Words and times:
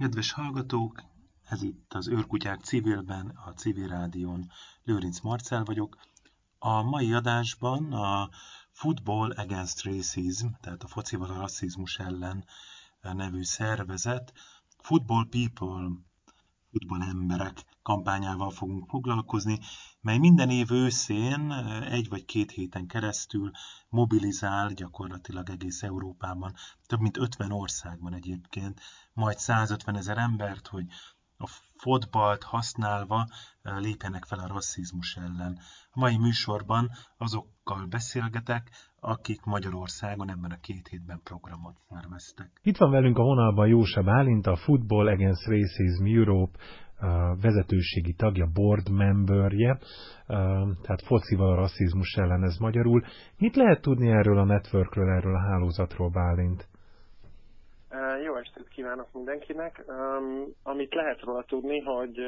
Kedves 0.00 0.32
hallgatók, 0.32 1.02
ez 1.44 1.62
itt 1.62 1.94
az 1.94 2.08
Őrkutyák 2.08 2.60
civilben, 2.60 3.26
a 3.28 3.52
Civil 3.52 3.88
Rádión. 3.88 4.50
Lőrinc 4.84 5.20
Marcel 5.20 5.64
vagyok. 5.64 5.96
A 6.58 6.82
mai 6.82 7.12
adásban 7.12 7.92
a 7.92 8.30
Football 8.70 9.30
Against 9.30 9.82
Racism, 9.82 10.46
tehát 10.60 10.82
a 10.82 10.86
focival 10.86 11.30
a 11.30 11.38
rasszizmus 11.38 11.98
ellen 11.98 12.44
nevű 13.00 13.42
szervezet, 13.42 14.32
Football 14.78 15.28
People, 15.28 15.88
futball 16.76 17.02
emberek 17.02 17.64
kampányával 17.82 18.50
fogunk 18.50 18.88
foglalkozni, 18.88 19.58
mely 20.00 20.18
minden 20.18 20.50
év 20.50 20.70
őszén 20.70 21.52
egy 21.90 22.08
vagy 22.08 22.24
két 22.24 22.50
héten 22.50 22.86
keresztül 22.86 23.50
mobilizál 23.88 24.72
gyakorlatilag 24.72 25.50
egész 25.50 25.82
Európában, 25.82 26.54
több 26.86 27.00
mint 27.00 27.16
50 27.16 27.52
országban 27.52 28.14
egyébként, 28.14 28.80
majd 29.12 29.38
150 29.38 29.96
ezer 29.96 30.18
embert, 30.18 30.66
hogy 30.66 30.86
a 31.38 31.46
fotbalt 31.76 32.42
használva 32.42 33.26
lépjenek 33.62 34.24
fel 34.24 34.38
a 34.38 34.46
rasszizmus 34.46 35.16
ellen. 35.16 35.58
A 35.90 35.98
mai 35.98 36.16
műsorban 36.16 36.90
azokkal 37.18 37.86
beszélgetek, 37.86 38.70
akik 39.00 39.44
Magyarországon 39.44 40.30
ebben 40.30 40.50
a 40.50 40.60
két 40.60 40.88
hétben 40.88 41.20
programot 41.24 41.76
szerveztek. 41.88 42.50
Itt 42.62 42.76
van 42.76 42.90
velünk 42.90 43.18
a 43.18 43.22
vonalban 43.22 43.68
Jósa 43.68 44.02
Bálint, 44.02 44.46
a 44.46 44.56
Football 44.56 45.08
Against 45.08 45.46
Racism 45.46 46.04
Europe 46.04 46.58
vezetőségi 47.40 48.12
tagja, 48.12 48.46
board 48.52 48.88
memberje, 48.90 49.78
tehát 50.82 51.02
focival 51.04 51.52
a 51.52 51.54
rasszizmus 51.54 52.14
ellen 52.14 52.42
ez 52.42 52.56
magyarul. 52.56 53.04
Mit 53.38 53.56
lehet 53.56 53.80
tudni 53.80 54.08
erről 54.08 54.38
a 54.38 54.44
networkről, 54.44 55.08
erről 55.10 55.34
a 55.34 55.40
hálózatról, 55.40 56.10
Bálint? 56.10 56.68
Jó 58.24 58.34
estét 58.36 58.68
kívánok 58.68 59.12
mindenkinek. 59.12 59.84
Amit 60.62 60.94
lehet 60.94 61.20
róla 61.20 61.42
tudni, 61.42 61.80
hogy 61.80 62.18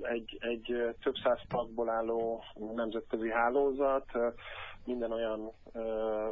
egy, 0.00 0.36
egy 0.40 0.94
több 1.02 1.14
száz 1.22 1.40
tagból 1.48 1.88
álló 1.88 2.42
nemzetközi 2.74 3.30
hálózat, 3.30 4.10
minden 4.84 5.12
olyan 5.12 5.50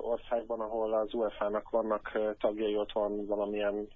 országban, 0.00 0.60
ahol 0.60 0.94
az 0.94 1.14
UEFA-nak 1.14 1.70
vannak 1.70 2.18
tagjai, 2.38 2.76
ott 2.76 2.92
van 2.92 3.26
valamilyen 3.26 3.88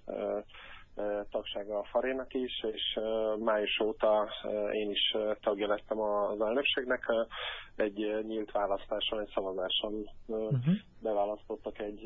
tagsága 1.31 1.79
a 1.79 1.83
Farénak 1.83 2.33
is, 2.33 2.63
és 2.71 2.99
május 3.39 3.79
óta 3.79 4.29
én 4.71 4.89
is 4.89 5.15
tagja 5.41 5.67
lettem 5.67 5.99
az 5.99 6.41
elnökségnek. 6.41 7.05
Egy 7.75 8.23
nyílt 8.27 8.51
választáson, 8.51 9.19
egy 9.19 9.31
szavazáson 9.33 10.09
uh-huh. 10.27 10.73
beválasztottak 11.01 11.79
egy 11.79 12.01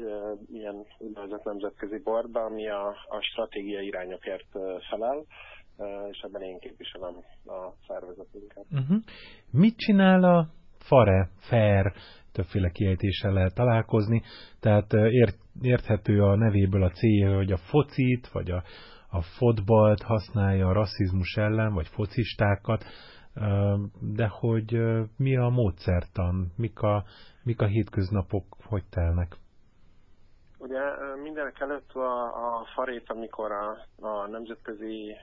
ilyen 0.51 0.85
úgynevezett 0.97 1.43
nemzetközi 1.43 1.99
bordba, 2.03 2.39
ami 2.39 2.69
a, 2.69 2.87
a 2.87 3.21
stratégiai 3.21 3.85
irányokért 3.85 4.47
felel 4.89 5.25
és 6.09 6.19
ebben 6.21 6.41
én 6.41 6.59
képviselem 6.59 7.15
a 7.45 7.73
szervezetünket. 7.87 8.65
Uh-huh. 8.71 8.97
Mit 9.51 9.77
csinál 9.77 10.23
a 10.23 10.47
FARE, 10.79 11.29
FAIR, 11.39 11.93
többféle 12.33 12.69
kiejtéssel 12.69 13.33
lehet 13.33 13.53
találkozni, 13.53 14.21
tehát 14.59 14.93
ért, 14.93 15.37
érthető 15.61 16.23
a 16.23 16.35
nevéből 16.35 16.83
a 16.83 16.89
célja, 16.89 17.35
hogy 17.35 17.51
a 17.51 17.57
focit, 17.57 18.27
vagy 18.27 18.51
a, 18.51 18.63
a 19.09 19.21
fotbalt 19.21 20.01
használja 20.01 20.67
a 20.67 20.73
rasszizmus 20.73 21.35
ellen, 21.35 21.73
vagy 21.73 21.87
focistákat, 21.87 22.83
de 23.99 24.27
hogy 24.27 24.81
mi 25.17 25.37
a 25.37 25.49
módszertan, 25.49 26.51
mik 26.57 26.79
a, 26.79 27.03
mik 27.43 27.61
a 27.61 27.65
hétköznapok, 27.65 28.45
hogy 28.63 28.83
telnek? 28.89 29.35
Ugye 30.57 30.81
mindenek 31.23 31.59
előtt 31.59 31.91
a, 31.91 32.23
a 32.57 32.65
farét, 32.75 33.09
amikor 33.09 33.51
a, 33.51 33.77
a 34.07 34.27
nemzetközi 34.27 35.15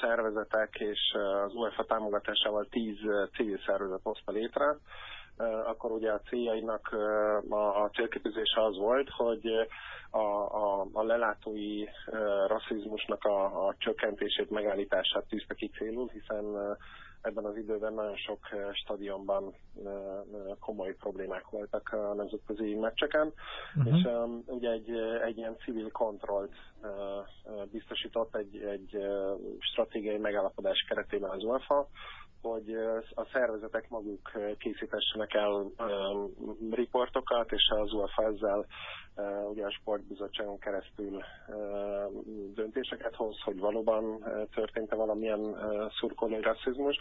szervezetek 0.00 0.74
és 0.78 1.16
az 1.44 1.54
UEFA 1.54 1.84
támogatásával 1.84 2.66
tíz 2.70 2.98
civil 3.36 3.58
szervezet 3.66 4.00
hozta 4.02 4.32
létre, 4.32 4.76
akkor 5.66 5.90
ugye 5.90 6.12
a 6.12 6.20
céljainak 6.20 6.88
a, 7.48 7.90
célkitűzése 7.92 8.64
az 8.64 8.76
volt, 8.76 9.08
hogy 9.10 9.46
a, 10.10 10.18
a, 10.18 10.86
a 10.92 11.02
lelátói 11.02 11.84
rasszizmusnak 12.46 13.24
a, 13.24 13.66
a 13.66 13.74
csökkentését, 13.78 14.50
megállítását 14.50 15.24
tűzte 15.28 15.54
ki 15.54 15.70
célul, 15.78 16.08
hiszen 16.08 16.76
ebben 17.20 17.44
az 17.44 17.56
időben 17.56 17.92
nagyon 17.92 18.16
sok 18.16 18.38
stadionban 18.72 19.54
komoly 20.60 20.94
problémák 20.94 21.48
voltak 21.50 21.88
a 21.92 22.14
nemzetközi 22.14 22.74
meccseken, 22.74 23.32
uh-huh. 23.76 23.98
és 23.98 24.04
um, 24.04 24.42
ugye 24.46 24.70
egy, 24.70 24.90
egy 25.24 25.36
ilyen 25.36 25.56
civil 25.64 25.90
kontrollt 25.90 26.54
uh, 26.82 27.64
biztosított 27.72 28.36
egy, 28.36 28.56
egy 28.56 28.98
stratégiai 29.58 30.18
megállapodás 30.18 30.84
keretében 30.88 31.30
az 31.30 31.42
UEFA, 31.42 31.88
hogy 32.42 32.74
a 33.14 33.24
szervezetek 33.32 33.88
maguk 33.88 34.30
készítessenek 34.58 35.34
el 35.34 35.66
riportokat, 36.70 37.52
és 37.52 37.72
az 37.82 37.92
UEFA 37.92 38.24
ezzel 38.24 38.66
ugye 39.50 39.64
a 39.66 39.70
sportbizottságon 39.70 40.58
keresztül 40.58 41.22
döntéseket 42.54 43.14
hoz, 43.14 43.40
hogy 43.40 43.58
valóban 43.58 44.24
történt-e 44.54 44.94
valamilyen 44.96 45.56
szurkolói 46.00 46.40
rasszizmus, 46.40 46.96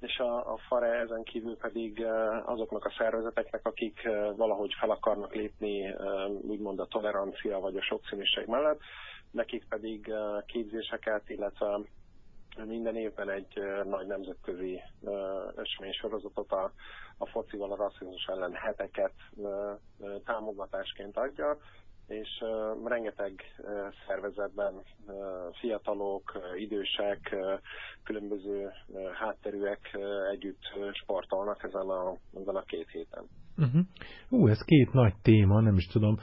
és 0.00 0.18
a, 0.18 0.52
a 0.52 0.56
FARE 0.68 0.92
ezen 1.00 1.22
kívül 1.22 1.56
pedig 1.56 2.04
azoknak 2.44 2.84
a 2.84 2.94
szervezeteknek, 2.98 3.66
akik 3.66 4.08
valahogy 4.36 4.74
fel 4.80 4.90
akarnak 4.90 5.34
lépni 5.34 5.94
úgymond 6.40 6.78
a 6.80 6.86
tolerancia 6.86 7.58
vagy 7.58 7.76
a 7.76 7.82
sokszínűség 7.82 8.46
mellett, 8.46 8.80
nekik 9.30 9.64
pedig 9.68 10.12
képzéseket, 10.46 11.28
illetve 11.28 11.78
minden 12.56 12.96
évben 12.96 13.30
egy 13.30 13.60
nagy 13.84 14.06
nemzetközi 14.06 14.80
eseménysorozatot 15.56 16.52
a, 16.52 16.72
a 17.18 17.26
focival 17.26 17.72
a 17.72 17.76
rasszizmus 17.76 18.26
ellen 18.26 18.52
heteket 18.54 19.12
támogatásként 20.24 21.16
adja, 21.16 21.58
és 22.06 22.44
rengeteg 22.84 23.42
szervezetben 24.06 24.82
fiatalok, 25.60 26.32
idősek, 26.56 27.36
különböző 28.02 28.70
hátterűek 29.14 29.98
együtt 30.30 30.62
sportolnak 30.92 31.62
ezen 31.62 31.88
a, 31.88 32.16
ezen 32.40 32.56
a 32.56 32.62
két 32.62 32.90
héten. 32.90 33.28
Uh-huh. 33.56 33.80
Ú, 34.28 34.48
ez 34.48 34.62
két 34.64 34.92
nagy 34.92 35.14
téma, 35.22 35.60
nem 35.60 35.76
is 35.76 35.86
tudom. 35.86 36.18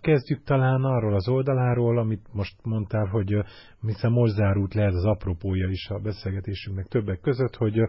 Kezdjük 0.00 0.42
talán 0.44 0.84
arról 0.84 1.14
az 1.14 1.28
oldaláról, 1.28 1.98
amit 1.98 2.26
most 2.32 2.54
mondtál, 2.62 3.06
hogy 3.06 3.36
hiszen 3.80 4.12
most 4.12 4.34
zárult 4.34 4.74
le 4.74 4.84
ez 4.84 4.94
az 4.94 5.04
apropója 5.04 5.68
is 5.68 5.88
a 5.88 5.98
beszélgetésünknek 5.98 6.86
többek 6.86 7.20
között, 7.20 7.56
hogy 7.56 7.80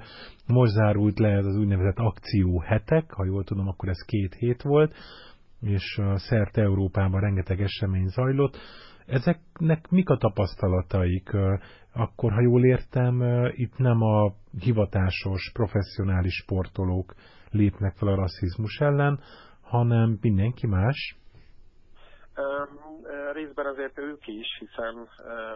most 0.47 0.71
zárult 0.71 1.19
le 1.19 1.29
ez 1.29 1.45
az 1.45 1.57
úgynevezett 1.57 1.97
akció 1.97 2.59
hetek, 2.59 3.11
ha 3.11 3.25
jól 3.25 3.43
tudom, 3.43 3.67
akkor 3.67 3.89
ez 3.89 4.05
két 4.05 4.33
hét 4.33 4.61
volt, 4.61 4.95
és 5.61 6.01
szerte 6.15 6.61
Európában 6.61 7.21
rengeteg 7.21 7.61
esemény 7.61 8.07
zajlott. 8.07 8.57
Ezeknek 9.05 9.89
mik 9.89 10.09
a 10.09 10.17
tapasztalataik? 10.17 11.29
Akkor, 11.93 12.31
ha 12.31 12.41
jól 12.41 12.65
értem, 12.65 13.23
itt 13.55 13.77
nem 13.77 14.01
a 14.01 14.33
hivatásos, 14.59 15.51
professzionális 15.53 16.33
sportolók 16.33 17.15
lépnek 17.51 17.95
fel 17.95 18.07
a 18.07 18.15
rasszizmus 18.15 18.79
ellen, 18.79 19.19
hanem 19.61 20.17
mindenki 20.21 20.67
más? 20.67 21.17
Részben 23.31 23.65
azért 23.65 23.97
ők 23.97 24.27
is, 24.27 24.47
hiszen 24.59 25.09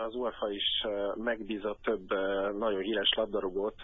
az 0.08 0.16
UEFA 0.16 0.50
is 0.50 0.86
megbízott 1.16 1.82
több 1.82 2.10
nagyon 2.58 2.82
híres 2.82 3.14
labdarúgót. 3.16 3.82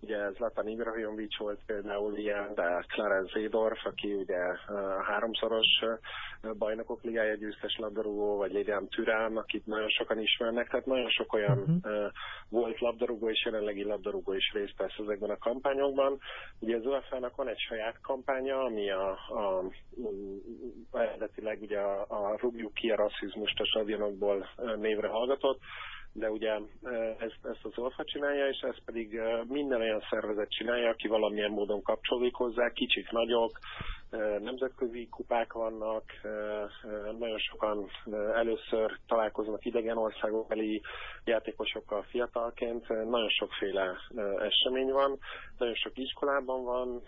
Ugye 0.00 0.30
Zlatan 0.30 0.68
Ibrahimovic 0.68 1.38
volt 1.38 1.60
például 1.66 2.16
ilyen, 2.16 2.54
de 2.54 2.84
Clarence 2.88 3.40
Zedorf, 3.40 3.86
aki 3.86 4.14
ugye 4.14 4.38
háromszoros 5.06 5.84
bajnokok 6.58 7.02
ligája 7.02 7.34
győztes 7.34 7.76
labdarúgó, 7.78 8.36
vagy 8.36 8.56
Adrian 8.56 8.88
Türán, 8.88 9.36
akit 9.36 9.66
nagyon 9.66 9.88
sokan 9.88 10.18
ismernek, 10.18 10.68
tehát 10.68 10.86
nagyon 10.86 11.10
sok 11.10 11.32
olyan 11.32 11.58
uh-huh. 11.58 12.12
volt 12.48 12.80
labdarúgó 12.80 13.30
és 13.30 13.44
jelenlegi 13.44 13.84
labdarúgó 13.84 14.32
is 14.32 14.52
részt 14.52 14.76
vesz 14.76 14.98
ezekben 14.98 15.30
a 15.30 15.38
kampányokban. 15.38 16.18
Ugye 16.58 16.76
az 16.76 16.86
UEFA-nak 16.86 17.36
van 17.36 17.48
egy 17.48 17.58
saját 17.58 18.00
kampánya, 18.00 18.60
ami 18.60 18.90
a, 18.90 19.10
a, 19.28 19.58
a 20.90 20.98
eredetileg 20.98 21.62
ugye 21.62 21.78
a, 21.78 22.06
a 22.08 22.36
Rubjuk 22.40 22.74
ki 22.74 22.90
a 23.18 23.24
rasszizmust 23.24 23.60
a 23.60 23.64
stadionokból 23.64 24.48
névre 24.76 25.08
hallgatott, 25.08 25.58
de 26.12 26.30
ugye 26.30 26.52
ezt, 27.18 27.38
ezt 27.42 27.64
az 27.64 27.78
OLFA 27.78 28.04
csinálja, 28.04 28.48
és 28.48 28.58
ezt 28.60 28.82
pedig 28.84 29.20
minden 29.48 29.80
olyan 29.80 30.02
szervezet 30.10 30.50
csinálja, 30.50 30.88
aki 30.88 31.08
valamilyen 31.08 31.50
módon 31.50 31.82
kapcsolódik 31.82 32.34
hozzá, 32.34 32.70
kicsik, 32.70 33.10
nagyok, 33.10 33.58
nemzetközi 34.40 35.08
kupák 35.08 35.52
vannak, 35.52 36.04
nagyon 37.18 37.38
sokan 37.38 37.90
először 38.34 38.98
találkoznak 39.06 39.64
idegen 39.64 39.96
országokbeli 39.96 40.82
játékosokkal 41.24 42.02
fiatalként, 42.02 42.88
nagyon 42.88 43.28
sokféle 43.28 43.96
esemény 44.38 44.90
van, 44.90 45.18
nagyon 45.58 45.74
sok 45.74 45.98
iskolában 45.98 46.64
van, 46.64 47.02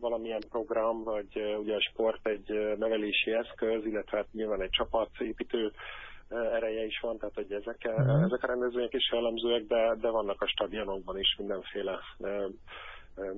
valamilyen 0.00 0.42
program, 0.48 1.02
vagy 1.02 1.56
ugye 1.60 1.74
a 1.74 1.80
sport 1.90 2.26
egy 2.26 2.76
nevelési 2.78 3.32
eszköz, 3.32 3.84
illetve 3.84 4.16
hát 4.16 4.32
nyilván 4.32 4.62
egy 4.62 4.70
csapatépítő 4.70 5.72
ereje 6.28 6.84
is 6.84 7.00
van, 7.00 7.18
tehát 7.18 7.34
hogy 7.34 7.52
ezek, 7.52 7.78
uh-huh. 7.84 8.22
ezek 8.22 8.42
a 8.42 8.46
rendezvények 8.46 8.92
is 8.92 9.10
jellemzőek, 9.12 9.66
de, 9.66 9.96
de 10.00 10.10
vannak 10.10 10.40
a 10.42 10.46
stadionokban 10.46 11.18
is 11.18 11.36
mindenféle 11.38 11.98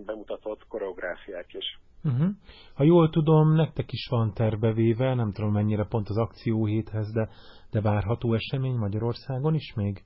bemutatott 0.06 0.66
koreográfiák 0.68 1.52
is. 1.52 1.78
Uh-huh. 2.04 2.28
Ha 2.74 2.84
jól 2.84 3.10
tudom, 3.10 3.54
nektek 3.54 3.92
is 3.92 4.06
van 4.10 4.32
terbevéve, 4.34 5.14
nem 5.14 5.32
tudom 5.32 5.52
mennyire 5.52 5.86
pont 5.88 6.08
az 6.08 6.16
akcióhéthez, 6.16 7.12
de, 7.12 7.28
de 7.70 7.80
várható 7.80 8.34
esemény 8.34 8.76
Magyarországon 8.76 9.54
is 9.54 9.72
még? 9.76 10.04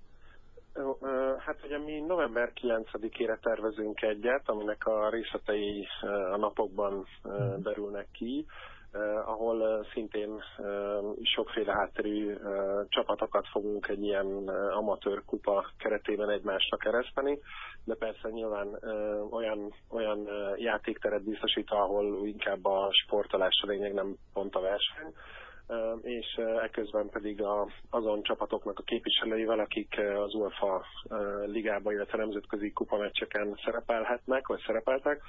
Hát 1.51 1.65
ugye 1.65 1.79
mi 1.79 2.01
november 2.01 2.53
9-ére 2.63 3.39
tervezünk 3.41 4.03
egyet, 4.03 4.49
aminek 4.49 4.87
a 4.87 5.09
részletei 5.09 5.87
a 6.33 6.37
napokban 6.37 7.07
derülnek 7.57 8.07
ki. 8.13 8.47
Ahol 9.25 9.87
szintén 9.93 10.43
sokféle 11.23 11.73
hátterű 11.73 12.37
csapatokat 12.89 13.47
fogunk 13.49 13.89
egy 13.89 14.03
ilyen 14.03 14.49
amatőr 14.49 15.23
kupa 15.27 15.71
keretében 15.79 16.31
egymásra 16.31 16.77
kereszteni, 16.77 17.39
de 17.85 17.95
persze 17.95 18.29
nyilván 18.29 18.79
olyan, 19.31 19.75
olyan 19.89 20.29
játékteret 20.57 21.25
biztosít, 21.25 21.71
ahol 21.71 22.27
inkább 22.27 22.65
a 22.65 22.89
sportolás 22.93 23.61
a 23.63 23.67
lényeg, 23.67 23.93
nem 23.93 24.17
pont 24.33 24.55
a 24.55 24.61
verseny 24.61 25.13
és 26.03 26.41
ekközben 26.63 27.09
pedig 27.09 27.43
a, 27.43 27.67
azon 27.91 28.23
csapatoknak 28.23 28.79
a 28.79 28.83
képviselőivel, 28.83 29.59
akik 29.59 30.01
az 30.25 30.35
UEFA 30.35 30.85
ligában, 31.47 31.93
illetve 31.93 32.19
nemzetközi 32.19 32.73
kupameccseken 32.73 33.59
szerepelhetnek, 33.65 34.47
vagy 34.47 34.63
szerepeltek, 34.67 35.23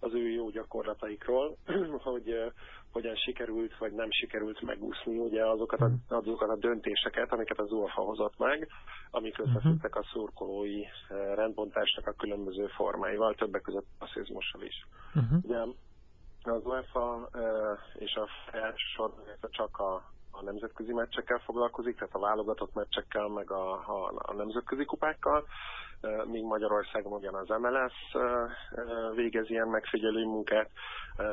az 0.00 0.14
ő 0.14 0.28
jó 0.30 0.50
gyakorlataikról, 0.50 1.56
hogy 2.08 2.52
hogyan 2.92 3.16
sikerült, 3.16 3.78
vagy 3.78 3.92
nem 3.92 4.10
sikerült 4.10 4.60
megúszni 4.60 5.18
ugye 5.18 5.46
azokat 5.46 5.80
a, 5.80 5.86
mhm. 5.86 5.94
azokat 6.08 6.48
a 6.48 6.56
döntéseket, 6.56 7.32
amiket 7.32 7.58
az 7.58 7.72
UEFA 7.72 8.02
hozott 8.02 8.38
meg, 8.38 8.68
amik 9.10 9.38
mhm. 9.38 9.48
összefüggtek 9.48 9.96
a 9.96 10.04
szurkolói 10.12 10.82
rendbontásnak 11.34 12.06
a 12.06 12.12
különböző 12.12 12.66
formáival, 12.66 13.34
többek 13.34 13.62
között 13.62 13.86
a 13.98 14.06
szizmussal 14.14 14.62
is. 14.62 14.86
Uh-huh. 15.14 15.44
Ugye 15.44 15.58
az 16.42 16.64
UEFA 16.64 17.28
és 17.94 18.14
a 18.14 18.28
FES 18.50 19.00
csak 19.50 19.78
a, 19.78 19.94
a 20.30 20.42
nemzetközi 20.42 20.92
meccsekkel 20.92 21.38
foglalkozik, 21.38 21.96
tehát 21.96 22.14
a 22.14 22.18
válogatott 22.18 22.74
meccsekkel, 22.74 23.28
meg 23.28 23.50
a, 23.50 23.72
a, 23.72 24.12
a 24.16 24.32
nemzetközi 24.32 24.84
kupákkal, 24.84 25.44
míg 26.24 26.44
Magyarországon 26.44 27.12
ugyan 27.12 27.34
az 27.34 27.48
MLS 27.48 27.94
végez 29.14 29.50
ilyen 29.50 29.68
megfigyelő 29.68 30.24
munkát, 30.24 30.70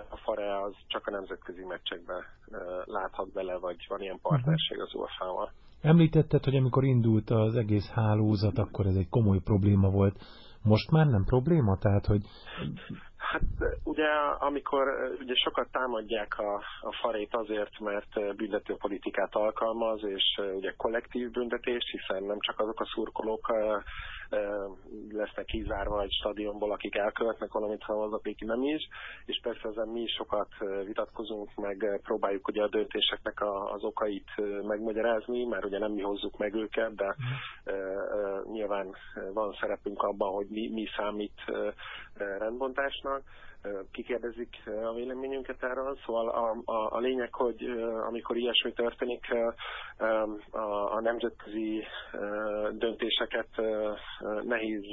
a 0.09 0.17
FARE 0.17 0.61
az 0.61 0.73
csak 0.87 1.07
a 1.07 1.11
nemzetközi 1.11 1.63
meccsekbe 1.63 2.13
láthat 2.85 3.31
bele, 3.33 3.57
vagy 3.57 3.85
van 3.87 4.01
ilyen 4.01 4.19
partnerség 4.21 4.79
az 4.79 4.93
UEFA-val. 4.93 5.51
Említetted, 5.81 6.43
hogy 6.43 6.55
amikor 6.55 6.83
indult 6.83 7.29
az 7.29 7.55
egész 7.55 7.89
hálózat, 7.89 8.57
akkor 8.57 8.85
ez 8.85 8.95
egy 8.95 9.09
komoly 9.09 9.39
probléma 9.39 9.89
volt. 9.89 10.15
Most 10.63 10.91
már 10.91 11.05
nem 11.07 11.23
probléma? 11.23 11.77
Tehát, 11.77 12.05
hogy 12.05 12.21
Hát 13.31 13.41
ugye, 13.83 14.07
amikor 14.39 14.87
ugye 15.19 15.35
sokat 15.35 15.67
támadják 15.71 16.39
a, 16.39 16.53
a 16.81 16.91
farét 17.01 17.35
azért, 17.35 17.79
mert 17.79 18.35
büntetőpolitikát 18.35 19.35
alkalmaz, 19.35 20.03
és 20.03 20.41
ugye 20.55 20.73
kollektív 20.77 21.31
büntetés, 21.31 21.83
hiszen 21.91 22.23
nem 22.23 22.39
csak 22.39 22.59
azok 22.59 22.79
a 22.79 22.85
szurkolók 22.85 23.53
lesznek 25.11 25.45
kizárva 25.45 26.01
egy 26.01 26.11
stadionból, 26.11 26.71
akik 26.71 26.95
elkövetnek 26.95 27.51
valamit, 27.51 27.83
hanem 27.83 28.01
azok, 28.01 28.19
akik 28.19 28.39
nem 28.39 28.63
is, 28.63 28.87
és 29.25 29.39
persze 29.41 29.67
ezen 29.67 29.87
mi 29.87 30.01
is 30.01 30.11
sokat 30.11 30.49
vitatkozunk, 30.85 31.55
meg 31.55 31.99
próbáljuk 32.03 32.47
ugye 32.47 32.63
a 32.63 32.67
döntéseknek 32.67 33.41
a, 33.41 33.71
az 33.71 33.83
okait 33.83 34.31
megmagyarázni, 34.67 35.45
mert 35.45 35.65
ugye 35.65 35.79
nem 35.79 35.91
mi 35.91 36.01
hozzuk 36.01 36.37
meg 36.37 36.53
őket, 36.53 36.95
de 36.95 37.15
uh, 37.65 38.51
nyilván 38.51 38.95
van 39.33 39.57
szerepünk 39.59 40.03
abban, 40.03 40.33
hogy 40.33 40.47
mi, 40.49 40.69
mi 40.69 40.85
számít 40.97 41.41
rendbontásnak, 42.17 43.21
kikérdezik 43.91 44.55
a 44.65 44.93
véleményünket 44.93 45.63
erről. 45.63 45.97
Szóval 46.05 46.29
a, 46.29 46.71
a, 46.71 46.95
a 46.95 46.99
lényeg, 46.99 47.33
hogy 47.33 47.63
amikor 48.07 48.37
ilyesmi 48.37 48.73
történik, 48.73 49.25
a, 50.51 50.57
a 50.95 51.01
nemzetközi 51.01 51.83
döntéseket 52.71 53.49
nehéz 54.43 54.83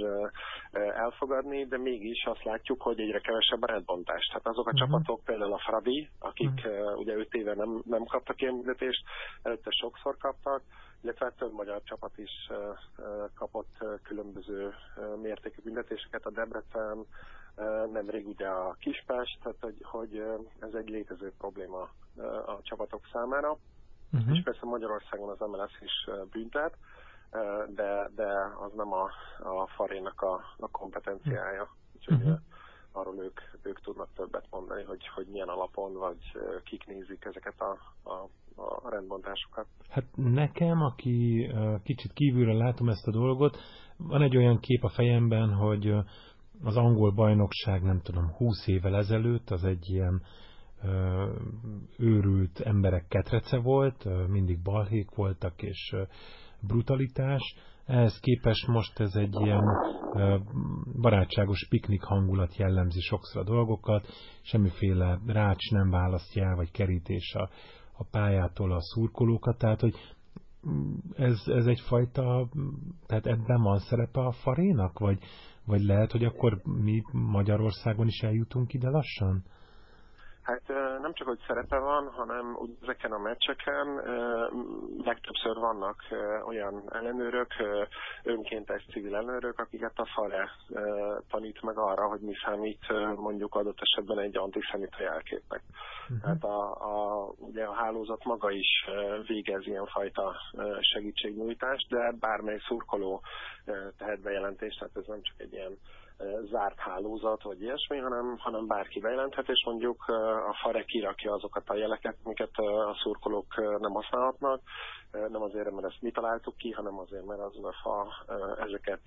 elfogadni, 0.73 1.65
de 1.67 1.79
mégis 1.79 2.25
azt 2.25 2.45
látjuk, 2.45 2.83
hogy 2.83 3.01
egyre 3.01 3.19
kevesebb 3.19 3.63
a 3.63 3.67
rendbontás. 3.67 4.27
Tehát 4.27 4.47
azok 4.47 4.67
a 4.67 4.71
uh-huh. 4.71 4.89
csapatok, 4.89 5.25
például 5.25 5.53
a 5.53 5.63
Fradi, 5.67 6.09
akik 6.19 6.51
uh-huh. 6.65 6.99
ugye 6.99 7.15
öt 7.15 7.35
éve 7.35 7.55
nem, 7.55 7.83
nem 7.87 8.05
kaptak 8.05 8.41
ilyen 8.41 8.55
büntetést, 8.55 9.03
előtte 9.43 9.71
sokszor 9.71 10.17
kaptak, 10.17 10.63
illetve 11.03 11.25
hát 11.25 11.37
több 11.37 11.53
magyar 11.53 11.83
csapat 11.83 12.19
is 12.19 12.51
kapott 13.35 13.85
különböző 14.03 14.75
mértékű 15.23 15.63
büntetéseket, 15.63 16.27
a 16.27 16.31
Debrecen, 16.31 17.07
nemrég 17.93 18.29
ugye 18.29 18.49
a 18.49 18.77
Kispest, 18.79 19.39
tehát 19.43 19.59
hogy, 19.61 19.77
hogy 19.83 20.23
ez 20.61 20.75
egy 20.75 20.89
létező 20.89 21.33
probléma 21.39 21.89
a 22.47 22.63
csapatok 22.63 23.09
számára, 23.13 23.59
uh-huh. 24.13 24.37
és 24.37 24.43
persze 24.43 24.67
Magyarországon 24.67 25.29
az 25.29 25.49
MLS 25.49 25.81
is 25.81 26.09
büntet, 26.31 26.77
de, 27.69 28.11
de 28.15 28.33
az 28.59 28.73
nem 28.77 28.93
a, 28.93 29.11
a 29.39 29.67
farénak 29.67 30.23
a, 30.23 30.45
a 30.57 30.69
kompetenciája. 30.71 31.75
Úgyhogy 31.97 32.17
uh-huh. 32.17 32.39
arról 32.93 33.19
ők, 33.19 33.41
ők 33.63 33.81
tudnak 33.81 34.09
többet 34.15 34.47
mondani, 34.51 34.83
hogy, 34.83 35.09
hogy 35.09 35.27
milyen 35.27 35.49
alapon, 35.49 35.93
vagy 35.93 36.39
kik 36.65 36.87
nézik 36.87 37.25
ezeket 37.25 37.61
a, 37.61 37.79
a, 38.11 38.29
a 38.57 38.91
rendbontásokat. 38.91 39.67
Hát 39.89 40.05
nekem, 40.15 40.81
aki 40.81 41.49
kicsit 41.83 42.13
kívülről 42.13 42.57
látom 42.57 42.89
ezt 42.89 43.07
a 43.07 43.11
dolgot, 43.11 43.57
van 43.97 44.23
egy 44.23 44.37
olyan 44.37 44.59
kép 44.59 44.85
a 44.85 44.89
fejemben, 44.89 45.53
hogy 45.55 45.95
az 46.65 46.77
angol 46.77 47.11
bajnokság, 47.11 47.83
nem 47.83 48.01
tudom, 48.01 48.33
20 48.37 48.67
évvel 48.67 48.97
ezelőtt 48.97 49.51
az 49.51 49.65
egy 49.65 49.91
ilyen 49.91 50.23
őrült 51.99 52.61
emberek 52.61 53.07
ketrece 53.09 53.59
volt, 53.59 54.29
mindig 54.29 54.63
balhék 54.63 55.15
voltak, 55.15 55.63
és 55.63 55.97
brutalitás. 56.61 57.55
Ehhez 57.87 58.19
képest 58.21 58.67
most 58.67 59.01
ez 59.01 59.15
egy 59.15 59.41
ilyen 59.41 59.65
barátságos 61.01 61.67
piknik 61.69 62.03
hangulat 62.03 62.57
jellemzi 62.57 63.01
sokszor 63.01 63.41
a 63.41 63.45
dolgokat, 63.45 64.07
semmiféle 64.43 65.19
rács 65.27 65.71
nem 65.71 65.91
választja 65.91 66.53
vagy 66.57 66.71
kerítés 66.71 67.35
a, 67.35 67.49
a 67.93 68.05
pályától 68.05 68.73
a 68.73 68.81
szurkolókat, 68.81 69.59
tehát 69.59 69.81
hogy 69.81 69.95
ez, 71.17 71.43
ez 71.47 71.67
egyfajta, 71.67 72.49
tehát 73.07 73.27
ebben 73.27 73.63
van 73.63 73.79
szerepe 73.79 74.21
a 74.21 74.33
farénak, 74.33 74.99
vagy, 74.99 75.19
vagy 75.65 75.83
lehet, 75.83 76.13
hogy 76.13 76.25
akkor 76.25 76.61
mi 76.65 77.03
Magyarországon 77.13 78.07
is 78.07 78.21
eljutunk 78.21 78.73
ide 78.73 78.89
lassan? 78.89 79.45
Hát 80.43 80.63
nem 81.01 81.13
csak, 81.13 81.27
hogy 81.27 81.41
szerepe 81.47 81.79
van, 81.79 82.11
hanem 82.11 82.57
úgy 82.59 82.77
ezeken 82.83 83.13
a 83.13 83.19
meccseken 83.19 83.87
legtöbbször 85.05 85.57
vannak 85.57 85.97
olyan 86.47 86.83
ellenőrök, 86.93 87.53
önkéntes 88.23 88.87
civil 88.91 89.17
ellenőrök, 89.17 89.59
akiket 89.59 89.93
a 89.99 90.07
FARE 90.15 90.51
tanít 91.29 91.63
meg 91.63 91.79
arra, 91.79 92.09
hogy 92.09 92.21
mi 92.21 92.35
számít 92.45 93.15
mondjuk 93.17 93.55
adott 93.55 93.81
esetben 93.81 94.19
egy 94.19 94.37
antiszemita 94.37 95.03
jelképnek. 95.03 95.63
Uh-huh. 96.03 96.21
Tehát 96.21 96.45
a, 96.45 96.71
a, 96.71 97.27
ugye 97.37 97.65
a 97.65 97.75
hálózat 97.75 98.25
maga 98.25 98.51
is 98.51 98.89
végez 99.27 99.67
ilyenfajta 99.67 100.35
segítségnyújtást, 100.81 101.89
de 101.89 102.13
bármely 102.21 102.59
szurkoló 102.67 103.23
tehet 103.99 104.21
bejelentést, 104.21 104.79
tehát 104.79 104.97
ez 104.97 105.07
nem 105.07 105.23
csak 105.23 105.41
egy 105.41 105.53
ilyen 105.53 105.79
zárt 106.51 106.79
hálózat, 106.79 107.43
vagy 107.43 107.63
ilyesmi, 107.63 107.99
hanem, 107.99 108.37
hanem 108.39 108.67
bárki 108.67 109.01
bejelenthet, 109.01 109.49
és 109.49 109.63
mondjuk 109.65 110.09
a 110.49 110.59
FARE 110.63 110.85
kirakja 110.85 111.33
azokat 111.33 111.69
a 111.69 111.75
jeleket, 111.75 112.17
amiket 112.23 112.57
a 112.57 112.97
szurkolók 113.03 113.79
nem 113.81 113.93
használhatnak. 113.93 114.61
Nem 115.11 115.43
azért, 115.43 115.71
mert 115.71 115.87
ezt 115.87 116.03
mi 116.03 116.11
találtuk 116.11 116.57
ki, 116.57 116.71
hanem 116.71 116.99
azért, 116.99 117.25
mert 117.25 117.41
az 117.41 117.57
UEFA 117.57 118.09
ezeket 118.59 119.01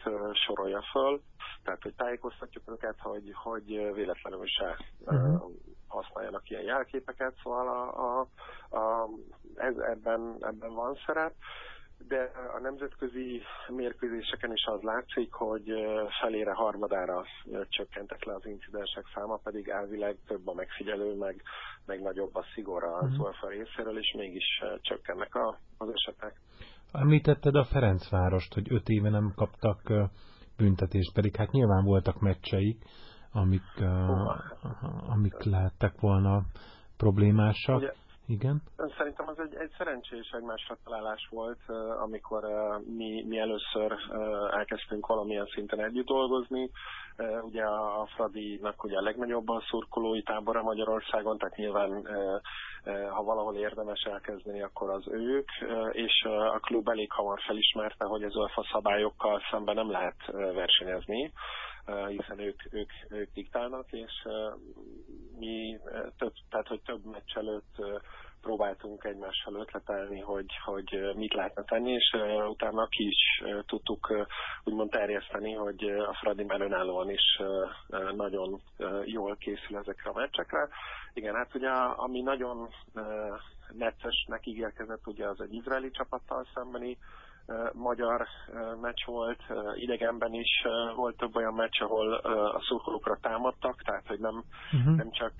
sorolja 0.45 0.81
föl. 0.91 1.21
Tehát, 1.63 1.81
hogy 1.81 1.93
tájékoztatjuk 1.95 2.63
őket, 2.67 2.95
hogy, 2.99 3.31
hogy 3.33 3.65
véletlenül 3.93 4.45
se 4.45 4.77
uh-huh. 4.99 5.51
használjanak 5.87 6.49
ilyen 6.49 6.63
jelképeket, 6.63 7.33
szóval 7.43 7.67
a, 7.67 8.19
a, 8.19 8.27
a, 8.77 9.09
ez, 9.55 9.77
ebben, 9.77 10.37
ebben 10.39 10.73
van 10.73 10.97
szerep 11.05 11.33
de 12.07 12.31
a 12.55 12.59
nemzetközi 12.59 13.41
mérkőzéseken 13.67 14.51
is 14.51 14.65
az 14.65 14.81
látszik, 14.81 15.33
hogy 15.33 15.71
felére, 16.21 16.53
harmadára 16.53 17.23
csökkentek 17.69 18.23
le 18.23 18.33
az 18.33 18.45
incidensek 18.45 19.05
száma, 19.13 19.35
pedig 19.43 19.67
elvileg 19.67 20.17
több 20.27 20.47
a 20.47 20.53
megfigyelő, 20.53 21.15
meg, 21.17 21.41
meg 21.85 22.01
nagyobb 22.01 22.35
a 22.35 22.45
szigor 22.53 22.83
az 22.83 23.09
mm. 23.09 23.19
UEFA 23.19 23.47
részéről, 23.47 23.97
és 23.97 24.13
mégis 24.17 24.61
csökkennek 24.81 25.35
a, 25.35 25.59
az 25.77 25.89
esetek. 25.93 26.39
Említetted 26.91 27.55
a 27.55 27.63
Ferencvárost, 27.63 28.53
hogy 28.53 28.73
öt 28.73 28.87
éve 28.87 29.09
nem 29.09 29.33
kaptak 29.35 29.81
büntetést, 30.57 31.13
pedig 31.13 31.35
hát 31.35 31.51
nyilván 31.51 31.83
voltak 31.83 32.19
meccseik, 32.19 32.83
amik, 33.31 33.63
uh, 33.79 35.09
amik 35.09 35.43
lehettek 35.43 35.99
volna 35.99 36.43
problémásak. 36.97 37.77
Ugye, 37.77 37.93
Igen. 38.27 38.61
Szerintem 38.97 39.27
az 39.27 39.39
egy, 39.39 39.55
egy 39.55 39.71
szerencsés 39.77 40.29
egymásra 40.29 40.77
találás 40.83 41.27
volt, 41.31 41.59
amikor 42.01 42.43
mi, 42.97 43.23
mi 43.27 43.37
először 43.37 43.95
elkezdtünk 44.51 45.07
valamilyen 45.07 45.47
szinten 45.53 45.79
együtt 45.79 46.05
dolgozni. 46.05 46.69
Ugye 47.41 47.63
a 47.63 48.07
Fradinak 48.15 48.83
ugye 48.83 48.97
a 48.97 49.01
legnagyobb 49.01 49.49
a 49.49 49.63
szurkolói 49.69 50.21
tábora 50.21 50.61
Magyarországon, 50.63 51.37
tehát 51.37 51.55
nyilván 51.55 52.07
ha 53.09 53.23
valahol 53.23 53.55
érdemes 53.55 54.01
elkezdeni, 54.01 54.61
akkor 54.61 54.89
az 54.89 55.07
ők, 55.07 55.49
és 55.91 56.23
a 56.53 56.59
klub 56.59 56.87
elég 56.87 57.11
hamar 57.11 57.39
felismerte, 57.41 58.05
hogy 58.05 58.23
az 58.23 58.35
UEFA 58.35 58.65
szabályokkal 58.71 59.41
szemben 59.51 59.75
nem 59.75 59.91
lehet 59.91 60.25
versenyezni 60.31 61.31
hiszen 62.07 62.39
ők, 62.39 62.73
ők, 62.73 62.91
ők 63.09 63.33
diktálnak, 63.33 63.91
és 63.91 64.27
mi 65.37 65.79
több, 66.17 66.33
tehát, 66.49 66.67
hogy 66.67 66.81
több 66.81 67.05
meccs 67.05 67.35
előtt 67.37 67.75
próbáltunk 68.41 69.03
egymással 69.03 69.55
ötletelni, 69.55 70.19
hogy, 70.19 70.45
hogy 70.65 71.13
mit 71.15 71.33
lehetne 71.33 71.63
tenni, 71.63 71.91
és 71.91 72.15
utána 72.49 72.87
ki 72.87 73.07
is 73.07 73.43
tudtuk 73.65 74.27
úgymond 74.63 74.89
terjeszteni, 74.89 75.53
hogy 75.53 75.83
a 75.83 76.13
Fradi 76.13 76.43
már 76.43 76.61
önállóan 76.61 77.09
is 77.09 77.41
nagyon 78.15 78.61
jól 79.05 79.35
készül 79.35 79.77
ezekre 79.77 80.09
a 80.09 80.19
meccsekre. 80.19 80.67
Igen, 81.13 81.35
hát 81.35 81.55
ugye 81.55 81.69
ami 81.69 82.21
nagyon 82.21 82.69
neccesnek 83.71 84.45
ígérkezett, 84.45 85.07
ugye 85.07 85.27
az 85.27 85.41
egy 85.41 85.53
izraeli 85.53 85.91
csapattal 85.91 86.47
szembeni 86.53 86.97
magyar 87.73 88.27
meccs 88.81 89.05
volt, 89.05 89.39
idegenben 89.75 90.33
is 90.33 90.63
volt 90.95 91.17
több 91.17 91.35
olyan 91.35 91.53
meccs, 91.53 91.81
ahol 91.81 92.13
a 92.13 92.61
szurkolókra 92.61 93.17
támadtak, 93.21 93.81
tehát 93.81 94.07
hogy 94.07 94.19
nem, 94.19 94.43
uh-huh. 94.73 94.95
nem 94.95 95.11
csak 95.11 95.33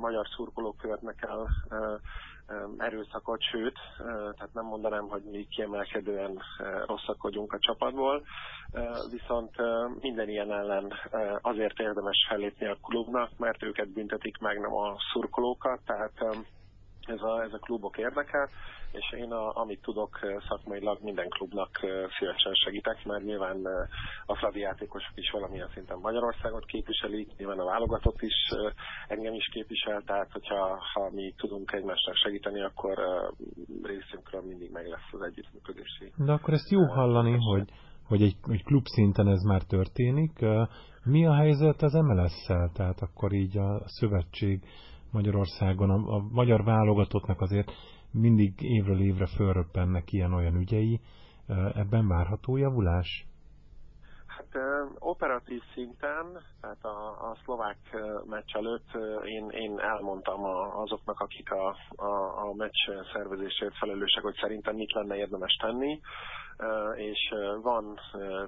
magyar 0.00 0.26
szurkolók 0.36 0.76
követnek 0.76 1.22
el 1.28 1.48
erőszakot, 2.78 3.42
sőt, 3.42 3.78
tehát 4.36 4.52
nem 4.52 4.64
mondanám, 4.64 5.08
hogy 5.08 5.22
mi 5.30 5.46
kiemelkedően 5.46 6.42
rosszak 6.86 7.22
vagyunk 7.22 7.52
a 7.52 7.58
csapatból, 7.58 8.22
viszont 9.10 9.56
minden 10.00 10.28
ilyen 10.28 10.52
ellen 10.52 10.92
azért 11.40 11.78
érdemes 11.80 12.26
fellépni 12.28 12.66
a 12.66 12.78
klubnak, 12.82 13.30
mert 13.38 13.62
őket 13.62 13.88
büntetik 13.88 14.38
meg, 14.38 14.60
nem 14.60 14.74
a 14.74 14.96
szurkolókat, 15.12 15.80
tehát 15.86 16.12
ez 17.06 17.20
a, 17.20 17.42
ez 17.42 17.52
a 17.52 17.58
klubok 17.58 17.98
érdeke, 17.98 18.48
és 18.92 19.12
én 19.18 19.32
a, 19.32 19.56
amit 19.56 19.82
tudok 19.82 20.18
szakmailag 20.48 20.98
minden 21.02 21.28
klubnak 21.28 21.80
szívesen 22.18 22.54
segítek, 22.54 23.04
mert 23.04 23.24
nyilván 23.24 23.66
a 24.26 24.36
Fradi 24.36 24.60
játékosok 24.60 25.12
is 25.14 25.30
valamilyen 25.30 25.70
szinten 25.74 25.98
Magyarországot 25.98 26.64
képviselik, 26.64 27.36
nyilván 27.36 27.58
a 27.58 27.64
válogatott 27.64 28.22
is 28.22 28.34
engem 29.08 29.34
is 29.34 29.48
képvisel, 29.52 30.02
tehát 30.06 30.32
hogyha 30.32 30.78
ha 30.92 31.10
mi 31.10 31.34
tudunk 31.36 31.72
egymásnak 31.72 32.14
segíteni, 32.14 32.62
akkor 32.62 32.94
részünkről 33.82 34.42
mindig 34.42 34.70
meg 34.70 34.86
lesz 34.86 35.12
az 35.12 35.20
együttműködési. 35.20 36.12
De 36.16 36.32
akkor 36.32 36.54
ezt 36.54 36.70
jó 36.70 36.84
hallani, 36.84 37.36
hogy, 37.36 37.68
hogy 38.06 38.22
egy, 38.22 38.36
egy 38.48 38.64
klub 38.64 38.84
szinten 38.86 39.28
ez 39.28 39.42
már 39.42 39.62
történik. 39.62 40.32
Mi 41.04 41.26
a 41.26 41.34
helyzet 41.34 41.82
az 41.82 41.92
MLS-szel? 41.92 42.70
Tehát 42.74 43.00
akkor 43.00 43.32
így 43.32 43.58
a 43.58 43.82
szövetség 43.86 44.62
Magyarországon. 45.12 45.90
A, 45.90 46.14
a 46.14 46.22
magyar 46.30 46.64
válogatottnak 46.64 47.40
azért 47.40 47.72
mindig 48.10 48.52
évről 48.62 49.00
évre 49.00 49.26
fölröppennek 49.26 50.12
ilyen-olyan 50.12 50.54
ügyei. 50.54 51.00
Ebben 51.74 52.08
várható 52.08 52.56
javulás? 52.56 53.26
Hát 54.26 54.62
operatív 54.98 55.62
szinten, 55.74 56.42
tehát 56.60 56.84
a, 56.84 57.30
a 57.30 57.36
szlovák 57.44 57.78
meccs 58.26 58.54
előtt 58.54 58.88
én, 59.24 59.48
én 59.50 59.78
elmondtam 59.78 60.44
a, 60.44 60.80
azoknak, 60.82 61.20
akik 61.20 61.50
a, 61.50 61.76
a, 61.96 62.48
a 62.48 62.54
meccs 62.54 62.90
szervezésért 63.12 63.76
felelősek, 63.76 64.22
hogy 64.22 64.36
szerintem 64.40 64.74
mit 64.74 64.92
lenne 64.92 65.16
érdemes 65.16 65.56
tenni 65.60 66.00
és 66.96 67.34
van 67.62 68.00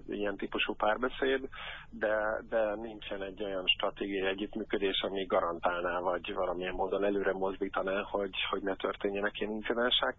ilyen 0.08 0.36
típusú 0.36 0.74
párbeszéd, 0.74 1.48
de, 1.90 2.42
de 2.48 2.74
nincsen 2.74 3.22
egy 3.22 3.42
olyan 3.42 3.66
stratégiai 3.66 4.26
együttműködés, 4.26 5.00
ami 5.02 5.24
garantálná, 5.24 5.98
vagy 5.98 6.34
valamilyen 6.34 6.74
módon 6.74 7.04
előre 7.04 7.32
mozdítaná, 7.32 8.02
hogy, 8.02 8.34
hogy 8.50 8.62
ne 8.62 8.74
történjenek 8.74 9.40
ilyen 9.40 9.52
incidensek. 9.52 10.16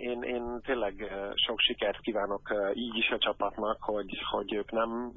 Én, 0.00 0.22
én 0.22 0.60
tényleg 0.60 1.12
sok 1.34 1.58
sikert 1.58 2.00
kívánok 2.00 2.54
így 2.74 2.96
is 2.96 3.10
a 3.10 3.18
csapatnak, 3.18 3.76
hogy, 3.80 4.18
hogy 4.30 4.52
ők 4.52 4.70
nem, 4.70 5.12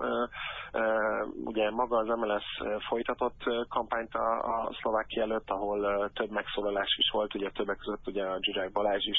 ugye 1.44 1.70
maga 1.70 1.98
az 1.98 2.08
MLS 2.08 2.46
folytatott 2.88 3.44
kampányt 3.70 4.16
a, 4.16 4.40
a 4.44 4.72
Szlovákia 4.82 5.24
előtt, 5.24 5.50
ahol 5.50 6.10
több 6.14 6.30
megszólalás 6.30 6.96
is 6.98 7.10
volt, 7.12 7.36
ugye 7.36 7.50
többek 7.50 7.78
között 7.78 8.08
ugye 8.08 8.24
a 8.24 8.38
Zsuzsák 8.42 8.72
Balázs 8.72 9.06
is 9.06 9.18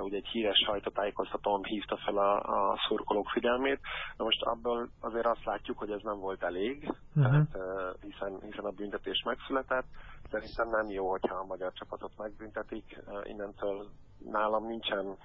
ugye 0.00 0.16
egy 0.16 0.26
híres 0.26 0.58
sajtótájékoztatón 0.66 1.62
hívta 1.88 2.04
fel 2.04 2.16
a, 2.16 2.70
a 2.70 2.78
szurkolók 2.88 3.28
figyelmét. 3.28 3.80
Na 4.16 4.24
most 4.24 4.42
abból 4.42 4.88
azért 5.00 5.26
azt 5.26 5.44
látjuk, 5.44 5.78
hogy 5.78 5.90
ez 5.90 6.00
nem 6.02 6.18
volt 6.18 6.42
elég, 6.42 6.92
uh-huh. 7.14 7.24
tehát, 7.24 7.56
hiszen, 8.00 8.40
hiszen 8.40 8.64
a 8.64 8.70
büntetés 8.70 9.22
megszületett. 9.24 9.86
Szerintem 10.30 10.68
nem 10.70 10.90
jó, 10.90 11.10
hogyha 11.10 11.34
a 11.34 11.44
magyar 11.44 11.72
csapatot 11.72 12.12
megbüntetik. 12.18 13.02
Innentől 13.22 13.88
nálam 14.18 14.66
nincsen 14.66 15.16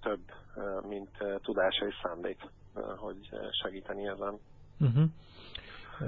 több, 0.00 0.20
mint 0.88 1.10
tudása 1.42 1.86
és 1.86 1.94
szándék, 2.02 2.40
hogy 2.96 3.28
segíteni 3.62 4.06
ezen. 4.06 4.38
Uh-huh. 4.80 5.04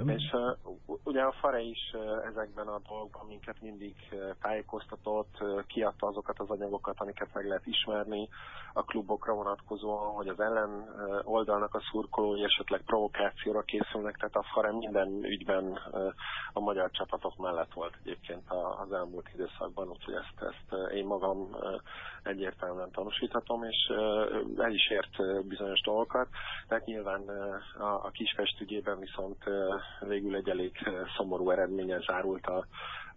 És 0.05 0.33
uh, 0.33 0.97
ugye 1.03 1.21
a 1.21 1.31
Fare 1.31 1.59
is 1.61 1.93
uh, 1.93 2.25
ezekben 2.25 2.67
a 2.67 2.79
dolgokban 2.87 3.25
minket 3.27 3.61
mindig 3.61 3.95
uh, 4.11 4.19
tájékoztatott, 4.41 5.37
uh, 5.39 5.65
kiadta 5.65 6.07
azokat 6.07 6.39
az 6.39 6.49
anyagokat, 6.49 6.99
amiket 6.99 7.33
meg 7.33 7.47
lehet 7.47 7.65
ismerni 7.65 8.29
a 8.73 8.83
klubokra 8.83 9.33
vonatkozóan, 9.33 10.13
hogy 10.13 10.27
az 10.27 10.39
ellen 10.39 10.69
uh, 10.69 11.19
oldalnak 11.23 11.75
a 11.75 11.81
szurkolói 11.91 12.43
esetleg 12.43 12.81
provokációra 12.81 13.61
készülnek, 13.61 14.15
tehát 14.17 14.35
a 14.35 14.45
Fare 14.53 14.71
minden 14.71 15.23
ügyben 15.23 15.65
uh, 15.65 16.13
a 16.53 16.59
magyar 16.59 16.91
csapatok 16.91 17.37
mellett 17.37 17.73
volt 17.73 17.97
egyébként 18.03 18.51
az 18.81 18.91
elmúlt 18.93 19.29
időszakban, 19.33 19.89
úgyhogy 19.89 20.13
ezt, 20.13 20.51
ezt 20.51 20.91
én 20.93 21.05
magam 21.05 21.37
uh, 21.41 21.81
egyértelműen 22.23 22.91
tanúsíthatom, 22.91 23.63
és 23.63 23.89
uh, 23.89 24.63
el 24.65 24.71
is 24.73 24.89
ért 24.89 25.19
uh, 25.19 25.39
bizonyos 25.43 25.81
dolgokat, 25.81 26.27
tehát 26.67 26.85
nyilván 26.85 27.21
uh, 27.21 27.83
a, 27.85 28.05
a 28.05 28.09
Kispest 28.09 28.61
ügyében 28.61 28.99
viszont 28.99 29.43
uh, 29.45 29.80
végül 29.99 30.35
egy 30.35 30.49
elég 30.49 30.77
szomorú 31.17 31.49
eredménye 31.49 31.99
zárult 31.99 32.45
a, 32.45 32.65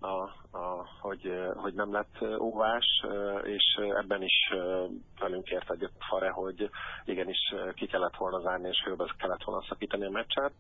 a, 0.00 0.22
a, 0.58 0.86
hogy, 1.00 1.32
hogy 1.54 1.74
nem 1.74 1.92
lett 1.92 2.40
óvás, 2.40 3.04
és 3.44 3.80
ebben 3.96 4.22
is 4.22 4.52
velünk 5.18 5.50
ért 5.50 5.70
egyet 5.70 5.92
Fare, 6.08 6.30
hogy 6.30 6.70
igenis 7.04 7.54
ki 7.74 7.86
kellett 7.86 8.16
volna 8.16 8.40
zárni, 8.40 8.68
és 8.68 8.82
főbb 8.84 9.02
kellett 9.18 9.44
volna 9.44 9.64
szakítani 9.68 10.04
a 10.04 10.10
meccset. 10.10 10.52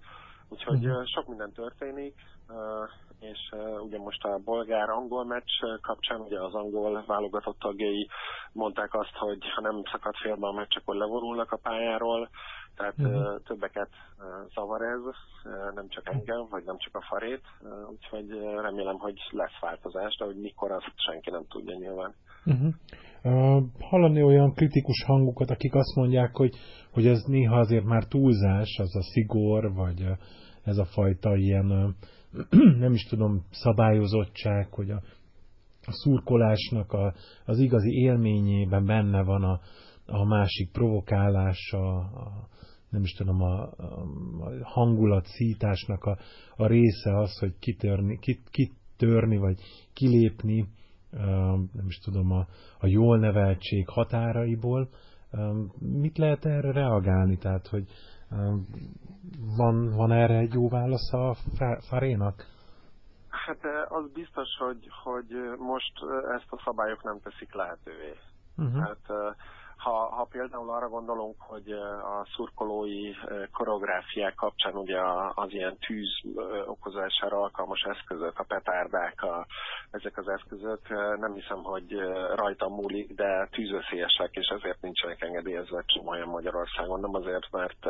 Úgyhogy 0.48 0.86
uh-huh. 0.86 1.06
sok 1.06 1.28
minden 1.28 1.52
történik, 1.52 2.14
és 3.32 3.40
ugye 3.84 3.98
most 3.98 4.24
a 4.24 4.40
bolgár-angol 4.44 5.24
meccs 5.24 5.52
kapcsán 5.80 6.20
ugye 6.20 6.40
az 6.40 6.54
angol 6.54 7.04
válogatott 7.06 7.58
tagjai 7.58 8.08
mondták 8.52 8.94
azt, 8.94 9.16
hogy 9.18 9.38
ha 9.54 9.60
nem 9.60 9.82
szakad 9.92 10.14
félbe 10.14 10.46
a 10.46 10.52
meccs, 10.52 10.76
akkor 10.76 10.96
levonulnak 10.96 11.52
a 11.52 11.60
pályáról. 11.62 12.28
Tehát 12.76 12.94
uh-huh. 12.98 13.42
többeket 13.44 13.88
zavar 14.54 14.82
ez, 14.82 15.02
nem 15.74 15.88
csak 15.88 16.08
engem, 16.08 16.46
vagy 16.50 16.64
nem 16.64 16.78
csak 16.78 16.96
a 16.96 17.06
farét, 17.08 17.42
úgyhogy 17.90 18.28
remélem, 18.62 18.98
hogy 18.98 19.18
lesz 19.30 19.58
változás, 19.60 20.16
de 20.16 20.24
hogy 20.24 20.36
mikor, 20.36 20.70
azt 20.70 20.92
senki 20.96 21.30
nem 21.30 21.44
tudja 21.48 21.76
nyilván. 21.76 22.14
Uh-huh. 22.44 22.72
Uh, 23.22 23.62
hallani 23.80 24.22
olyan 24.22 24.54
kritikus 24.54 25.04
hangokat, 25.06 25.50
akik 25.50 25.74
azt 25.74 25.94
mondják, 25.94 26.36
hogy, 26.36 26.54
hogy 26.92 27.06
ez 27.06 27.22
néha 27.22 27.58
azért 27.58 27.84
már 27.84 28.04
túlzás, 28.04 28.78
az 28.78 28.96
a 28.96 29.02
szigor, 29.02 29.72
vagy 29.74 30.06
ez 30.64 30.76
a 30.76 30.84
fajta 30.84 31.36
ilyen, 31.36 31.96
nem 32.84 32.92
is 32.92 33.04
tudom, 33.04 33.44
szabályozottság, 33.50 34.72
hogy 34.72 34.90
a, 34.90 35.02
a 35.86 35.92
szurkolásnak 35.92 36.92
a, 36.92 37.14
az 37.44 37.58
igazi 37.58 37.90
élményében 37.90 38.86
benne 38.86 39.22
van 39.22 39.42
a, 39.42 39.60
a 40.06 40.24
másik 40.24 40.70
provokálása, 40.70 41.96
a, 41.96 42.48
nem 42.90 43.02
is 43.02 43.12
tudom, 43.12 43.42
a, 43.42 43.62
a 43.62 44.06
hangulat 44.62 45.26
szításnak 45.26 46.04
a, 46.04 46.18
a 46.56 46.66
része 46.66 47.18
az, 47.18 47.38
hogy 47.38 47.54
kitörni, 47.58 48.18
kit, 48.18 48.48
kitörni 48.50 49.36
vagy 49.36 49.58
kilépni, 49.92 50.68
nem 51.72 51.86
is 51.86 51.98
tudom, 51.98 52.30
a, 52.30 52.46
a 52.78 52.86
jól 52.86 53.18
neveltség 53.18 53.88
határaiból. 53.88 54.88
Mit 55.78 56.18
lehet 56.18 56.44
erre 56.44 56.72
reagálni? 56.72 57.38
Tehát, 57.38 57.66
hogy 57.66 57.86
van, 59.56 59.96
van 59.96 60.12
erre 60.12 60.38
egy 60.38 60.52
jó 60.52 60.68
válasz 60.68 61.12
a 61.12 61.34
Farénak? 61.88 62.46
Hát 63.28 63.88
az 63.88 64.10
biztos, 64.12 64.48
hogy, 64.58 64.88
hogy 65.02 65.56
most 65.58 65.92
ezt 66.36 66.46
a 66.52 66.60
szabályok 66.64 67.02
nem 67.02 67.20
teszik 67.22 67.54
lehetővé. 67.54 68.12
Uh-huh. 68.56 68.82
Hát 68.82 69.34
ha, 69.76 70.14
ha 70.14 70.24
például 70.24 70.70
arra 70.70 70.88
gondolunk, 70.88 71.36
hogy 71.38 71.70
a 71.72 72.26
szurkolói 72.34 73.12
koreográfiák 73.52 74.34
kapcsán 74.34 74.74
ugye 74.74 75.00
az 75.34 75.52
ilyen 75.52 75.76
tűz 75.78 76.08
okozására 76.66 77.40
alkalmas 77.40 77.82
eszközök, 77.82 78.38
a 78.38 78.44
petárdák, 78.44 79.22
a, 79.22 79.46
ezek 79.90 80.18
az 80.18 80.28
eszközök, 80.28 80.88
nem 81.18 81.34
hiszem, 81.34 81.62
hogy 81.62 81.92
rajta 82.34 82.68
múlik, 82.68 83.14
de 83.14 83.48
tűzösszélyesek, 83.50 84.30
és 84.36 84.46
ezért 84.46 84.80
nincsenek 84.80 85.22
engedélyezve 85.22 85.82
csomóan 85.86 86.28
Magyarországon. 86.28 87.00
Nem 87.00 87.14
azért, 87.14 87.50
mert 87.50 87.86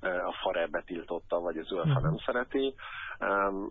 a 0.00 0.36
FARE 0.42 0.66
betiltotta, 0.66 1.40
vagy 1.40 1.56
az 1.56 1.72
UEFA 1.72 2.00
nem 2.00 2.16
szereti, 2.26 2.74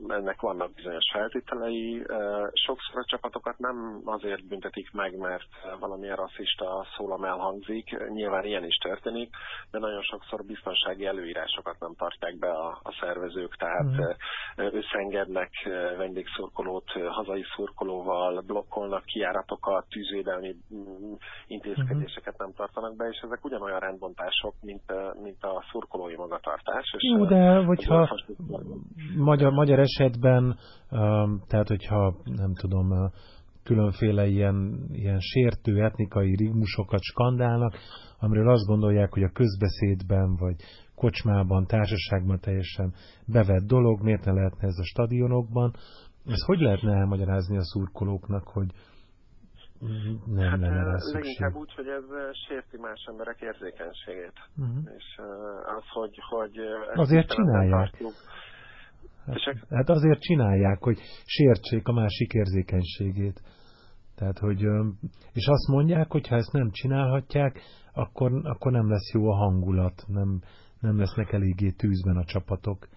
ennek 0.08 0.42
vannak 0.42 0.74
bizonyos 0.74 1.10
feltételei. 1.12 2.06
Sokszor 2.54 3.00
a 3.00 3.06
csapatokat 3.06 3.58
nem 3.58 4.02
azért 4.06 4.48
büntetik 4.48 4.92
meg, 4.92 5.18
mert 5.18 5.48
valamilyen 5.80 6.16
rasszista 6.16 6.86
szólam 6.98 7.24
elhangzik, 7.24 8.10
nyilván 8.10 8.46
ilyen 8.46 8.66
is 8.66 8.76
történik, 8.76 9.36
de 9.72 9.80
nagyon 9.80 10.02
sokszor 10.02 10.46
biztonsági 10.46 11.06
előírásokat 11.06 11.80
nem 11.80 11.94
tartják 11.98 12.38
be 12.40 12.50
a, 12.50 12.80
a 12.84 12.98
szervezők, 13.00 13.56
tehát 13.56 13.86
uh-huh. 13.86 14.74
összeengednek 14.74 15.52
vendégszurkolót 15.98 16.92
hazai 16.92 17.44
szurkolóval, 17.56 18.42
blokkolnak 18.42 19.06
kijáratokat, 19.06 19.86
tűzvédelmi 19.90 20.56
mm, 20.74 21.14
intézkedéseket 21.48 22.34
uh-huh. 22.34 22.46
nem 22.46 22.54
tartanak 22.56 22.96
be, 22.96 23.08
és 23.08 23.20
ezek 23.24 23.46
ugyanolyan 23.46 23.80
rendbontások, 23.80 24.54
mint, 24.62 24.94
mint 25.22 25.44
a 25.44 25.64
szurkolói 25.72 26.16
magatartás. 26.16 26.94
És 26.98 27.04
Jó, 27.04 27.26
de 27.26 27.64
hogyha 27.64 28.08
magyar, 29.16 29.37
magyar 29.42 29.80
esetben, 29.80 30.58
tehát 31.48 31.68
hogyha 31.68 32.16
nem 32.24 32.54
tudom, 32.54 33.12
különféle 33.64 34.26
ilyen, 34.26 34.88
ilyen 34.92 35.20
sértő 35.20 35.84
etnikai 35.84 36.36
rigmusokat 36.36 37.02
skandálnak, 37.02 37.74
amiről 38.20 38.50
azt 38.50 38.66
gondolják, 38.66 39.14
hogy 39.14 39.24
a 39.24 39.32
közbeszédben 39.34 40.36
vagy 40.36 40.56
kocsmában, 40.96 41.66
társaságban 41.66 42.40
teljesen 42.40 42.94
bevett 43.26 43.68
dolog, 43.68 44.02
miért 44.02 44.26
ne 44.26 44.32
lehetne 44.32 44.68
ez 44.68 44.78
a 44.78 44.86
stadionokban. 44.86 45.74
Ez 46.26 46.42
hogy 46.46 46.60
lehetne 46.60 46.94
elmagyarázni 46.94 47.58
a 47.58 47.64
szurkolóknak, 47.64 48.48
hogy 48.48 48.68
nem 50.26 50.50
hát, 50.50 50.60
lenne 50.60 50.84
rá 50.84 50.98
szükség? 50.98 51.24
Leginkább 51.24 51.56
úgy, 51.56 51.74
hogy 51.74 51.88
ez 51.88 52.04
sérti 52.48 52.78
más 52.78 53.06
emberek 53.10 53.42
érzékenységét. 53.42 54.38
Uh-huh. 54.58 54.78
És 54.98 55.20
az, 55.78 55.84
hogy... 55.94 56.20
hogy 56.30 56.60
Azért 56.94 57.30
csinálják. 57.30 57.90
Tartjuk, 57.90 58.14
Hát, 59.28 59.66
hát 59.70 59.90
azért 59.90 60.22
csinálják, 60.22 60.84
hogy 60.84 60.98
sértsék 61.26 61.88
a 61.88 61.94
másik 61.94 62.34
érzékenységét. 62.34 63.42
Tehát, 64.16 64.38
hogy, 64.38 64.62
és 65.34 65.48
azt 65.48 65.68
mondják, 65.68 66.12
hogy 66.12 66.28
ha 66.28 66.36
ezt 66.36 66.52
nem 66.52 66.72
csinálhatják, 66.72 67.62
akkor, 67.94 68.32
akkor 68.44 68.72
nem 68.72 68.90
lesz 68.90 69.14
jó 69.14 69.30
a 69.30 69.36
hangulat, 69.36 70.04
nem, 70.08 70.42
nem 70.80 70.98
lesznek 70.98 71.32
eléggé 71.32 71.70
tűzben 71.70 72.18
a 72.18 72.24
csapatok. 72.24 72.88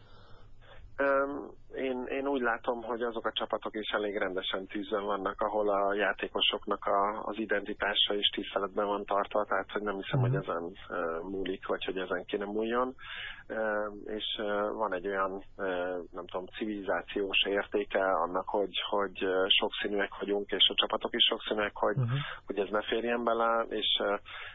Én, 1.81 2.07
én 2.09 2.27
úgy 2.27 2.41
látom, 2.41 2.83
hogy 2.83 3.03
azok 3.03 3.27
a 3.27 3.33
csapatok 3.33 3.75
is 3.75 3.91
elég 3.91 4.17
rendesen 4.17 4.67
tűzön 4.67 5.05
vannak, 5.05 5.41
ahol 5.41 5.69
a 5.69 5.95
játékosoknak 5.95 6.87
a, 6.87 7.23
az 7.25 7.39
identitása 7.39 8.15
is 8.15 8.29
tiszteletben 8.29 8.87
van 8.87 9.05
tartva, 9.05 9.45
tehát 9.45 9.71
hogy 9.71 9.83
nem 9.83 9.97
hiszem, 9.97 10.21
hogy 10.21 10.31
mhm. 10.31 10.41
ezen 10.41 10.77
múlik, 11.23 11.67
vagy 11.67 11.85
hogy 11.85 11.99
ezen 11.99 12.25
kéne 12.25 12.45
múljon 12.45 12.95
és 14.07 14.41
van 14.73 14.95
egy 14.95 15.07
olyan, 15.07 15.45
nem 16.13 16.27
tudom, 16.27 16.47
civilizációs 16.47 17.45
értéke 17.45 18.13
annak, 18.13 18.49
hogy, 18.49 18.75
hogy 18.89 19.27
sokszínűek 19.47 20.19
vagyunk, 20.19 20.51
és 20.51 20.69
a 20.69 20.75
csapatok 20.75 21.15
is 21.15 21.25
sokszínűek, 21.25 21.77
hogy, 21.77 21.97
uh-huh. 21.97 22.19
hogy 22.47 22.59
ez 22.59 22.69
ne 22.71 22.83
férjen 22.83 23.25
bele, 23.25 23.67
és 23.69 24.03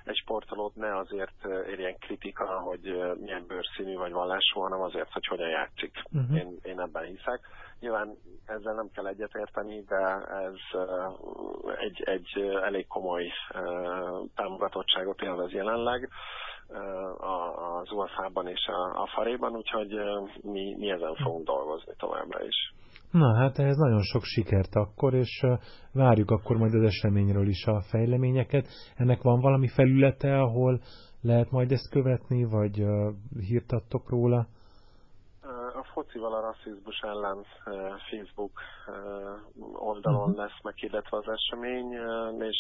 egy 0.03 0.15
sportolót 0.17 0.75
ne 0.75 0.98
azért 0.98 1.46
érjen 1.70 1.98
kritika, 1.98 2.46
hogy 2.46 2.82
milyen 3.20 3.46
bőrszínű 3.48 3.96
vagy 3.96 4.12
vallású, 4.12 4.60
hanem 4.60 4.82
azért, 4.82 5.12
hogy 5.12 5.25
hogyan 5.25 5.50
játszik. 5.50 6.01
Uh-huh. 6.12 6.38
Én, 6.38 6.58
én 6.63 6.79
ebben 6.79 7.05
hiszek. 7.15 7.39
Nyilván 7.79 8.17
ezzel 8.45 8.74
nem 8.74 8.89
kell 8.93 9.07
egyetérteni, 9.07 9.84
de 9.88 10.01
ez 10.48 10.60
egy, 11.77 12.01
egy 12.05 12.29
elég 12.63 12.88
komoly 12.88 13.31
támogatottságot 14.36 15.22
élvez 15.22 15.51
jelenleg 15.51 16.10
az 17.17 17.91
UEFA-ban 17.91 18.48
és 18.48 18.67
a, 18.93 19.07
Faréban, 19.15 19.55
úgyhogy 19.55 19.93
mi, 20.41 20.75
mi 20.77 20.89
ezen 20.89 21.16
fogunk 21.16 21.46
dolgozni 21.46 21.94
továbbra 21.98 22.44
is. 22.46 22.74
Na 23.11 23.35
hát 23.35 23.59
ehhez 23.59 23.77
nagyon 23.77 24.01
sok 24.01 24.24
sikert 24.24 24.75
akkor, 24.75 25.13
és 25.13 25.46
várjuk 25.94 26.31
akkor 26.31 26.57
majd 26.57 26.74
az 26.74 26.83
eseményről 26.83 27.48
is 27.48 27.66
a 27.66 27.81
fejleményeket. 27.81 28.68
Ennek 28.96 29.22
van 29.22 29.39
valami 29.39 29.68
felülete, 29.68 30.39
ahol 30.39 30.81
lehet 31.22 31.51
majd 31.51 31.72
ezt 31.72 31.89
követni, 31.89 32.44
vagy 32.44 32.83
hírt 33.39 33.72
adtok 33.72 34.09
róla? 34.09 34.48
A 35.85 35.91
focival 35.93 36.33
a 36.33 36.41
rasszizmus 36.41 37.00
ellen 37.00 37.45
Facebook 38.09 38.59
oldalon 39.74 40.29
uh-huh. 40.29 40.37
lesz 40.37 40.59
meghirdetve 40.63 41.17
az 41.17 41.27
esemény, 41.27 41.91
és 42.41 42.57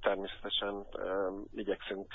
természetesen 0.00 0.86
igyekszünk 1.54 2.06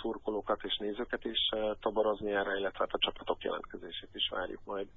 szurkolókat 0.00 0.62
és 0.62 0.76
nézőket 0.76 1.24
is 1.24 1.38
toborozni 1.80 2.30
erre, 2.30 2.58
illetve 2.58 2.78
hát 2.78 2.92
a 2.92 2.98
csapatok 2.98 3.42
jelentkezését 3.42 4.10
is 4.12 4.28
várjuk 4.30 4.60
majd. 4.64 4.88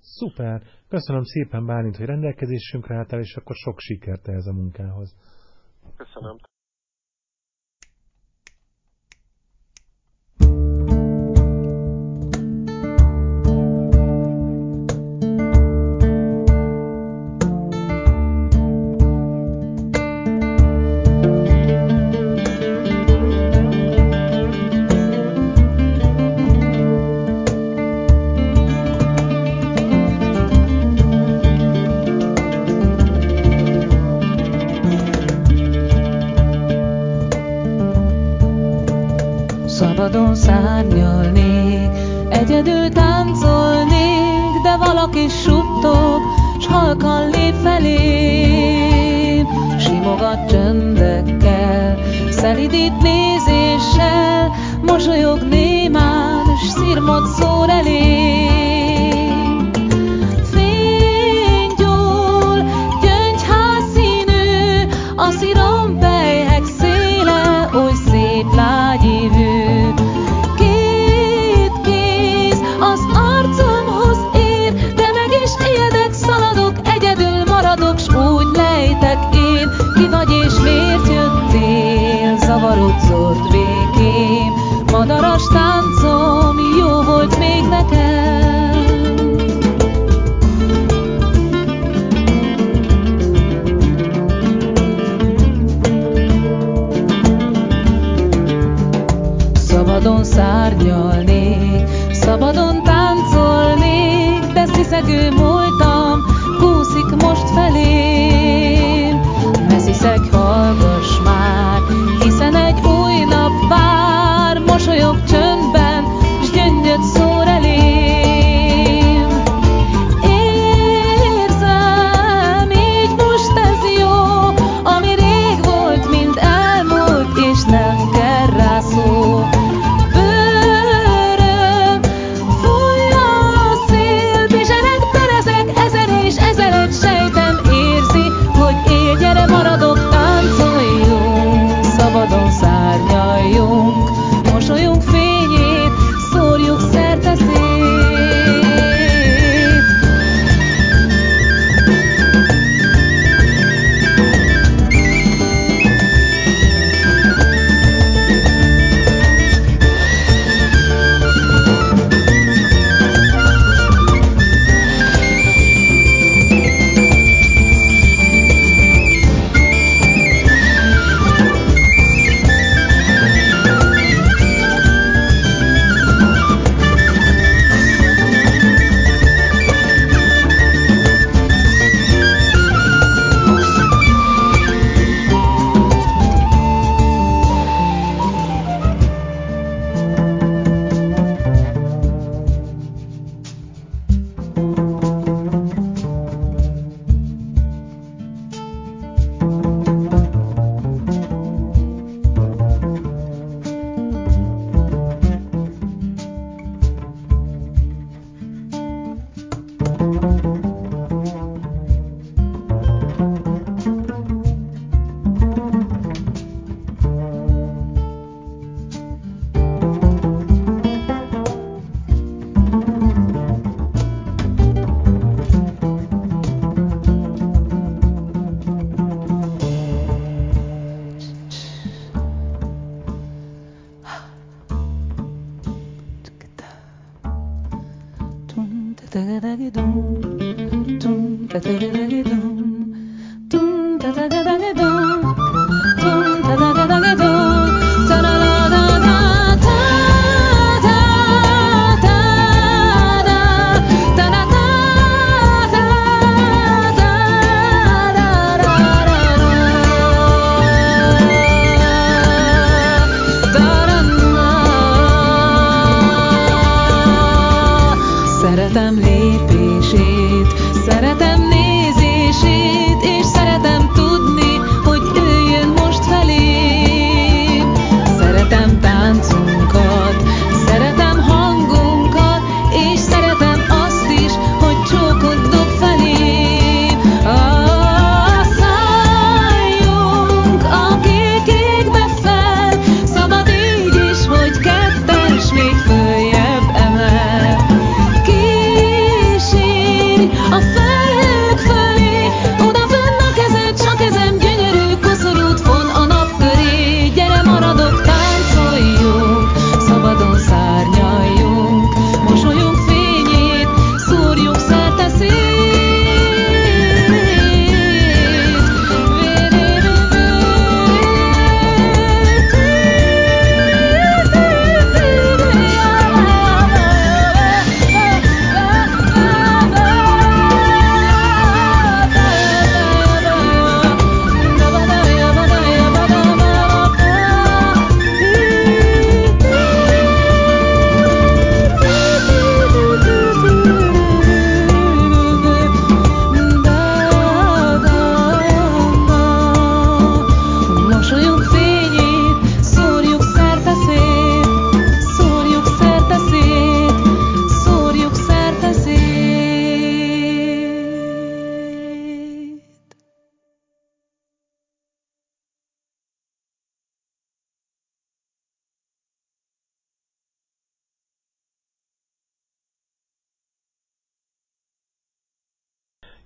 Szuper! 0.00 0.62
Köszönöm 0.88 1.24
szépen 1.24 1.66
Bálint, 1.66 1.96
hogy 1.96 2.06
rendelkezésünkre 2.06 2.96
álltál, 2.96 3.20
és 3.20 3.36
akkor 3.36 3.56
sok 3.56 3.78
sikert 3.78 4.28
ehhez 4.28 4.46
a 4.46 4.52
munkához. 4.52 5.16
Köszönöm. 5.96 6.36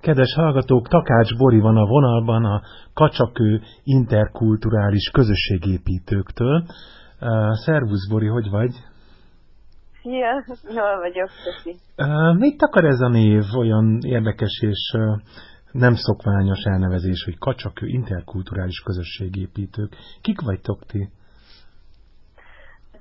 Kedves 0.06 0.34
hallgatók, 0.34 0.88
Takács 0.88 1.36
Bori 1.36 1.58
van 1.60 1.76
a 1.76 1.86
vonalban 1.86 2.44
a 2.44 2.60
Kacsakő 2.94 3.60
interkulturális 3.84 5.10
közösségépítőktől. 5.10 6.62
Uh, 7.20 7.52
szervusz 7.64 8.08
Bori, 8.08 8.26
hogy 8.26 8.50
vagy? 8.50 8.72
Szia, 10.02 10.44
jól 10.74 10.98
vagyok, 10.98 11.30
köszi. 11.44 11.76
Uh, 11.96 12.38
mit 12.38 12.62
akar 12.62 12.84
ez 12.84 13.00
a 13.00 13.08
név, 13.08 13.42
olyan 13.58 13.98
érdekes 14.02 14.60
és 14.60 14.92
uh, 14.94 15.16
nem 15.72 15.94
szokványos 15.94 16.62
elnevezés, 16.64 17.24
hogy 17.24 17.38
Kacsakő 17.38 17.86
interkulturális 17.86 18.80
közösségépítők. 18.80 19.96
Kik 20.22 20.40
vagytok 20.40 20.86
ti? 20.86 21.08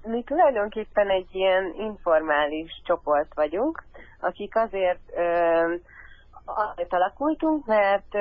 Mi 0.03 0.23
tulajdonképpen 0.23 1.09
egy 1.09 1.29
ilyen 1.31 1.73
informális 1.77 2.81
csoport 2.85 3.33
vagyunk, 3.33 3.83
akik 4.19 4.55
azért 4.55 5.01
uh, 5.09 5.81
azért 6.45 6.93
alakultunk, 6.93 7.65
mert 7.65 8.13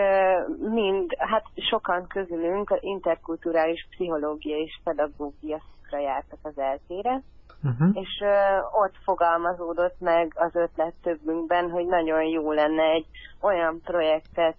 mind, 0.58 1.14
hát 1.18 1.44
sokan 1.54 2.06
közülünk 2.06 2.78
interkulturális 2.80 3.86
pszichológia 3.90 4.56
és 4.56 4.80
pedagógia 4.84 5.62
szakra 5.82 5.98
jártak 5.98 6.38
az 6.42 6.58
eltére, 6.58 7.22
uh-huh. 7.62 7.88
és 7.92 8.24
ott 8.72 8.94
fogalmazódott 9.04 9.96
meg 10.00 10.32
az 10.36 10.54
ötlet 10.54 10.94
többünkben, 11.02 11.70
hogy 11.70 11.86
nagyon 11.86 12.22
jó 12.22 12.52
lenne 12.52 12.82
egy 12.82 13.06
olyan 13.40 13.80
projektet 13.84 14.56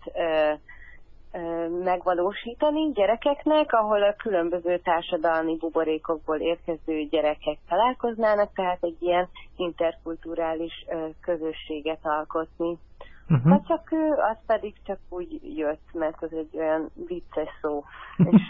megvalósítani 1.84 2.92
gyerekeknek, 2.92 3.74
ahol 3.74 4.04
a 4.04 4.16
különböző 4.18 4.78
társadalmi 4.78 5.58
buborékokból 5.58 6.38
érkező 6.38 7.04
gyerekek 7.10 7.58
találkoznának, 7.70 8.54
tehát 8.54 8.78
egy 8.84 8.98
ilyen 9.00 9.30
interkulturális 9.56 10.86
közösséget 11.22 12.00
alkotni. 12.04 12.78
Uh-huh. 13.30 13.52
Hát 13.52 13.68
csak 13.68 13.92
ő, 13.92 14.10
az 14.32 14.38
pedig 14.46 14.74
csak 14.84 15.00
úgy 15.10 15.40
jött, 15.58 15.94
mert 15.94 16.24
az 16.24 16.34
egy 16.34 16.58
olyan 16.58 16.90
vicces 17.08 17.50
szó, 17.62 17.84
és 18.32 18.42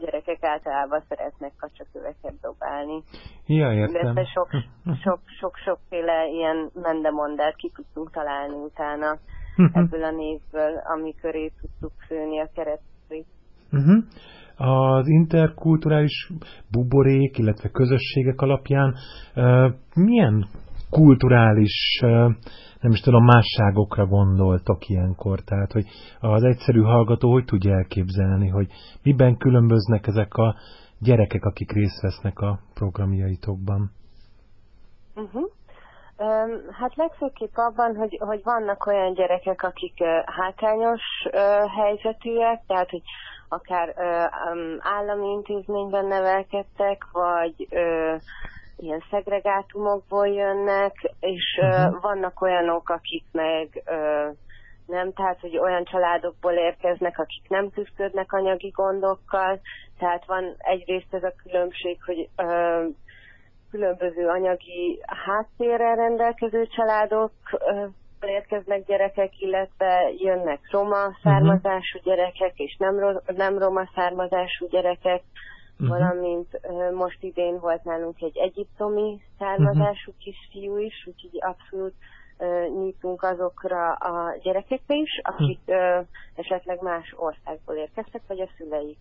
gyerekek 0.00 0.42
általában 0.42 1.02
szeretnek 1.08 1.52
kacsaköveket 1.58 2.34
dobálni. 2.40 3.02
Ja, 3.46 3.72
értem. 3.72 4.14
De 4.14 4.24
sok, 4.24 4.48
sok, 5.02 5.20
sok, 5.40 5.56
sokféle 5.64 6.26
ilyen 6.26 6.70
mendemondát 6.74 7.56
ki 7.56 7.72
tudtunk 7.74 8.10
találni 8.10 8.54
utána 8.54 9.18
uh-huh. 9.56 9.82
ebből 9.82 10.04
a 10.04 10.10
névből, 10.10 10.82
ami 10.94 11.14
köré 11.20 11.52
tudtuk 11.60 11.92
főni 12.06 12.40
a 12.40 12.48
keretét. 12.54 13.26
Uh-huh. 13.72 14.04
Az 14.56 15.08
interkulturális 15.08 16.30
buborék, 16.70 17.38
illetve 17.38 17.68
közösségek 17.68 18.40
alapján 18.40 18.94
uh, 19.34 19.72
milyen 19.94 20.48
kulturális 20.90 22.00
uh, 22.02 22.32
nem 22.86 22.94
is 22.94 23.00
tudom, 23.00 23.24
másságokra 23.24 24.06
gondoltok 24.06 24.88
ilyenkor, 24.88 25.40
tehát 25.40 25.72
hogy 25.72 25.86
az 26.20 26.42
egyszerű 26.42 26.80
hallgató 26.80 27.32
hogy 27.32 27.44
tudja 27.44 27.74
elképzelni, 27.74 28.48
hogy 28.48 28.66
miben 29.02 29.36
különböznek 29.36 30.06
ezek 30.06 30.34
a 30.34 30.54
gyerekek, 30.98 31.44
akik 31.44 31.72
részt 31.72 32.00
vesznek 32.02 32.38
a 32.38 32.58
programjaitokban? 32.74 33.90
Uh-huh. 35.14 35.50
Hát 36.80 36.96
legfőképp 36.96 37.54
abban, 37.54 37.96
hogy, 37.96 38.18
hogy 38.20 38.40
vannak 38.44 38.86
olyan 38.86 39.14
gyerekek, 39.14 39.62
akik 39.62 40.04
hátrányos 40.24 41.02
helyzetűek, 41.76 42.62
tehát 42.66 42.90
hogy 42.90 43.02
akár 43.48 43.94
állami 44.78 45.26
intézményben 45.30 46.06
nevelkedtek, 46.06 47.06
vagy 47.12 47.68
ilyen 48.76 49.02
szegregátumokból 49.10 50.28
jönnek, 50.28 50.94
és 51.20 51.58
uh-huh. 51.62 51.94
uh, 51.94 52.00
vannak 52.00 52.40
olyanok, 52.40 52.88
akik 52.88 53.24
meg 53.32 53.82
nem, 54.86 55.12
tehát 55.12 55.40
hogy 55.40 55.58
olyan 55.58 55.84
családokból 55.84 56.52
érkeznek, 56.52 57.18
akik 57.18 57.48
nem 57.48 57.70
küzdködnek 57.70 58.32
anyagi 58.32 58.68
gondokkal, 58.68 59.60
tehát 59.98 60.26
van 60.26 60.54
egyrészt 60.58 61.14
ez 61.14 61.22
a 61.22 61.34
különbség, 61.42 61.98
hogy 62.04 62.28
különböző 63.70 64.28
anyagi 64.28 65.00
háttérrel 65.26 65.94
rendelkező 65.94 66.66
családok 66.66 67.32
érkeznek 68.20 68.84
gyerekek, 68.84 69.40
illetve 69.40 70.12
jönnek 70.18 70.60
roma 70.70 71.16
származású 71.22 71.98
gyerekek, 72.02 72.52
és 72.56 72.76
nem, 72.78 73.20
nem 73.26 73.58
roma 73.58 73.90
származású 73.94 74.68
gyerekek, 74.68 75.22
uh-huh. 75.78 75.88
valamint 75.88 76.60
most 76.94 77.22
idén 77.22 77.58
volt 77.60 77.84
nálunk 77.84 78.20
egy 78.20 78.36
egyiptomi 78.36 79.20
származású 79.38 80.10
uh-huh. 80.10 80.24
kisfiú 80.24 80.76
is, 80.76 81.06
úgyhogy 81.06 81.40
abszolút 81.40 81.94
nyitunk 82.82 83.22
azokra 83.22 83.92
a 83.92 84.38
gyerekekre 84.42 84.94
is, 84.94 85.20
akik 85.22 85.58
hm. 85.66 85.72
esetleg 86.34 86.82
más 86.82 87.14
országból 87.16 87.74
érkeztek, 87.74 88.22
vagy 88.28 88.40
a 88.40 88.48
szüleik 88.56 88.98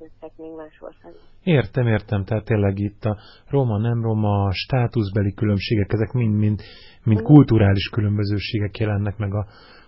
jöttek 0.00 0.30
még 0.36 0.50
más 0.56 0.80
országból. 0.80 1.20
Értem, 1.42 1.86
értem, 1.86 2.24
tehát 2.24 2.44
tényleg 2.44 2.78
itt 2.78 3.04
a 3.04 3.16
roma, 3.48 3.78
nem 3.78 4.02
roma, 4.02 4.50
státuszbeli 4.52 5.34
különbségek, 5.34 5.92
ezek 5.92 6.12
mind-mind 6.12 6.60
mind 7.04 7.22
kulturális 7.22 7.88
különbözőségek 7.88 8.78
jelennek 8.78 9.16
meg 9.16 9.34
a 9.34 9.46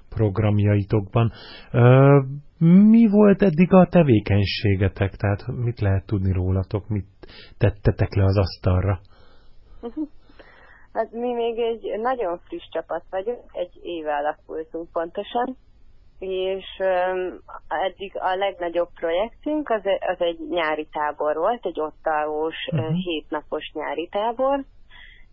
programjaitokban. 0.08 1.32
Mi 2.64 3.09
volt 3.09 3.42
eddig 3.42 3.72
a 3.72 3.88
tevékenységetek? 3.88 5.16
Tehát 5.16 5.46
mit 5.46 5.81
lehet 5.81 6.07
tudni 6.07 6.33
rólatok? 6.33 6.88
Mit 6.88 7.07
tettetek 7.59 8.14
le 8.14 8.25
az 8.25 8.38
asztalra? 8.38 9.01
Hát 10.92 11.12
mi 11.12 11.33
még 11.33 11.59
egy 11.59 12.01
nagyon 12.01 12.38
friss 12.38 12.68
csapat 12.70 13.05
vagyunk, 13.11 13.40
egy 13.53 13.79
éve 13.83 14.14
alakultunk 14.14 14.92
pontosan, 14.92 15.57
és 16.18 16.64
um, 16.79 17.40
eddig 17.68 18.12
a 18.14 18.37
legnagyobb 18.37 18.88
projektünk 18.94 19.68
az, 19.70 19.83
az 20.01 20.20
egy 20.20 20.38
nyári 20.51 20.88
tábor 20.92 21.37
volt, 21.37 21.66
egy 21.66 21.81
ottávós, 21.81 22.57
uh-huh. 22.72 22.94
hétnapos 22.94 23.70
nyári 23.75 24.09
tábor, 24.09 24.64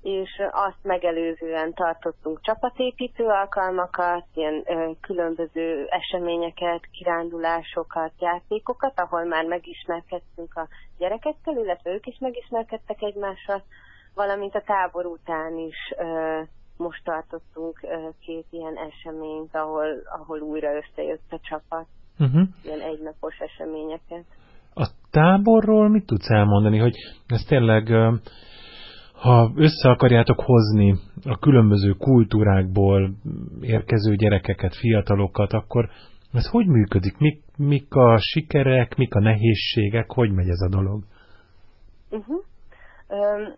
és 0.02 0.30
azt 0.52 0.84
megelőzően 0.84 1.74
tartottunk 1.74 2.42
csapatépítő 2.42 3.26
alkalmakat, 3.26 4.26
ilyen 4.34 4.64
ö, 4.66 4.92
különböző 5.02 5.88
eseményeket, 5.90 6.88
kirándulásokat, 6.92 8.12
játékokat, 8.20 9.00
ahol 9.00 9.24
már 9.24 9.46
megismerkedtünk 9.46 10.56
a 10.56 10.68
gyerekekkel, 10.98 11.58
illetve 11.58 11.92
ők 11.92 12.06
is 12.06 12.18
megismerkedtek 12.20 13.02
egymással, 13.02 13.64
valamint 14.16 14.56
a 14.56 14.64
tábor 14.66 15.06
után 15.06 15.58
is 15.58 15.94
ö, 15.98 16.42
most 16.78 17.04
tartottunk 17.04 17.80
ö, 17.82 18.10
két 18.20 18.46
ilyen 18.50 18.76
eseményt, 18.78 19.56
ahol, 19.56 19.88
ahol 20.20 20.40
újra 20.40 20.76
összejött 20.76 21.32
a 21.32 21.40
csapat, 21.42 21.88
uh-huh. 22.20 22.48
ilyen 22.64 22.82
egynapos 22.82 23.38
eseményeket. 23.40 24.26
A 24.74 24.88
táborról 25.12 25.90
mit 25.90 26.06
tudsz 26.06 26.30
elmondani, 26.30 26.78
hogy 26.78 26.96
ez 27.28 27.44
tényleg 27.48 27.90
ha 29.22 29.52
össze 29.56 29.90
akarjátok 29.90 30.40
hozni 30.40 30.96
a 31.26 31.38
különböző 31.40 31.92
kultúrákból 31.92 33.12
érkező 33.62 34.16
gyerekeket, 34.16 34.76
fiatalokat, 34.76 35.54
akkor 35.54 35.90
ez 36.34 36.48
hogy 36.48 36.68
működik? 36.68 37.18
Mik, 37.18 37.44
mik 37.58 37.94
a 37.94 38.18
sikerek, 38.18 38.96
mik 38.96 39.16
a 39.16 39.20
nehézségek, 39.20 40.12
hogy 40.12 40.32
megy 40.32 40.50
ez 40.50 40.62
a 40.62 40.70
dolog? 40.70 41.04
Uh-huh. 42.10 42.44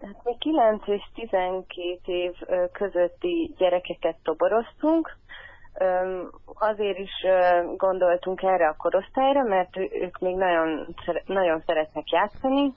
Hát 0.02 0.24
mi 0.24 0.36
9 0.40 0.88
és 0.88 1.02
12 1.14 2.00
év 2.04 2.32
közötti 2.72 3.54
gyerekeket 3.58 4.16
toboroztunk. 4.24 5.18
Azért 6.46 6.98
is 6.98 7.12
gondoltunk 7.78 8.42
erre 8.42 8.68
a 8.68 8.76
korosztályra, 8.78 9.44
mert 9.44 9.78
ők 9.78 10.20
még 10.20 10.36
nagyon, 10.36 10.96
nagyon 11.26 11.62
szeretnek 11.66 12.10
játszani, 12.10 12.74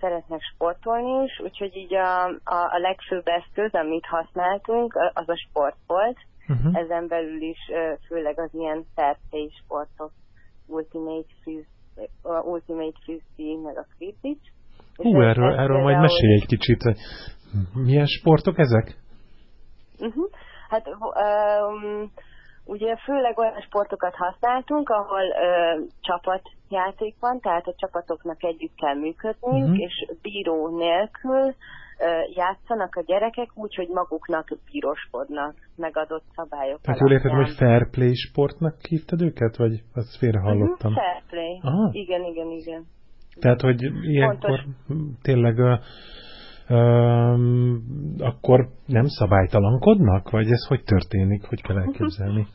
szeretnek 0.00 0.40
sportolni 0.54 1.24
is, 1.24 1.40
úgyhogy 1.44 1.76
így 1.76 1.94
a, 1.94 2.24
a, 2.26 2.58
a 2.70 2.78
legfőbb 2.78 3.26
eszköz, 3.26 3.72
amit 3.72 4.06
használtunk, 4.06 4.94
az 5.12 5.28
a 5.28 5.36
sport 5.48 5.76
volt. 5.86 6.18
Uh-huh. 6.48 6.76
Ezen 6.76 7.08
belül 7.08 7.42
is 7.42 7.58
főleg 8.06 8.38
az 8.40 8.50
ilyen 8.52 8.84
fair 8.94 9.16
sportok, 9.62 10.12
Ultimate 10.66 11.28
Frisbee, 11.42 12.42
Ultimate 12.44 12.98
Frisbee, 13.02 13.60
meg 13.62 13.78
a 13.78 13.86
Quidditch. 13.98 14.50
Hú, 14.96 15.20
erről, 15.20 15.52
erről 15.58 15.82
majd 15.82 16.00
mesélj 16.00 16.32
egy 16.32 16.46
kicsit, 16.46 16.82
hogy 16.82 16.98
milyen 17.74 18.06
sportok 18.06 18.58
ezek? 18.58 18.96
Uh-huh. 19.98 20.30
Hát 20.68 20.86
um, 20.88 22.12
ugye 22.70 22.96
főleg 22.96 23.38
olyan 23.38 23.60
sportokat 23.60 24.14
használtunk, 24.14 24.88
ahol 24.88 25.26
uh, 25.28 25.86
csapatjáték 26.00 27.14
van, 27.20 27.40
tehát 27.40 27.66
a 27.66 27.74
csapatoknak 27.76 28.44
együtt 28.44 28.74
kell 28.74 28.94
működniük, 28.94 29.68
uh-huh. 29.68 29.80
és 29.80 29.94
bíró 30.22 30.76
nélkül 30.76 31.46
uh, 31.46 31.54
játszanak 32.34 32.94
a 32.96 33.02
gyerekek 33.06 33.48
úgy, 33.54 33.74
hogy 33.74 33.88
maguknak 33.88 34.48
bíroskodnak 34.70 35.54
megadott 35.76 36.24
szabályok 36.34 36.80
Tehát 36.80 37.00
jól 37.00 37.12
érted, 37.12 37.32
hogy 37.32 37.54
fair 37.56 37.90
play 37.90 38.14
sportnak 38.14 38.74
hívtad 38.88 39.20
őket, 39.22 39.56
vagy 39.56 39.82
azt 39.94 40.16
félre 40.18 40.38
mhm, 40.38 40.48
hallottam? 40.48 40.92
Uh-huh, 40.92 41.04
fair 41.04 41.22
play. 41.30 41.60
Aha. 41.62 41.88
Igen, 41.92 42.24
igen, 42.24 42.50
igen. 42.50 42.82
Tehát, 43.40 43.60
hogy 43.60 43.82
ilyenkor 44.02 44.60
Pontos. 44.86 45.16
tényleg 45.22 45.58
uh, 45.58 45.78
uh, 46.68 47.38
akkor 48.18 48.68
nem 48.86 49.06
szabálytalankodnak, 49.06 50.30
vagy 50.30 50.50
ez 50.50 50.66
hogy 50.66 50.82
történik, 50.84 51.44
hogy 51.44 51.62
kell 51.62 51.78
elképzelni? 51.78 52.46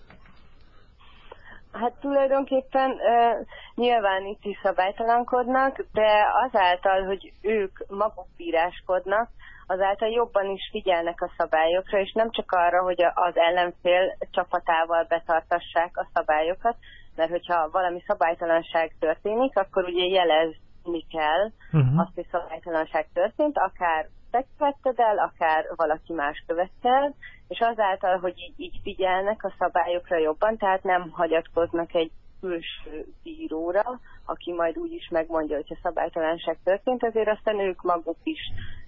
Hát 1.80 1.94
tulajdonképpen 2.00 2.92
uh, 2.92 3.46
nyilván 3.76 4.26
itt 4.26 4.44
is 4.44 4.60
szabálytalankodnak, 4.64 5.86
de 5.92 6.26
azáltal, 6.48 7.04
hogy 7.06 7.32
ők 7.42 7.86
maguk 7.88 8.28
bíráskodnak, 8.38 9.30
azáltal 9.68 10.10
jobban 10.10 10.46
is 10.50 10.70
figyelnek 10.72 11.22
a 11.22 11.32
szabályokra, 11.38 12.00
és 12.00 12.12
nem 12.14 12.32
csak 12.32 12.52
arra, 12.52 12.82
hogy 12.84 13.02
az 13.14 13.38
ellenfél 13.38 14.18
csapatával 14.32 15.06
betartassák 15.10 15.98
a 15.98 16.08
szabályokat, 16.14 16.76
mert 17.16 17.30
hogyha 17.30 17.70
valami 17.70 18.04
szabálytalanság 18.08 18.96
történik, 19.00 19.58
akkor 19.58 19.84
ugye 19.84 20.06
jelezni 20.06 21.06
kell 21.12 21.52
uh-huh. 21.72 22.00
azt, 22.00 22.14
hogy 22.16 22.28
szabálytalanság 22.32 23.08
történt, 23.14 23.58
akár 23.58 24.08
te 24.36 24.46
követted 24.58 25.00
el, 25.00 25.18
akár 25.18 25.66
valaki 25.76 26.14
más 26.14 26.44
követte 26.48 26.90
el, 26.90 27.14
és 27.48 27.60
azáltal, 27.60 28.18
hogy 28.20 28.34
így, 28.38 28.54
így 28.58 28.80
figyelnek 28.84 29.44
a 29.44 29.54
szabályokra 29.60 30.18
jobban, 30.18 30.58
tehát 30.58 30.84
nem 30.84 31.10
hagyatkoznak 31.10 31.94
egy 31.94 32.12
külső 32.42 33.06
bíróra, 33.24 34.00
aki 34.26 34.54
majd 34.54 34.78
úgy 34.78 34.92
is 34.92 35.08
megmondja, 35.12 35.56
hogyha 35.56 35.76
szabálytalanság 35.84 36.58
történt, 36.64 37.04
ezért 37.04 37.28
aztán 37.30 37.60
ők 37.60 37.82
maguk 37.82 38.18
is 38.24 38.40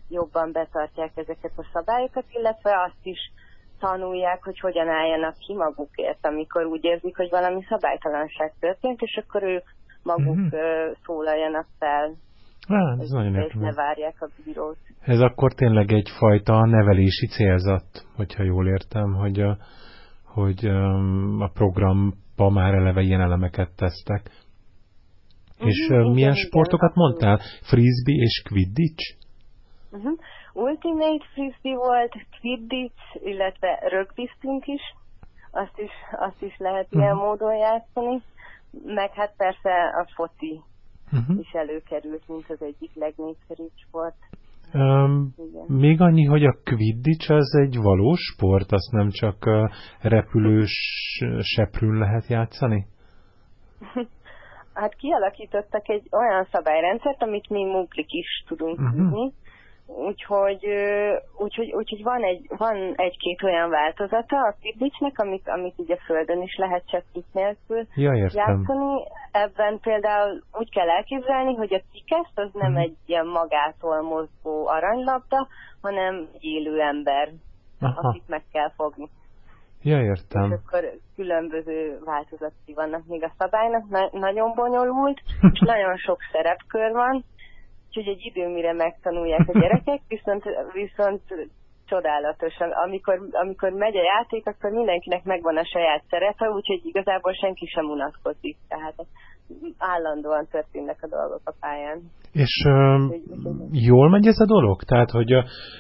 jobban 0.10 0.52
betartják 0.52 1.12
ezeket 1.16 1.52
a 1.58 1.66
szabályokat, 1.74 2.26
illetve 2.30 2.82
azt 2.82 3.04
is 3.06 3.20
tanulják, 3.80 4.44
hogy 4.44 4.60
hogyan 4.60 4.90
álljanak 4.90 5.38
ki 5.38 5.54
magukért, 5.54 6.26
amikor 6.26 6.66
úgy 6.66 6.84
érzik, 6.84 7.16
hogy 7.18 7.30
valami 7.30 7.66
szabálytalanság 7.70 8.54
történt, 8.60 9.02
és 9.02 9.22
akkor 9.26 9.44
ők 9.44 9.66
maguk 10.04 10.36
mm-hmm. 10.36 10.92
szólaljanak 11.06 11.68
fel. 11.80 12.16
Ah, 12.68 13.00
ez 13.00 13.10
nagyon 13.10 13.50
ne 13.54 13.74
várják 13.74 14.22
a 14.22 14.28
bírót. 14.46 14.78
Ez 15.02 15.20
akkor 15.20 15.54
tényleg 15.54 15.92
egyfajta 15.92 16.66
nevelési 16.66 17.28
célzat, 17.28 18.06
hogyha 18.16 18.44
jól 18.44 18.68
értem, 18.68 19.14
hogy 19.14 19.40
a, 19.40 19.58
hogy 20.24 20.66
a 21.40 21.50
programba 21.54 22.50
már 22.50 22.74
eleve 22.74 23.02
ilyen 23.02 23.22
elemeket 23.22 23.70
tesztek. 23.76 24.22
Mm-hmm, 24.30 25.68
és 25.68 25.88
uh, 25.90 25.98
milyen 25.98 26.32
igen, 26.32 26.34
sportokat 26.34 26.92
igen, 26.92 27.04
mondtál? 27.04 27.40
Frisbee 27.62 28.16
és 28.16 28.42
Quidditch? 28.50 29.16
Uh-huh. 29.92 30.18
Ultimate 30.54 31.26
Frisbee 31.34 31.76
volt, 31.76 32.14
Quidditch, 32.40 33.26
illetve 33.26 33.80
rögbiztünk 33.90 34.66
is. 34.66 34.82
Azt 35.52 35.78
is, 35.80 35.92
azt 36.12 36.42
is 36.42 36.58
lehet 36.58 36.86
uh-huh. 36.86 37.02
ilyen 37.02 37.16
módon 37.16 37.56
játszani. 37.56 38.22
Meg 38.86 39.14
hát 39.14 39.34
persze 39.38 39.72
a 40.02 40.08
foci 40.16 40.62
uh-huh. 41.12 41.40
is 41.40 41.52
előkerült, 41.52 42.28
mint 42.28 42.46
az 42.48 42.62
egyik 42.62 42.92
legnépszerűbb 42.94 43.72
sport. 43.88 44.16
Um, 44.74 45.34
még 45.68 46.02
annyi, 46.02 46.26
hogy 46.26 46.44
a 46.44 46.58
Quidditch 46.64 47.32
az 47.32 47.56
egy 47.56 47.78
valós 47.78 48.20
sport, 48.34 48.72
azt 48.72 48.92
nem 48.92 49.10
csak 49.10 49.46
uh, 49.46 49.70
repülős 50.02 50.74
seprűn 51.42 51.98
lehet 51.98 52.28
játszani? 52.28 52.88
hát 54.82 54.96
kialakítottak 54.96 55.90
egy 55.90 56.08
olyan 56.12 56.48
szabályrendszert, 56.52 57.22
amit 57.22 57.50
mi 57.50 57.64
munklik 57.64 58.12
is 58.12 58.44
tudunk 58.48 58.80
uh-huh. 58.80 58.96
tudni, 58.96 59.34
Úgyhogy, 59.88 60.66
úgyhogy, 61.38 61.72
úgyhogy 61.72 62.04
van, 62.04 62.24
egy, 62.24 62.46
van 62.58 62.94
egy-két 62.96 63.44
olyan 63.44 63.70
változata 63.70 64.38
a 64.38 64.56
Quidditchnek, 64.62 65.20
amit, 65.20 65.48
amit 65.48 65.74
így 65.78 65.92
a 65.92 65.98
Földön 66.06 66.42
is 66.42 66.56
lehet 66.56 66.90
csak 66.90 67.04
itt 67.14 67.34
nélkül 67.34 67.88
ja, 67.96 68.14
játszani. 68.14 69.04
Ebben 69.32 69.80
például 69.80 70.44
úgy 70.54 70.70
kell 70.72 70.90
elképzelni, 70.90 71.56
hogy 71.56 71.74
a 71.74 71.82
tikeszt 71.92 72.40
az 72.40 72.50
nem 72.54 72.72
hmm. 72.72 72.82
egy 72.82 72.96
ilyen 73.06 73.28
magától 73.28 74.02
mozgó 74.02 74.68
aranylabda, 74.68 75.48
hanem 75.82 76.28
egy 76.34 76.44
élő 76.44 76.80
ember, 76.80 77.30
Aha. 77.80 78.08
akit 78.08 78.28
meg 78.28 78.44
kell 78.52 78.72
fogni. 78.76 79.10
Ja, 79.82 80.02
értem. 80.02 80.52
És 80.52 80.60
akkor 80.66 80.92
különböző 81.16 82.00
változatai 82.06 82.74
vannak 82.74 83.06
még 83.06 83.24
a 83.24 83.34
szabálynak, 83.38 83.90
Na- 83.90 84.10
nagyon 84.12 84.54
bonyolult, 84.56 85.22
és 85.54 85.60
nagyon 85.60 85.98
sok 85.98 86.20
szerepkör 86.32 86.92
van, 86.92 87.24
úgyhogy 87.98 88.14
egy 88.14 88.26
idő, 88.26 88.48
mire 88.48 88.74
megtanulják 88.74 89.48
a 89.48 89.60
gyerekek, 89.60 90.02
viszont, 90.16 90.44
viszont 90.74 91.22
csodálatos. 91.86 92.54
Amikor, 92.86 93.20
amikor 93.32 93.72
megy 93.72 93.98
a 93.98 94.10
játék, 94.16 94.48
akkor 94.48 94.72
mindenkinek 94.72 95.24
megvan 95.24 95.58
a 95.58 95.66
saját 95.66 96.04
szerepe, 96.10 96.50
úgyhogy 96.50 96.82
igazából 96.84 97.34
senki 97.34 97.66
sem 97.66 97.86
unatkozik. 97.86 98.58
Tehát 98.68 98.96
állandóan 99.78 100.48
történnek 100.52 100.98
a 101.02 101.08
dolgok 101.08 101.42
a 101.44 101.54
pályán. 101.60 102.02
És 102.32 102.66
uh, 102.66 103.16
jól 103.72 104.10
megy 104.10 104.28
ez 104.28 104.40
a 104.40 104.46
dolog? 104.46 104.84
Tehát, 104.84 105.12
hogy, 105.12 105.32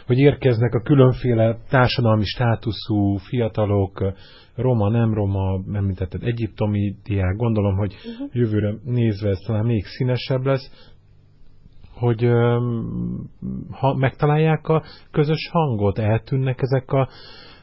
hogy 0.05 0.17
érkeznek 0.17 0.73
a 0.73 0.81
különféle 0.81 1.57
társadalmi 1.69 2.25
státuszú 2.25 3.15
fiatalok, 3.15 4.13
roma, 4.55 4.89
nem 4.89 5.13
roma, 5.13 5.59
említetted 5.73 6.23
egyiptomi 6.23 6.95
diák, 7.03 7.35
gondolom, 7.35 7.75
hogy 7.75 7.93
uh-huh. 7.93 8.29
jövőre 8.31 8.73
nézve 8.83 9.29
ez 9.29 9.39
talán 9.45 9.65
még 9.65 9.85
színesebb 9.85 10.45
lesz, 10.45 10.95
hogy 11.99 12.27
ha 13.71 13.93
megtalálják 13.93 14.67
a 14.67 14.83
közös 15.11 15.49
hangot, 15.51 15.99
eltűnnek 15.99 16.61
ezek 16.61 16.91
a, 16.91 17.07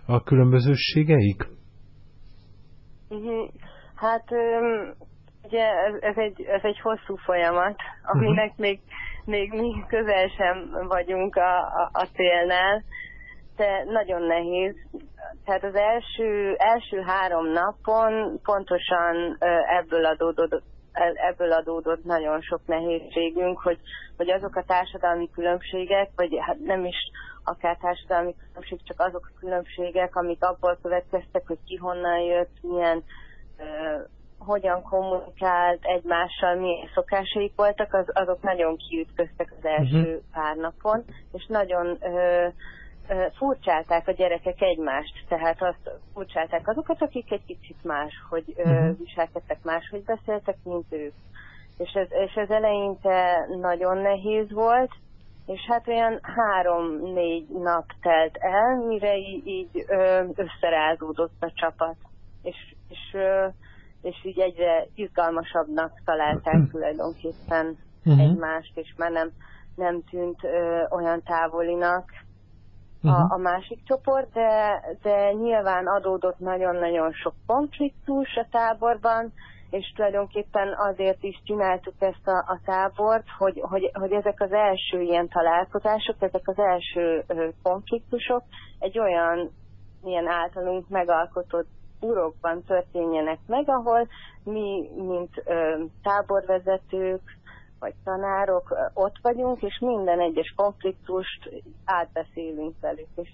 a 0.06 0.22
különbözőségeik? 0.22 1.46
Uh-huh. 3.08 3.48
Hát 3.94 4.24
ugye 5.42 5.64
ez, 5.64 5.94
ez, 6.00 6.16
egy, 6.16 6.42
ez 6.42 6.62
egy 6.62 6.80
hosszú 6.80 7.16
folyamat, 7.16 7.76
aminek 8.02 8.50
uh-huh. 8.50 8.66
még, 8.66 8.80
még 9.24 9.52
mi 9.52 9.84
közel 9.88 10.28
sem 10.28 10.86
vagyunk 10.88 11.36
a, 11.36 11.58
a, 11.58 11.90
a 11.92 12.06
célnál, 12.14 12.82
de 13.56 13.84
nagyon 13.84 14.22
nehéz. 14.22 14.74
Tehát 15.44 15.64
az 15.64 15.74
első, 15.74 16.54
első 16.58 17.00
három 17.00 17.46
napon 17.46 18.40
pontosan 18.42 19.36
ebből 19.78 20.04
adódott, 20.04 20.62
ebből 21.28 21.52
adódott 21.52 22.04
nagyon 22.04 22.40
sok 22.40 22.60
nehézségünk, 22.66 23.58
hogy, 23.60 23.78
hogy 24.16 24.30
azok 24.30 24.56
a 24.56 24.64
társadalmi 24.66 25.30
különbségek, 25.30 26.10
vagy 26.16 26.38
hát 26.40 26.58
nem 26.58 26.84
is 26.84 26.96
akár 27.44 27.76
társadalmi 27.76 28.34
különbség, 28.46 28.78
csak 28.84 29.00
azok 29.00 29.30
a 29.34 29.38
különbségek, 29.38 30.16
amik 30.16 30.42
abból 30.42 30.78
következtek, 30.82 31.46
hogy 31.46 31.58
ki 31.66 31.76
honnan 31.76 32.18
jött, 32.18 32.56
milyen 32.60 33.04
hogyan 34.38 34.82
kommunikált 34.82 35.84
egymással, 35.84 36.54
milyen 36.54 36.88
szokásaik 36.94 37.52
voltak, 37.56 37.94
az, 37.94 38.06
azok 38.12 38.42
nagyon 38.42 38.76
kiütköztek 38.76 39.54
az 39.58 39.64
első 39.64 39.98
uh-huh. 39.98 40.22
pár 40.32 40.56
napon, 40.56 41.04
és 41.32 41.46
nagyon 41.46 41.98
ö, 42.00 42.46
furcsálták 43.36 44.08
a 44.08 44.12
gyerekek 44.12 44.60
egymást, 44.60 45.24
tehát 45.28 45.62
azt 45.62 45.90
furcsálták 46.12 46.68
azokat, 46.68 47.02
akik 47.02 47.32
egy 47.32 47.44
kicsit 47.46 47.84
más, 47.84 48.12
hogy 48.28 48.44
uh-huh. 48.56 48.98
viselkedtek 48.98 49.58
más, 49.62 49.88
hogy 49.90 50.04
beszéltek, 50.04 50.56
mint 50.64 50.92
ők. 50.92 51.12
És 51.78 51.92
ez, 51.92 52.08
és 52.10 52.34
ez 52.34 52.50
eleinte 52.50 53.46
nagyon 53.60 53.98
nehéz 53.98 54.52
volt, 54.52 54.90
és 55.46 55.60
hát 55.68 55.88
olyan 55.88 56.20
három-négy 56.22 57.48
nap 57.48 57.84
telt 58.00 58.36
el, 58.36 58.76
mire 58.86 59.16
így, 59.16 59.46
így 59.46 59.84
összerázódott 60.34 61.34
a 61.40 61.52
csapat. 61.54 61.96
És, 62.42 62.74
és 62.88 63.16
és 64.04 64.24
így 64.24 64.38
egyre 64.38 64.86
izgalmasabbnak 64.94 66.00
találták 66.04 66.54
hm. 66.54 66.70
tulajdonképpen 66.70 67.78
uh-huh. 68.04 68.22
egymást, 68.22 68.72
és 68.74 68.94
már 68.96 69.10
nem, 69.10 69.30
nem 69.74 70.02
tűnt 70.10 70.44
ö, 70.44 70.82
olyan 70.90 71.22
távolinak. 71.22 72.04
A, 73.04 73.34
a 73.34 73.36
másik 73.36 73.78
csoport, 73.84 74.32
de, 74.32 74.82
de 75.02 75.32
nyilván 75.32 75.86
adódott 75.86 76.38
nagyon-nagyon 76.38 77.12
sok 77.12 77.34
konfliktus 77.46 78.36
a 78.36 78.46
táborban, 78.50 79.32
és 79.70 79.92
tulajdonképpen 79.96 80.74
azért 80.78 81.22
is 81.22 81.42
csináltuk 81.44 81.94
ezt 81.98 82.26
a, 82.26 82.36
a 82.36 82.60
tábort, 82.64 83.26
hogy, 83.38 83.60
hogy, 83.60 83.90
hogy 83.92 84.12
ezek 84.12 84.40
az 84.40 84.52
első 84.52 85.00
ilyen 85.00 85.28
találkozások, 85.28 86.16
ezek 86.18 86.48
az 86.48 86.58
első 86.58 87.24
konfliktusok 87.62 88.42
egy 88.78 88.98
olyan 88.98 89.50
ilyen 90.04 90.26
általunk 90.28 90.88
megalkotott 90.88 91.68
urokban 92.00 92.62
történjenek 92.62 93.38
meg, 93.46 93.68
ahol 93.68 94.08
mi, 94.44 94.90
mint 94.96 95.42
ö, 95.44 95.82
táborvezetők, 96.02 97.20
vagy 97.84 97.94
tanárok 98.04 98.90
ott 98.94 99.16
vagyunk, 99.22 99.62
és 99.62 99.78
minden 99.80 100.20
egyes 100.20 100.52
konfliktust 100.56 101.62
átbeszélünk 101.84 102.74
velük, 102.80 103.08
és 103.14 103.28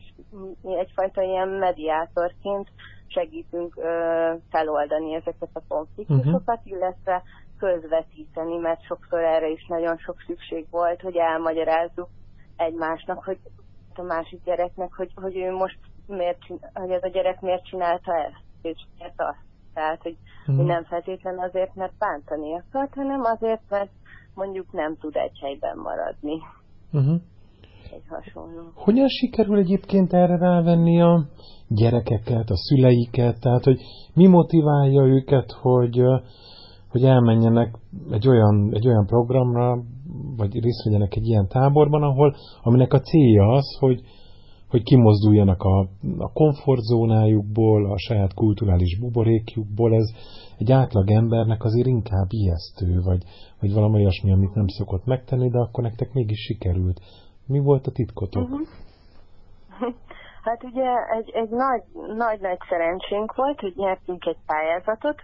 mi 0.62 0.78
egyfajta 0.78 1.22
ilyen 1.22 1.48
mediátorként 1.48 2.68
segítünk 3.06 3.76
ö, 3.76 4.32
feloldani 4.50 5.14
ezeket 5.14 5.50
a 5.52 5.62
konfliktusokat, 5.68 6.60
uh-huh. 6.64 6.76
illetve 6.76 7.22
közvetíteni, 7.58 8.56
mert 8.56 8.84
sokszor 8.84 9.20
erre 9.20 9.48
is 9.48 9.66
nagyon 9.68 9.96
sok 9.96 10.16
szükség 10.26 10.66
volt, 10.70 11.00
hogy 11.00 11.16
elmagyarázzuk 11.16 12.08
egymásnak, 12.56 13.24
hogy 13.24 13.38
a 13.94 14.02
másik 14.02 14.44
gyereknek, 14.44 14.92
hogy, 14.92 15.12
hogy 15.14 15.36
ő 15.36 15.50
most 15.52 15.78
miért, 16.06 16.42
hogy 16.74 16.90
ez 16.90 17.02
a 17.02 17.08
gyerek 17.08 17.40
miért 17.40 17.64
csinálta 17.64 18.14
ezt 18.14 18.42
és 18.62 18.86
miért 18.98 19.20
azt. 19.20 19.48
Tehát, 19.74 20.02
hogy, 20.02 20.16
mm. 20.50 20.56
hogy 20.56 20.64
nem 20.64 20.84
feltétlen 20.84 21.38
azért, 21.38 21.74
mert 21.74 21.98
bántani 21.98 22.58
akart, 22.58 22.94
hanem 22.94 23.24
azért, 23.24 23.62
mert 23.68 23.90
mondjuk 24.40 24.72
nem 24.72 24.96
tud 25.00 25.16
egy 25.16 25.38
helyben 25.40 25.76
maradni. 25.76 26.36
Uh-huh. 26.92 27.20
Egy 27.92 28.06
hasonló. 28.08 28.62
Hogyan 28.74 29.08
sikerül 29.08 29.58
egyébként 29.58 30.12
erre 30.12 30.36
rávenni 30.36 31.02
a 31.02 31.26
gyerekeket, 31.68 32.50
a 32.50 32.56
szüleiket? 32.56 33.40
Tehát, 33.40 33.64
hogy 33.64 33.80
mi 34.14 34.26
motiválja 34.26 35.02
őket, 35.02 35.52
hogy, 35.52 36.02
hogy 36.88 37.04
elmenjenek 37.04 37.74
egy 38.10 38.28
olyan, 38.28 38.70
egy 38.72 38.86
olyan 38.86 39.06
programra, 39.06 39.82
vagy 40.36 40.52
részt 40.52 40.84
vegyenek 40.84 41.16
egy 41.16 41.26
ilyen 41.26 41.48
táborban, 41.48 42.02
ahol, 42.02 42.36
aminek 42.62 42.92
a 42.92 43.00
célja 43.00 43.46
az, 43.46 43.76
hogy, 43.78 44.00
hogy 44.70 44.82
kimozduljanak 44.82 45.62
a, 45.62 45.78
a 46.18 46.32
komfortzónájukból, 46.32 47.92
a 47.92 47.98
saját 47.98 48.34
kulturális 48.34 48.98
buborékjukból, 48.98 49.94
ez 49.94 50.10
egy 50.58 50.72
átlag 50.72 51.10
embernek 51.10 51.64
azért 51.64 51.86
inkább 51.86 52.26
ijesztő, 52.28 53.00
vagy, 53.02 53.22
vagy 53.60 53.72
valami 53.72 53.94
olyasmi, 53.94 54.32
amit 54.32 54.54
nem 54.54 54.66
szokott 54.66 55.04
megtenni, 55.04 55.48
de 55.50 55.58
akkor 55.58 55.84
nektek 55.84 56.12
mégis 56.12 56.40
sikerült. 56.40 57.00
Mi 57.46 57.58
volt 57.58 57.86
a 57.86 57.90
titkotok? 57.90 58.42
Uh-huh. 58.42 58.68
Hát 60.42 60.64
ugye 60.64 60.88
egy, 61.18 61.30
egy 61.30 61.48
nagy, 61.48 61.82
nagy, 62.16 62.40
nagy 62.40 62.58
szerencsénk 62.68 63.34
volt, 63.34 63.60
hogy 63.60 63.72
nyertünk 63.76 64.24
egy 64.26 64.36
pályázatot, 64.46 65.20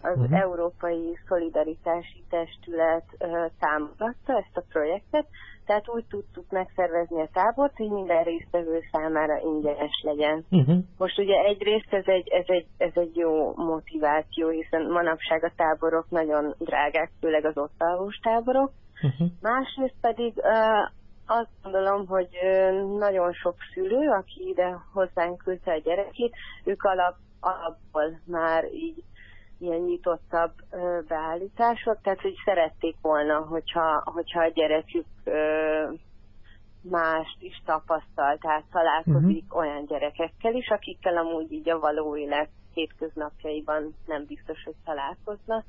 az 0.00 0.18
uh-huh. 0.18 0.40
Európai 0.40 1.18
Szolidaritási 1.28 2.24
Testület 2.30 3.04
uh, 3.18 3.50
támogatta 3.58 4.32
ezt 4.36 4.56
a 4.56 4.64
projektet, 4.68 5.26
tehát 5.66 5.88
úgy 5.88 6.04
tudtuk 6.04 6.50
megszervezni 6.50 7.20
a 7.20 7.28
tábort, 7.32 7.76
hogy 7.76 7.90
minden 7.90 8.24
résztvevő 8.24 8.80
számára 8.92 9.38
ingyenes 9.38 10.00
legyen. 10.02 10.44
Uh-huh. 10.50 10.78
Most 10.98 11.18
ugye 11.18 11.34
egyrészt 11.44 11.92
ez 11.92 12.06
egy, 12.06 12.28
ez, 12.28 12.44
egy, 12.46 12.66
ez 12.76 12.92
egy 12.94 13.16
jó 13.16 13.54
motiváció, 13.56 14.48
hiszen 14.48 14.86
manapság 14.90 15.44
a 15.44 15.52
táborok 15.56 16.06
nagyon 16.10 16.54
drágák, 16.58 17.10
főleg 17.20 17.44
az 17.44 17.56
ott 17.56 17.82
táborok. 18.22 18.72
Uh-huh. 19.02 19.28
Másrészt 19.40 20.00
pedig 20.00 20.32
uh, 20.36 20.90
azt 21.26 21.50
gondolom, 21.62 22.06
hogy 22.06 22.28
nagyon 22.98 23.32
sok 23.32 23.54
szülő, 23.74 24.08
aki 24.10 24.48
ide 24.48 24.78
hozzánk 24.92 25.38
küldte 25.38 25.72
a 25.72 25.80
gyerekét, 25.84 26.34
ők 26.64 26.82
alap, 26.82 27.14
alapból 27.40 28.20
már 28.26 28.64
így 28.64 29.02
ilyen 29.58 29.80
nyitottabb 29.80 30.52
beállítások, 31.08 32.00
tehát 32.02 32.20
hogy 32.20 32.34
szerették 32.44 32.96
volna, 33.02 33.38
hogyha, 33.38 34.02
hogyha 34.04 34.40
a 34.40 34.48
gyerekük 34.54 35.06
mást 36.90 37.36
is 37.38 37.62
tapasztal, 37.64 38.38
tehát 38.40 38.64
találkozik 38.70 39.44
uh-huh. 39.44 39.58
olyan 39.58 39.86
gyerekekkel 39.86 40.54
is, 40.54 40.68
akikkel 40.68 41.16
amúgy 41.16 41.52
így 41.52 41.70
a 41.70 41.78
való 41.78 42.16
élet 42.16 42.48
hétköznapjaiban 42.74 43.94
nem 44.06 44.24
biztos, 44.26 44.62
hogy 44.64 44.74
találkozna, 44.84 45.64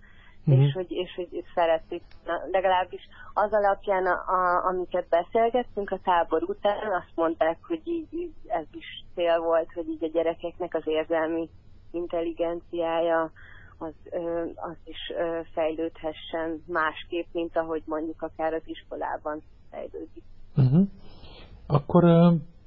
uh-huh. 0.45 0.65
és, 0.65 0.73
hogy, 0.73 0.91
és 0.91 1.13
hogy 1.15 1.43
szerették, 1.55 2.01
na, 2.25 2.41
legalábbis 2.51 3.01
az 3.33 3.53
alapján, 3.53 4.05
a, 4.05 4.23
a, 4.27 4.65
amiket 4.65 5.07
beszélgettünk 5.09 5.91
a 5.91 5.99
tábor 6.03 6.43
után, 6.43 6.91
azt 6.91 7.11
mondták, 7.15 7.57
hogy 7.67 7.81
így, 7.83 8.13
így 8.13 8.33
ez 8.47 8.65
is 8.71 9.03
cél 9.15 9.39
volt, 9.39 9.71
hogy 9.73 9.87
így 9.87 10.03
a 10.03 10.09
gyerekeknek 10.13 10.73
az 10.73 10.87
érzelmi 10.87 11.49
intelligenciája, 11.91 13.31
az, 13.77 13.93
az 14.55 14.77
is 14.83 15.13
fejlődhessen 15.53 16.63
másképp, 16.67 17.25
mint 17.31 17.57
ahogy 17.57 17.83
mondjuk 17.85 18.21
akár 18.21 18.53
az 18.53 18.63
iskolában 18.65 19.41
fejlődik. 19.71 20.23
Uh-huh. 20.55 20.87
Akkor 21.67 22.03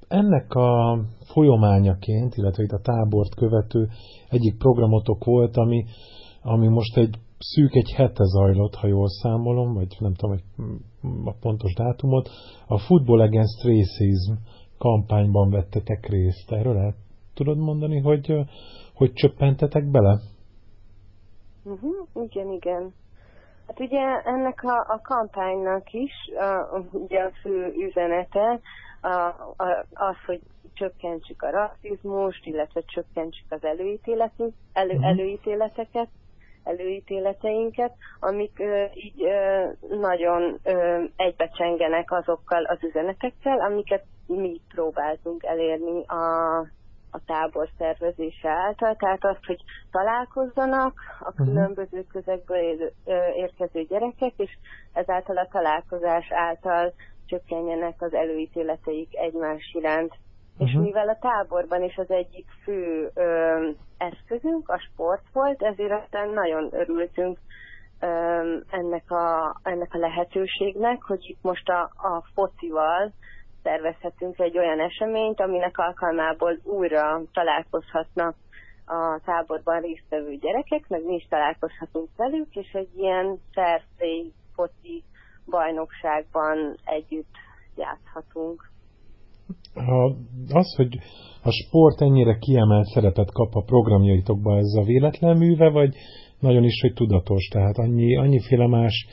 ennek 0.09 0.55
a 0.55 0.99
folyamányaként, 1.33 2.37
illetve 2.37 2.63
itt 2.63 2.73
a 2.73 2.81
tábort 2.81 3.35
követő 3.35 3.89
egyik 4.29 4.59
programotok 4.59 5.25
volt, 5.25 5.57
ami, 5.57 5.85
ami 6.43 6.69
most 6.69 6.97
egy 6.97 7.19
szűk 7.39 7.75
egy 7.75 7.93
hete 7.97 8.25
zajlott, 8.25 8.75
ha 8.75 8.87
jól 8.87 9.09
számolom, 9.09 9.75
vagy 9.75 9.97
nem 9.99 10.15
tudom 10.15 10.37
hogy 10.37 10.45
a 11.25 11.33
pontos 11.41 11.75
dátumot, 11.75 12.31
a 12.67 12.79
Football 12.79 13.21
Against 13.21 13.65
Racism 13.65 14.33
kampányban 14.79 15.51
vettetek 15.51 16.09
részt. 16.09 16.53
Erről 16.53 16.77
el 16.77 16.95
tudod 17.35 17.59
mondani, 17.59 17.99
hogy, 18.01 18.35
hogy 18.95 19.13
csöppentetek 19.13 19.91
bele? 19.91 20.21
Uh-huh, 21.63 22.07
igen, 22.15 22.51
igen. 22.51 22.95
Hát 23.67 23.81
ugye 23.81 24.23
ennek 24.25 24.63
a, 24.65 24.79
a 24.79 25.01
kampánynak 25.03 25.93
is 25.93 26.13
a, 26.39 26.79
ugye 26.93 27.21
a 27.21 27.31
fő 27.43 27.73
üzenete 27.77 28.61
a, 29.01 29.09
a, 29.57 29.87
az, 29.93 30.17
hogy 30.27 30.41
csökkentsük 30.75 31.43
a 31.43 31.51
rasszizmust, 31.51 32.47
illetve 32.47 32.83
csökkentsük 32.87 33.47
az 33.49 33.65
előítéletünk, 33.65 34.55
elő, 34.73 34.91
uh-huh. 34.91 35.09
előítéleteket, 35.09 36.09
előítéleteinket, 36.65 37.95
amik 38.21 38.59
ö, 38.59 38.85
így 38.95 39.23
ö, 39.23 39.67
nagyon 40.01 40.59
ö, 40.63 41.05
egybecsengenek 41.17 42.13
azokkal 42.13 42.65
az 42.65 42.79
üzenetekkel, 42.81 43.61
amiket 43.61 44.05
mi 44.27 44.61
próbáltunk 44.69 45.45
elérni 45.45 46.05
a, 46.07 46.67
a 47.11 47.25
tábor 47.27 47.69
szervezése 47.79 48.49
által, 48.49 48.97
tehát 48.97 49.25
azt, 49.25 49.45
hogy 49.47 49.63
találkozzanak 49.91 51.01
a 51.21 51.33
mhm. 51.37 51.45
különböző 51.45 52.05
közegből 52.13 52.93
érkező 53.37 53.83
gyerekek, 53.83 54.33
és 54.37 54.51
ezáltal 54.93 55.37
a 55.37 55.49
találkozás 55.53 56.33
által 56.33 56.93
csökkenjenek 57.27 58.03
az 58.03 58.15
előítéleteik 58.15 59.17
egymás 59.17 59.71
iránt. 59.73 60.13
Uh-huh. 60.53 60.69
És 60.69 60.75
mhm. 60.75 60.83
mivel 60.83 61.09
a 61.09 61.19
táborban 61.21 61.83
is 61.83 61.97
az 61.97 62.11
egyik 62.11 62.47
fő 62.63 63.11
ö, 63.15 63.69
eszközünk 63.99 64.69
a 64.69 64.79
sport 64.79 65.25
volt, 65.33 65.63
ezért 65.63 65.93
aztán 66.03 66.29
nagyon 66.29 66.69
örültünk 66.71 67.39
ö, 68.01 68.07
ennek, 68.71 69.11
a, 69.11 69.57
ennek 69.63 69.95
a 69.95 69.99
lehetőségnek, 69.99 71.03
hogy 71.03 71.25
itt 71.29 71.43
most 71.43 71.69
a, 71.69 71.81
a 71.83 72.25
focival 72.35 73.13
szervezhetünk 73.63 74.39
egy 74.39 74.59
olyan 74.59 74.81
eseményt, 74.81 75.41
aminek 75.41 75.79
alkalmából 75.79 76.59
újra 76.65 77.23
találkozhatnak 77.33 78.35
a 78.87 79.21
táborban 79.25 79.81
résztvevő 79.81 80.37
gyerekek, 80.37 80.89
meg 80.89 81.05
mi 81.05 81.15
is 81.15 81.27
találkozhatunk 81.29 82.09
velük, 82.17 82.55
és 82.55 82.73
egy 82.73 82.89
ilyen 82.97 83.39
szerszély 83.55 84.33
foci 84.55 85.05
bajnokságban 85.47 86.77
együtt 86.85 87.35
játszhatunk. 87.77 88.71
Ha 89.75 90.17
az, 90.53 90.75
hogy 90.77 90.99
a 91.43 91.51
sport 91.51 92.01
ennyire 92.01 92.39
kiemelt 92.39 92.87
szerepet 92.87 93.33
kap 93.33 93.55
a 93.55 93.63
programjaitokban, 93.63 94.59
ez 94.59 94.75
a 94.79 94.85
véletlen 94.85 95.37
műve, 95.37 95.71
vagy 95.71 95.95
nagyon 96.39 96.65
is, 96.65 96.81
hogy 96.81 96.93
tudatos? 96.93 97.49
Tehát 97.53 97.77
annyi, 97.79 98.17
annyiféle 98.17 98.67
más 98.67 99.07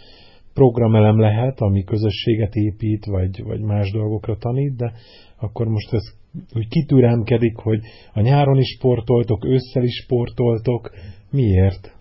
programelem 0.59 1.19
lehet, 1.19 1.59
ami 1.59 1.83
közösséget 1.83 2.53
épít, 2.53 3.05
vagy, 3.05 3.43
vagy 3.43 3.61
más 3.61 3.91
dolgokra 3.91 4.37
tanít, 4.37 4.75
de 4.75 4.91
akkor 5.39 5.67
most 5.67 5.93
ez 5.93 6.03
úgy 6.55 6.67
kitüremkedik, 6.67 7.55
hogy 7.57 7.79
a 8.13 8.21
nyáron 8.21 8.57
is 8.57 8.75
sportoltok, 8.77 9.45
ősszel 9.45 9.83
is 9.83 9.95
sportoltok. 10.03 10.91
Miért? 11.31 11.95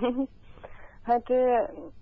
Hát 1.06 1.26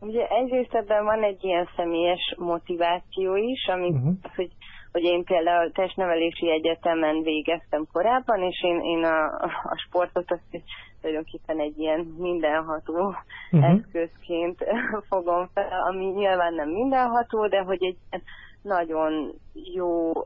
ugye 0.01 0.27
egyrészt 0.27 0.75
ebben 0.75 1.05
van 1.05 1.23
egy 1.23 1.45
ilyen 1.45 1.69
személyes 1.77 2.35
motiváció 2.39 3.37
is, 3.37 3.67
ami 3.67 3.89
uh-huh. 3.89 4.15
hogy, 4.35 4.51
hogy 4.95 5.03
én 5.03 5.25
például 5.25 5.73
testnevelési 5.73 6.51
egyetemen 6.51 7.23
végeztem 7.23 7.87
korábban, 7.93 8.43
és 8.43 8.63
én, 8.63 8.81
én 8.81 9.05
a, 9.05 9.25
a 9.43 9.77
sportot 9.87 10.31
azt 10.31 10.63
tulajdonképpen 11.01 11.61
egy 11.61 11.79
ilyen 11.79 12.01
mindenható 12.19 13.15
uh-huh. 13.51 13.71
eszközként 13.71 14.65
fogom 15.11 15.49
fel, 15.55 15.83
ami 15.89 16.05
nyilván 16.05 16.55
nem 16.55 16.69
mindenható, 16.69 17.47
de 17.47 17.59
hogy 17.59 17.85
egy 17.85 18.23
nagyon 18.63 19.35
jó 19.75 20.11
uh, 20.11 20.25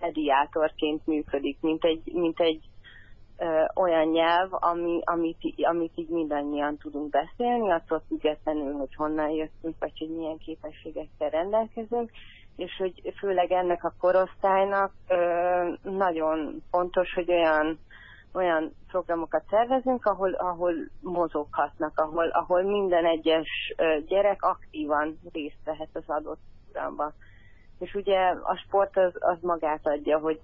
mediátorként 0.00 1.06
működik, 1.06 1.56
mint 1.60 1.84
egy, 1.84 2.02
mint 2.12 2.40
egy 2.40 2.60
olyan 3.74 4.08
nyelv, 4.08 4.48
ami, 4.50 5.00
amit, 5.04 5.38
amit 5.62 5.92
így 5.94 6.08
mindannyian 6.08 6.76
tudunk 6.76 7.10
beszélni, 7.10 7.70
attól 7.70 8.02
függetlenül, 8.08 8.72
hogy 8.72 8.94
honnan 8.94 9.30
jöttünk, 9.30 9.74
vagy 9.78 9.98
hogy 9.98 10.08
milyen 10.08 10.38
képességekkel 10.38 11.30
rendelkezünk, 11.30 12.10
és 12.56 12.76
hogy 12.78 13.12
főleg 13.18 13.52
ennek 13.52 13.84
a 13.84 13.94
korosztálynak 14.00 14.92
nagyon 15.82 16.62
fontos, 16.70 17.12
hogy 17.14 17.30
olyan 17.30 17.78
olyan 18.34 18.74
programokat 18.88 19.42
szervezünk, 19.50 20.06
ahol, 20.06 20.32
ahol 20.32 20.74
mozoghatnak, 21.00 21.98
ahol, 21.98 22.28
ahol 22.28 22.62
minden 22.62 23.04
egyes 23.04 23.74
gyerek 24.06 24.42
aktívan 24.42 25.18
részt 25.32 25.58
vehet 25.64 25.88
az 25.92 26.02
adott 26.06 26.40
programban. 26.72 27.12
És 27.78 27.94
ugye 27.94 28.18
a 28.28 28.56
sport 28.56 28.96
az, 28.96 29.12
az 29.18 29.36
magát 29.40 29.86
adja, 29.86 30.18
hogy, 30.18 30.40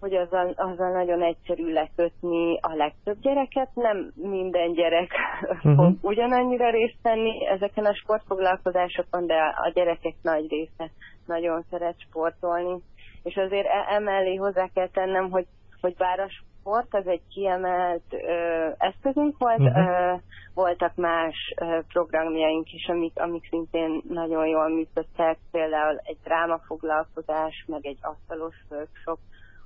hogy 0.00 0.14
azzal, 0.14 0.52
azzal 0.56 0.92
nagyon 0.92 1.22
egyszerű 1.22 1.72
lekötni 1.72 2.58
a 2.60 2.74
legtöbb 2.74 3.20
gyereket, 3.20 3.68
nem 3.74 4.12
minden 4.14 4.72
gyerek 4.72 5.10
uh-huh. 5.42 5.74
fog 5.76 5.94
ugyanannyira 6.00 6.70
részt 6.70 6.98
venni 7.02 7.46
ezeken 7.46 7.84
a 7.84 7.94
sportfoglalkozásokon, 7.94 9.26
de 9.26 9.34
a 9.34 9.70
gyerekek 9.74 10.14
nagy 10.22 10.48
része 10.48 10.90
nagyon 11.26 11.64
szeret 11.70 12.00
sportolni. 12.00 12.82
És 13.22 13.36
azért 13.36 13.66
e, 13.66 13.94
emellé 13.94 14.34
hozzá 14.34 14.68
kell 14.74 14.88
tennem, 14.88 15.30
hogy, 15.30 15.46
hogy 15.80 15.94
bár 15.96 16.20
a 16.20 16.28
sport 16.28 16.94
az 16.94 17.06
egy 17.06 17.22
kiemelt 17.28 18.02
ö, 18.10 18.68
eszközünk 18.78 19.38
volt, 19.38 19.58
uh-huh. 19.58 19.88
ö, 19.88 20.14
voltak 20.54 20.94
más 20.94 21.54
ö, 21.60 21.78
programjaink 21.92 22.72
is, 22.72 22.88
amik, 22.88 23.12
amik 23.14 23.46
szintén 23.50 24.02
nagyon 24.08 24.46
jól 24.46 24.68
működtek, 24.68 25.38
például 25.50 26.00
egy 26.02 26.18
drámafoglalkozás, 26.24 27.64
meg 27.66 27.86
egy 27.86 27.98
asztalos 28.00 28.56
workshop, 28.70 29.18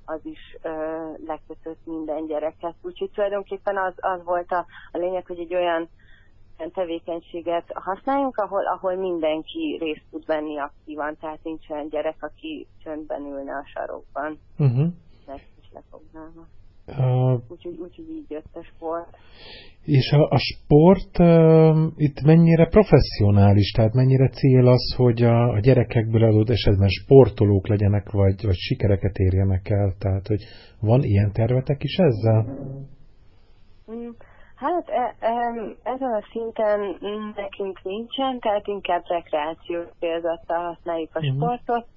az 0.05 0.19
is 0.23 0.57
ö, 0.61 0.69
lekötött 1.25 1.85
minden 1.85 2.25
gyereket. 2.25 2.75
Úgyhogy 2.81 3.09
tulajdonképpen 3.11 3.77
az, 3.77 3.93
az 3.95 4.23
volt 4.23 4.51
a, 4.51 4.65
a 4.91 4.97
lényeg, 4.97 5.25
hogy 5.25 5.39
egy 5.39 5.55
olyan 5.55 5.89
tevékenységet 6.73 7.71
használjunk, 7.73 8.37
ahol, 8.37 8.67
ahol 8.67 8.95
mindenki 8.95 9.77
részt 9.79 10.03
tud 10.11 10.25
venni 10.25 10.57
aktívan, 10.57 11.17
tehát 11.19 11.43
nincs 11.43 11.69
olyan 11.69 11.89
gyerek, 11.89 12.15
aki 12.19 12.67
csöndben 12.83 13.21
ülne 13.25 13.55
a 13.55 13.65
sarokban. 13.73 14.39
Uh-huh. 14.57 14.87
Ezt 15.25 15.49
is 15.61 15.69
lefoglalva. 15.73 16.47
Uh, 16.87 17.39
úgyhogy, 17.47 17.77
úgyhogy 17.79 18.09
így 18.09 18.29
jött 18.29 18.53
a 18.53 18.63
sport. 18.63 19.17
És 19.83 20.11
a, 20.11 20.29
a 20.29 20.37
sport 20.37 21.19
uh, 21.19 21.91
itt 21.95 22.21
mennyire 22.21 22.67
professzionális, 22.67 23.71
tehát 23.71 23.93
mennyire 23.93 24.29
cél 24.29 24.67
az, 24.67 24.95
hogy 24.97 25.21
a, 25.21 25.49
a 25.49 25.59
gyerekekből 25.59 26.23
adott 26.23 26.49
esetben 26.49 26.87
sportolók 26.87 27.67
legyenek, 27.67 28.11
vagy, 28.11 28.45
vagy 28.45 28.55
sikereket 28.55 29.17
érjenek 29.17 29.69
el, 29.69 29.93
tehát 29.99 30.27
hogy 30.27 30.43
van 30.79 31.03
ilyen 31.03 31.31
tervetek 31.31 31.83
is 31.83 31.97
ezzel? 31.97 32.45
Mm, 33.91 34.09
hát 34.55 34.89
e, 34.89 35.15
e, 35.19 35.33
ezen 35.83 36.13
a 36.13 36.23
szinten 36.31 36.79
nekünk 37.35 37.83
nincsen, 37.83 38.39
tehát 38.39 38.67
inkább 38.67 39.03
rekreációs 39.07 39.85
célzattal 39.99 40.63
használjuk 40.63 41.09
a 41.13 41.19
uh-huh. 41.19 41.35
sportot. 41.35 41.87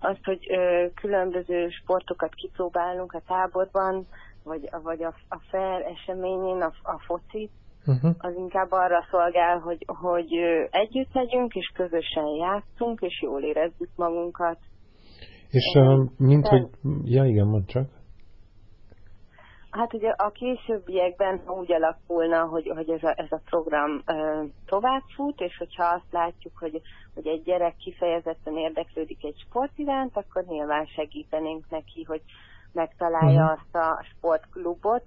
Azt, 0.00 0.24
hogy 0.24 0.46
ö, 0.50 0.86
különböző 0.94 1.68
sportokat 1.68 2.34
kipróbálunk 2.34 3.12
a 3.12 3.22
táborban, 3.26 4.06
vagy, 4.44 4.68
vagy 4.82 5.02
a, 5.02 5.14
a 5.28 5.38
fair 5.50 5.82
eseményén, 5.82 6.60
a, 6.60 6.72
a 6.82 6.98
foci, 7.06 7.50
uh-huh. 7.86 8.14
az 8.18 8.34
inkább 8.36 8.70
arra 8.70 9.06
szolgál, 9.10 9.58
hogy, 9.58 9.84
hogy 9.86 10.32
együtt 10.70 11.12
legyünk, 11.12 11.54
és 11.54 11.72
közösen 11.74 12.26
játszunk, 12.26 13.00
és 13.00 13.22
jól 13.22 13.42
érezzük 13.42 13.90
magunkat. 13.96 14.58
És 15.50 15.74
uh, 15.74 16.08
mint, 16.16 16.46
hogy... 16.46 16.66
Ja, 17.04 17.24
igen, 17.24 17.46
mondd 17.46 17.64
csak. 17.66 17.88
Hát 19.70 19.94
ugye 19.94 20.08
a 20.08 20.30
későbbiekben 20.30 21.42
úgy 21.46 21.72
alakulna, 21.72 22.44
hogy, 22.46 22.72
hogy 22.74 22.90
ez, 22.90 23.02
a, 23.02 23.14
ez 23.16 23.32
a 23.32 23.40
program 23.44 24.02
uh, 24.06 24.50
tovább 24.66 25.02
fut, 25.14 25.40
és 25.40 25.56
hogyha 25.56 25.84
azt 25.84 26.12
látjuk, 26.12 26.52
hogy, 26.58 26.80
hogy 27.14 27.26
egy 27.26 27.42
gyerek 27.42 27.76
kifejezetten 27.76 28.56
érdeklődik 28.56 29.24
egy 29.24 29.44
sport 29.48 29.78
iránt, 29.78 30.16
akkor 30.16 30.44
nyilván 30.44 30.86
segítenénk 30.86 31.70
neki, 31.70 32.02
hogy 32.02 32.22
megtalálja 32.74 33.42
uh-huh. 33.42 33.58
azt 33.58 33.74
a 33.74 34.04
sportklubot, 34.10 35.02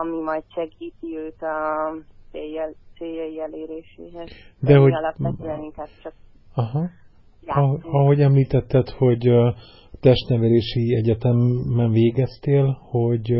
ami 0.00 0.22
majd 0.22 0.42
segíti 0.54 1.16
őt 1.16 1.42
a 1.42 1.90
céljel, 2.30 2.74
céljai 2.96 3.40
eléréséhez. 3.40 4.30
De, 4.60 4.72
De 4.72 4.78
hogy... 4.78 4.92
alapvetően 4.92 5.62
inkább 5.62 5.88
csak 6.02 6.12
Aha. 6.54 6.90
Ahogy 7.82 8.20
említetted, 8.20 8.88
hogy 8.88 9.30
testnevelési 10.00 10.94
egyetemen 10.94 11.90
végeztél, 11.90 12.78
hogy 12.80 13.32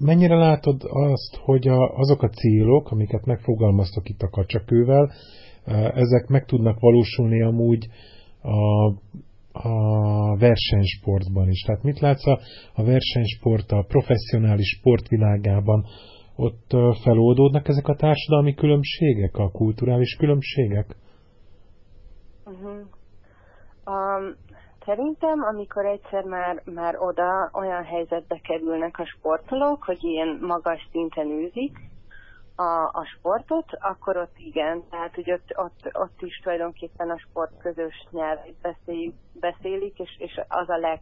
mennyire 0.00 0.36
látod 0.36 0.82
azt, 0.88 1.36
hogy 1.36 1.68
azok 1.96 2.22
a 2.22 2.28
célok, 2.28 2.90
amiket 2.90 3.24
megfogalmaztak 3.24 4.08
itt 4.08 4.22
a 4.22 4.28
kacsakővel, 4.28 5.12
ezek 5.94 6.26
meg 6.28 6.44
tudnak 6.44 6.80
valósulni 6.80 7.42
amúgy 7.42 7.88
a 8.42 8.92
a 9.62 10.36
versenysportban 10.36 11.48
is. 11.48 11.62
Tehát 11.62 11.82
mit 11.82 12.00
látsz 12.00 12.26
a, 12.26 12.38
a 12.74 12.84
versenysport, 12.84 13.70
a 13.70 13.84
professzionális 13.88 14.68
sportvilágában? 14.78 15.84
Ott 16.36 16.70
feloldódnak 17.02 17.68
ezek 17.68 17.88
a 17.88 17.96
társadalmi 17.96 18.54
különbségek, 18.54 19.36
a 19.36 19.50
kulturális 19.50 20.16
különbségek? 20.16 20.96
Uh-huh. 22.44 22.76
Um, 23.86 24.36
szerintem, 24.84 25.42
amikor 25.52 25.86
egyszer 25.86 26.24
már, 26.24 26.62
már 26.64 26.94
oda 26.98 27.50
olyan 27.52 27.84
helyzetbe 27.84 28.40
kerülnek 28.42 28.98
a 28.98 29.06
sportolók, 29.06 29.84
hogy 29.84 29.98
ilyen 30.00 30.38
magas 30.40 30.88
szinten 30.92 31.26
űzik, 31.26 31.78
a, 32.58 32.90
a 32.92 33.04
sportot, 33.16 33.66
akkor 33.80 34.16
ott 34.16 34.38
igen, 34.38 34.82
tehát 34.90 35.14
hogy 35.14 35.32
ott, 35.32 35.52
ott, 35.56 35.90
ott 35.92 36.22
is 36.22 36.40
tulajdonképpen 36.42 37.10
a 37.10 37.18
sport 37.18 37.58
közös 37.58 38.06
nyelvét 38.10 38.56
beszélik, 38.62 39.14
beszélik 39.32 39.98
és, 39.98 40.16
és 40.18 40.40
az 40.48 40.68
a 40.68 40.76
leg, 40.76 41.00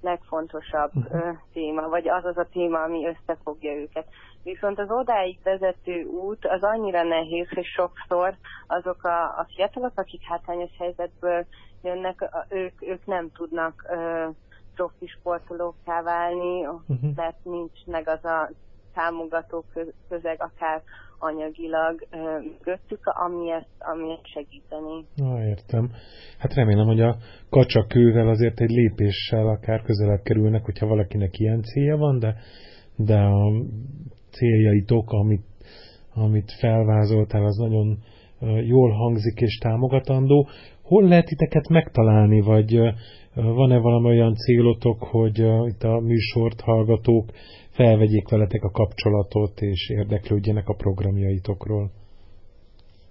legfontosabb 0.00 0.90
uh, 0.94 1.36
téma, 1.52 1.88
vagy 1.88 2.08
az 2.08 2.24
az 2.24 2.36
a 2.36 2.48
téma, 2.52 2.82
ami 2.82 3.06
összefogja 3.06 3.72
őket. 3.72 4.06
Viszont 4.42 4.78
az 4.78 4.90
odáig 4.90 5.38
vezető 5.42 6.04
út 6.04 6.46
az 6.46 6.62
annyira 6.62 7.02
nehéz, 7.02 7.48
hogy 7.48 7.64
sokszor 7.64 8.36
azok 8.66 9.04
a, 9.04 9.22
a 9.22 9.46
fiatalok, 9.54 9.92
akik 9.94 10.22
hátrányos 10.22 10.76
helyzetből 10.78 11.46
jönnek, 11.82 12.30
ők, 12.48 12.82
ők 12.82 13.06
nem 13.06 13.30
tudnak 13.32 13.86
profi 14.74 15.06
sportolókká 15.06 16.02
válni, 16.02 16.66
uh-huh. 16.66 17.14
mert 17.14 17.44
nincs 17.44 17.84
meg 17.86 18.08
az 18.08 18.24
a 18.24 18.50
támogató 18.98 19.64
közeg, 20.08 20.36
akár 20.42 20.82
anyagilag 21.18 22.06
mögöttük, 22.10 23.06
ami 23.06 23.50
ezt, 23.50 23.74
ami 23.78 24.10
ezt 24.12 24.26
segíteni. 24.26 25.04
Na, 25.14 25.44
értem. 25.44 25.90
Hát 26.38 26.54
remélem, 26.54 26.86
hogy 26.86 27.00
a 27.00 27.16
kacsakővel 27.50 28.28
azért 28.28 28.60
egy 28.60 28.70
lépéssel 28.70 29.46
akár 29.46 29.82
közelebb 29.82 30.22
kerülnek, 30.22 30.64
hogyha 30.64 30.86
valakinek 30.86 31.38
ilyen 31.38 31.62
célja 31.62 31.96
van, 31.96 32.18
de, 32.18 32.36
de 32.96 33.18
a 33.18 33.52
céljaitok, 34.30 35.10
amit, 35.10 35.46
amit 36.14 36.52
felvázoltál, 36.60 37.44
az 37.44 37.56
nagyon 37.56 37.98
jól 38.66 38.90
hangzik 38.90 39.40
és 39.40 39.58
támogatandó. 39.58 40.48
Hol 40.82 41.08
lehet 41.08 41.26
titeket 41.26 41.68
megtalálni, 41.68 42.40
vagy 42.40 42.80
van-e 43.34 43.78
valami 43.78 44.06
olyan 44.06 44.34
célotok, 44.34 45.02
hogy 45.02 45.38
itt 45.66 45.82
a 45.82 46.00
műsort 46.00 46.60
hallgatók 46.60 47.30
felvegyék 47.78 48.28
veletek 48.28 48.62
a 48.64 48.70
kapcsolatot, 48.70 49.60
és 49.60 49.90
érdeklődjenek 49.90 50.68
a 50.68 50.74
programjaitokról? 50.74 51.90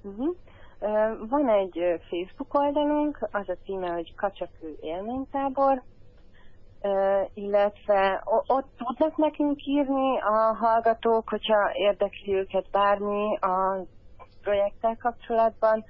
Uh-huh. 0.04 0.36
Van 1.30 1.50
egy 1.50 1.80
Facebook 2.10 2.54
oldalunk, 2.54 3.28
az 3.32 3.50
a 3.50 3.56
címe, 3.66 3.90
hogy 3.90 4.16
Kacsakő 4.16 4.78
élménytábor, 4.82 5.82
illetve 7.34 8.24
ott 8.48 8.68
tudnak 8.78 9.18
nekünk 9.18 9.66
írni 9.66 10.20
a 10.20 10.56
hallgatók, 10.60 11.30
hogyha 11.30 11.72
érdekli 11.74 12.34
őket 12.34 12.66
bármi 12.72 13.38
a 13.38 13.86
projekttel 14.42 14.98
kapcsolatban, 15.00 15.84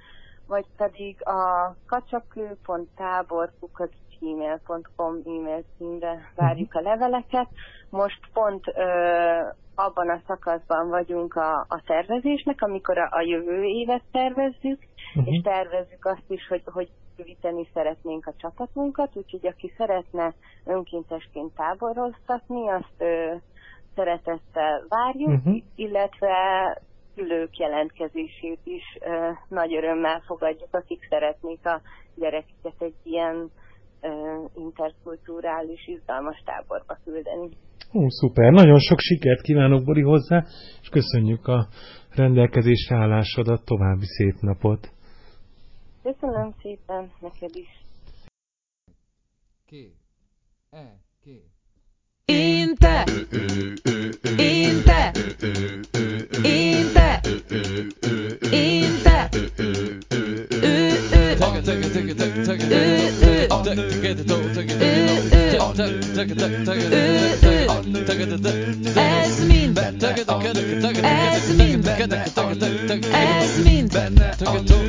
vagy 0.46 0.66
pedig 0.76 1.26
a 1.26 1.74
kacsakő.tábor.kukat 1.86 3.92
gmail.com 4.20 5.14
e-mail 5.24 5.64
címre 5.76 6.32
várjuk 6.36 6.74
a 6.74 6.80
leveleket. 6.80 7.48
Most 7.90 8.20
pont 8.32 8.64
ö, 8.74 8.82
abban 9.74 10.08
a 10.08 10.20
szakaszban 10.26 10.88
vagyunk 10.88 11.34
a, 11.34 11.58
a 11.68 11.82
tervezésnek, 11.86 12.62
amikor 12.62 12.98
a, 12.98 13.08
a 13.10 13.20
jövő 13.20 13.62
évet 13.62 14.02
tervezzük, 14.12 14.78
uh-huh. 15.14 15.34
és 15.34 15.42
tervezzük 15.42 16.04
azt 16.04 16.24
is, 16.28 16.46
hogy, 16.48 16.62
hogy 16.64 16.88
bővíteni 17.16 17.68
szeretnénk 17.74 18.26
a 18.26 18.34
csapatunkat, 18.36 19.16
úgyhogy 19.16 19.46
aki 19.46 19.72
szeretne 19.76 20.34
önkéntesként 20.64 21.54
táboroztatni, 21.54 22.68
azt 22.68 22.94
ö, 22.98 23.34
szeretettel 23.94 24.84
várjuk, 24.88 25.28
uh-huh. 25.28 25.56
illetve 25.74 26.34
szülők 27.14 27.56
jelentkezését 27.58 28.60
is 28.64 28.98
ö, 29.00 29.30
nagy 29.48 29.74
örömmel 29.74 30.22
fogadjuk, 30.26 30.74
akik 30.74 31.06
szeretnék 31.08 31.66
a 31.66 31.80
gyerekeket 32.14 32.74
egy 32.78 32.94
ilyen 33.02 33.50
interkulturális, 34.54 35.86
izgalmas 35.86 36.42
táborba 36.44 36.98
küldeni. 37.04 37.48
Hú, 37.90 38.08
szuper, 38.08 38.52
nagyon 38.52 38.78
sok 38.78 38.98
sikert 38.98 39.40
kívánok 39.40 39.84
Bori 39.84 40.02
hozzá, 40.02 40.44
és 40.82 40.88
köszönjük 40.88 41.46
a 41.46 41.68
rendelkezésre 42.14 42.96
állásodat, 42.96 43.64
további 43.64 44.06
szép 44.06 44.34
napot. 44.40 44.88
Köszönöm 46.02 46.54
szépen, 46.62 47.10
neked 47.20 47.56
is. 47.56 47.68
Ké, 49.66 49.92
e, 50.70 51.00
ké. 51.24 51.42
Inte, 52.24 53.04
inte, 54.36 55.10
inte, 55.32 56.00
inte, 56.42 57.20
Ez 57.28 58.50
mind 58.50 59.06
Ez 59.06 60.60
mind 60.60 60.67
Ez 61.58 61.66
mind 73.64 73.92
Ez 73.92 74.87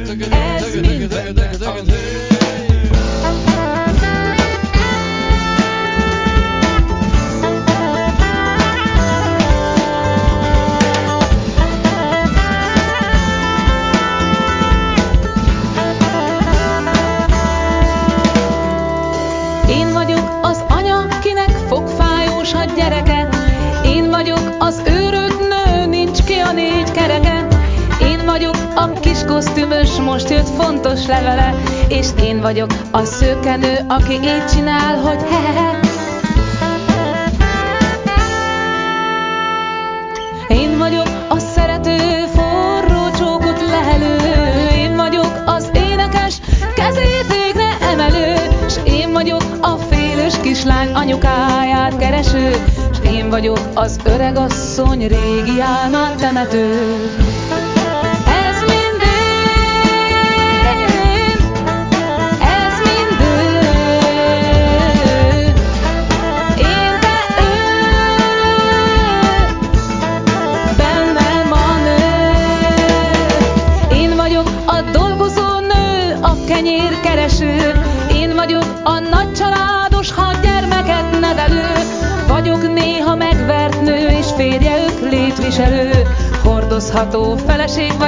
és 31.90 32.08
én 32.22 32.42
vagyok 32.42 32.70
a 32.92 33.04
szőkenő, 33.04 33.80
aki 33.88 34.14
így 34.14 34.46
csinál, 34.54 34.96
hogy 35.02 35.22
he-he-he. 35.30 35.80
Én 40.48 40.78
vagyok 40.78 41.08
a 41.30 41.40
szerető, 41.40 42.26
forró 42.36 43.12
csókot 43.18 43.62
lehelő, 43.70 44.18
én 44.76 44.96
vagyok 44.96 45.44
az 45.46 45.70
énekes, 45.74 46.40
kezét 46.76 47.28
végre 47.28 47.78
emelő, 47.92 48.36
s 48.70 48.76
én 48.84 49.12
vagyok 49.12 49.44
a 49.62 49.76
félős 49.78 50.34
kislány 50.42 50.92
anyukáját 50.94 51.98
kereső, 51.98 52.52
s 52.94 53.10
én 53.12 53.30
vagyok 53.30 53.60
az 53.74 54.00
öregasszony 54.04 55.08
régi 55.08 55.62
álmát 55.62 56.16
temető. 56.16 57.39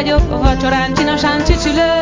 Vagyok, 0.02 0.42
vacsorán 0.42 0.94
csinosán 0.94 1.44
csücsülő. 1.44 2.00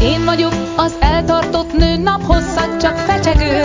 Én 0.00 0.24
vagyok 0.24 0.52
az 0.76 0.94
eltartott 1.00 1.72
nő, 1.72 1.96
naphosszat 1.96 2.76
csak 2.80 2.96
fecsegő. 2.96 3.62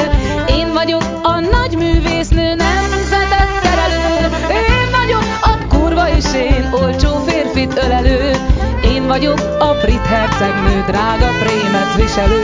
Én 0.48 0.74
vagyok 0.74 1.04
a 1.22 1.40
nagy 1.40 1.78
művésznő, 1.78 2.56
nemzetet 2.56 3.62
terelő. 3.62 4.30
Én 4.50 4.92
vagyok 4.92 5.26
a 5.42 5.68
kurva 5.68 6.08
is 6.10 6.34
én, 6.34 6.70
olcsó 6.72 7.24
férfit 7.26 7.78
ölelő. 7.84 8.32
Én 8.84 9.08
vagyok 9.08 9.40
a 9.60 9.74
brit 9.82 10.06
hercegnő, 10.06 10.84
drága 10.88 11.30
prémet 11.40 11.96
viselő. 11.96 12.43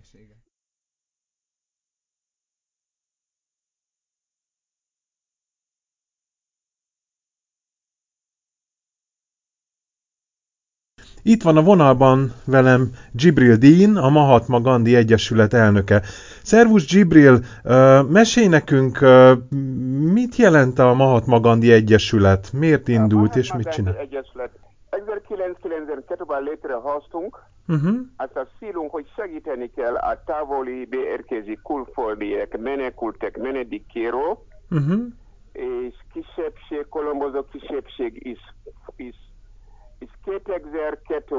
Hülyeséget. 0.00 0.36
Itt 11.22 11.42
van 11.42 11.56
a 11.56 11.62
vonalban 11.62 12.32
velem 12.44 12.90
Gibril 13.12 13.56
Dean, 13.56 13.96
a 13.96 14.08
Mahatma 14.08 14.60
Gandhi 14.60 14.96
Egyesület 14.96 15.52
elnöke. 15.54 16.02
Szervusz 16.42 16.86
Gibril, 16.86 17.44
mesélj 18.08 18.46
nekünk, 18.46 18.98
mit 20.12 20.36
jelent 20.36 20.78
a 20.78 20.94
Mahatma 20.94 21.40
Gandhi 21.40 21.72
Egyesület, 21.72 22.52
miért 22.52 22.88
indult 22.88 23.36
és 23.36 23.52
mit 23.52 23.68
csinál? 23.68 23.96
Egyesület 23.96 24.50
1992-ben 24.90 26.42
létrehoztunk, 26.42 27.42
Uh-huh. 27.70 27.96
azt 28.16 28.36
a 28.36 28.46
célunk, 28.58 28.90
hogy 28.90 29.06
segíteni 29.16 29.70
kell 29.70 29.94
a 29.96 30.22
távoli 30.24 30.84
beérkező 30.86 31.54
külföldiek, 31.64 32.58
menekültek, 32.58 33.36
menedékkéró, 33.38 34.44
Uh-huh. 34.70 35.00
és 35.52 35.94
kisebbség, 36.12 36.88
kolombozó 36.88 37.44
kisebbség 37.44 38.26
is, 38.26 38.38
is, 38.96 39.16
is 39.98 40.10
2002 40.24 41.32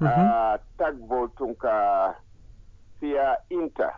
Uh-huh. 0.00 0.18
uh, 0.18 0.60
tag 0.76 1.06
voltunk 1.06 1.62
a 1.62 1.76
Fia 2.98 3.44
Inter, 3.48 3.94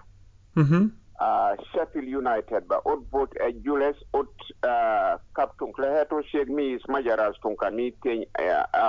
Uh-huh. 0.56 0.82
a 1.12 1.62
Sheffield 1.72 2.14
Unitedbe. 2.14 2.80
Ott 2.82 3.06
volt 3.10 3.32
egy 3.32 3.60
gyűlés, 3.60 3.96
ott 4.10 4.36
uh, 4.66 5.20
kaptunk 5.32 5.78
lehetőség, 5.78 6.48
mi 6.48 6.62
is 6.62 6.82
magyaráztunk 6.86 7.62
a 7.62 7.70
mi 7.70 7.96
tény 8.00 8.28
uh, 8.40 8.88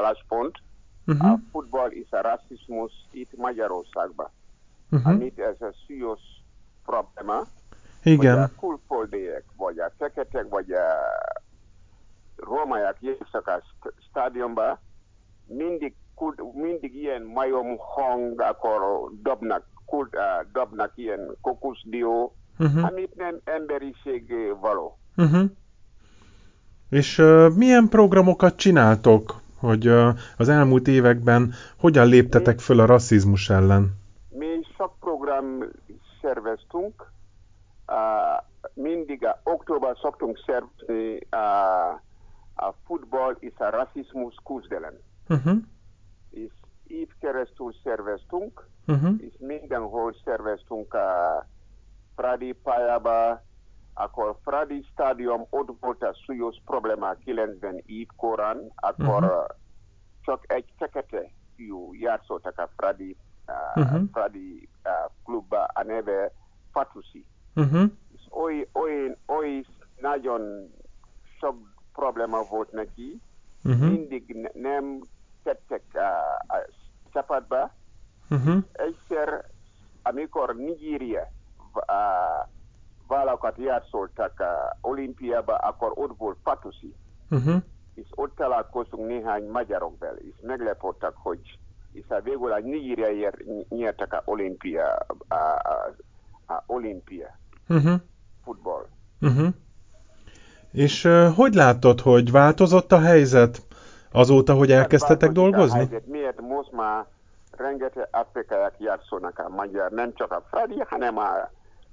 álláspont. 1.10 1.22
A 1.22 1.26
Uh-huh. 1.34 1.40
futball 1.52 1.92
is 1.92 2.08
a 2.12 2.22
rasszizmus 2.22 2.92
itt 3.12 3.38
Magyarországban. 3.38 4.30
Uh-huh. 4.92 5.08
Amit 5.14 5.40
ez 5.40 5.62
a 5.62 5.74
súlyos 5.88 6.20
probléma. 6.86 7.38
Vagy 8.04 8.14
Igen. 8.14 8.42
a 8.42 8.50
külföldiek, 8.60 9.44
vagy 9.58 9.80
a 9.80 9.92
feketek, 9.98 10.50
vagy 10.50 10.72
a 10.72 10.86
rómaiak 12.36 12.98
jöttek 13.02 13.48
a 13.48 13.62
st- 13.64 13.94
stadionba, 14.10 14.80
mindig, 15.46 15.94
mindig 16.54 16.96
ilyen 16.96 17.22
majom 17.22 17.78
hang, 17.78 18.42
akkor 18.42 18.80
dobnak, 19.22 19.66
kult, 19.86 20.16
uh, 20.16 20.52
dobnak 20.52 20.92
ilyen 20.96 21.36
kokuszdió, 21.42 22.34
Uh-huh. 22.62 22.84
amit 22.86 23.16
nem 23.16 23.40
emberiség 23.44 24.34
való. 24.62 24.98
Uh-huh. 25.18 25.50
És 26.90 27.18
uh, 27.18 27.54
milyen 27.56 27.88
programokat 27.90 28.56
csináltok, 28.56 29.42
hogy 29.60 29.88
az 30.38 30.50
elmúlt 30.50 30.88
években 30.88 31.54
hogyan 31.78 32.08
léptetek 32.08 32.60
föl 32.60 32.80
a 32.80 32.86
rasszizmus 32.86 33.50
ellen? 33.50 33.98
Mi 34.30 34.66
sok 34.78 34.96
program 35.00 35.64
szerveztünk, 36.22 37.12
mindig 38.74 39.26
a 39.26 39.42
október 39.44 39.98
szoktunk 40.02 40.40
szervezni 40.46 41.16
uh, 41.16 41.94
a 42.56 42.74
futball 42.86 43.36
és 43.40 43.54
a 43.58 43.70
rasszizmus 43.70 44.36
küzdelem. 44.46 44.94
Uh-huh. 45.30 45.58
És 46.30 46.52
így 46.88 47.10
keresztül 47.20 47.74
szerveztünk, 47.84 48.68
Uh-huh. 48.90 49.16
és 49.18 49.34
mindenhol 49.38 50.16
szerveztünk 50.24 50.94
a 50.94 51.46
Fradi 52.16 52.52
pályába, 52.64 53.44
akkor 54.00 54.38
Fradi 54.44 54.86
stadium 54.92 55.46
ott 55.50 55.78
volt 55.80 56.04
a 56.04 56.14
súlyos 56.26 56.56
probléma 56.66 57.14
97 57.14 58.10
korán, 58.16 58.72
akkor 58.76 59.22
Mhm. 59.22 59.32
uh 59.32 59.46
csak 60.22 60.44
egy 60.54 60.74
fekete 60.78 61.32
fiú 61.56 61.94
játszottak 61.94 62.58
a 62.58 62.70
Fradi, 62.76 63.18
uh, 63.48 63.84
Mhm. 63.84 64.04
Fradi 64.12 64.70
uh, 64.84 65.12
klubba, 65.24 65.64
a 65.64 65.84
neve 65.84 66.32
Fatusi. 66.72 67.26
Uh-huh. 67.56 67.84
nagyon 70.00 70.72
sok 71.40 71.56
probléma 71.94 72.44
volt 72.50 72.72
neki, 72.72 73.22
Uh-huh. 73.64 73.90
mindig 73.90 74.36
ne- 74.36 74.70
nem 74.70 75.02
tettek 75.44 75.84
a, 75.94 76.54
a 76.54 76.66
csapatba. 77.14 77.72
Uh-huh. 78.30 78.64
Egyszer, 78.72 79.46
amikor 80.04 80.56
Nigéria 80.56 81.28
a 81.74 81.94
vállakat 83.10 83.58
játszoltak 83.58 84.40
a 84.40 84.78
olimpiába, 84.82 85.56
akkor 85.56 85.92
ott 85.96 86.18
volt 86.18 86.38
Patusi, 86.44 86.94
Uh-huh. 87.32 87.56
és 87.96 88.08
ott 88.16 88.36
találkoztunk 88.36 89.08
néhány 89.08 89.50
magyarokból, 89.52 90.16
és 90.18 90.34
meglepődtek, 90.42 91.14
hogy 91.16 91.40
és 91.94 92.04
a 92.10 92.22
végül 92.22 92.52
a 92.52 92.60
nigériaiak 92.60 93.36
nyertek 93.70 94.14
a 94.14 94.22
olimpia, 94.26 95.06
a, 95.28 95.36
a, 95.36 95.94
a 96.54 96.64
olimpia 96.68 97.38
Uh-huh. 97.70 97.94
futball. 98.44 98.88
Uh-huh. 99.22 99.48
És 100.72 101.04
uh, 101.06 101.36
hogy 101.36 101.54
látod, 101.54 102.00
hogy 102.02 102.32
változott 102.32 102.92
a 102.92 103.00
helyzet 103.00 103.62
azóta, 104.12 104.54
hogy 104.54 104.72
elkezdtetek 104.72 105.20
Változik 105.20 105.38
a 105.38 105.50
dolgozni? 105.50 105.78
helyzet. 105.78 106.08
Miért 106.08 106.42
most 106.42 106.72
már 106.72 107.06
rengeteg 107.58 108.08
afrikaiak 108.12 108.74
játszanak 108.80 109.40
a 109.40 109.50
magyar, 109.50 109.92
nem 109.92 110.14
csak 110.14 110.32
a 110.32 110.44
Fradi, 110.50 110.80
hanem 110.88 111.18
a 111.18 111.50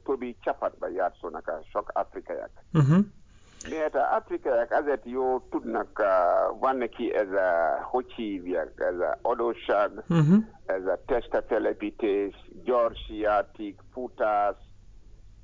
többi 0.07 0.37
csapatban 0.41 0.93
játszanak 0.93 1.49
a 1.49 1.61
sok 1.73 1.91
afrikaiak. 1.95 2.51
Uh-huh. 2.73 3.05
Miért 3.69 3.95
a 3.95 4.15
afrikaiak 4.15 4.71
azért 4.71 5.05
jó 5.05 5.41
tudnak, 5.51 5.89
uh, 5.99 6.61
van 6.61 6.77
neki 6.77 7.15
ez 7.15 7.29
a, 7.33 7.83
hogy 7.83 8.13
hívják, 8.13 8.73
ez 8.77 8.99
a 8.99 9.19
adósság, 9.23 9.91
Uh-huh. 10.09 10.45
ez 10.67 10.87
a 10.87 10.99
testtelepítés, 11.07 12.35
gyors 12.65 13.11
játék, 13.21 13.81
futás, 13.93 14.55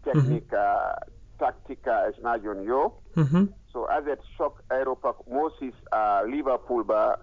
technika, 0.02 0.98
taktika, 1.38 2.04
ez 2.04 2.14
nagyon 2.22 2.60
jó. 2.62 2.82
Uh-huh. 3.14 3.48
So 3.72 3.86
ezért 3.86 4.22
sok 4.36 4.62
Európa, 4.66 5.16
most 5.24 5.60
is 5.60 5.74
a 5.84 6.22
Liverpoolba 6.24 7.18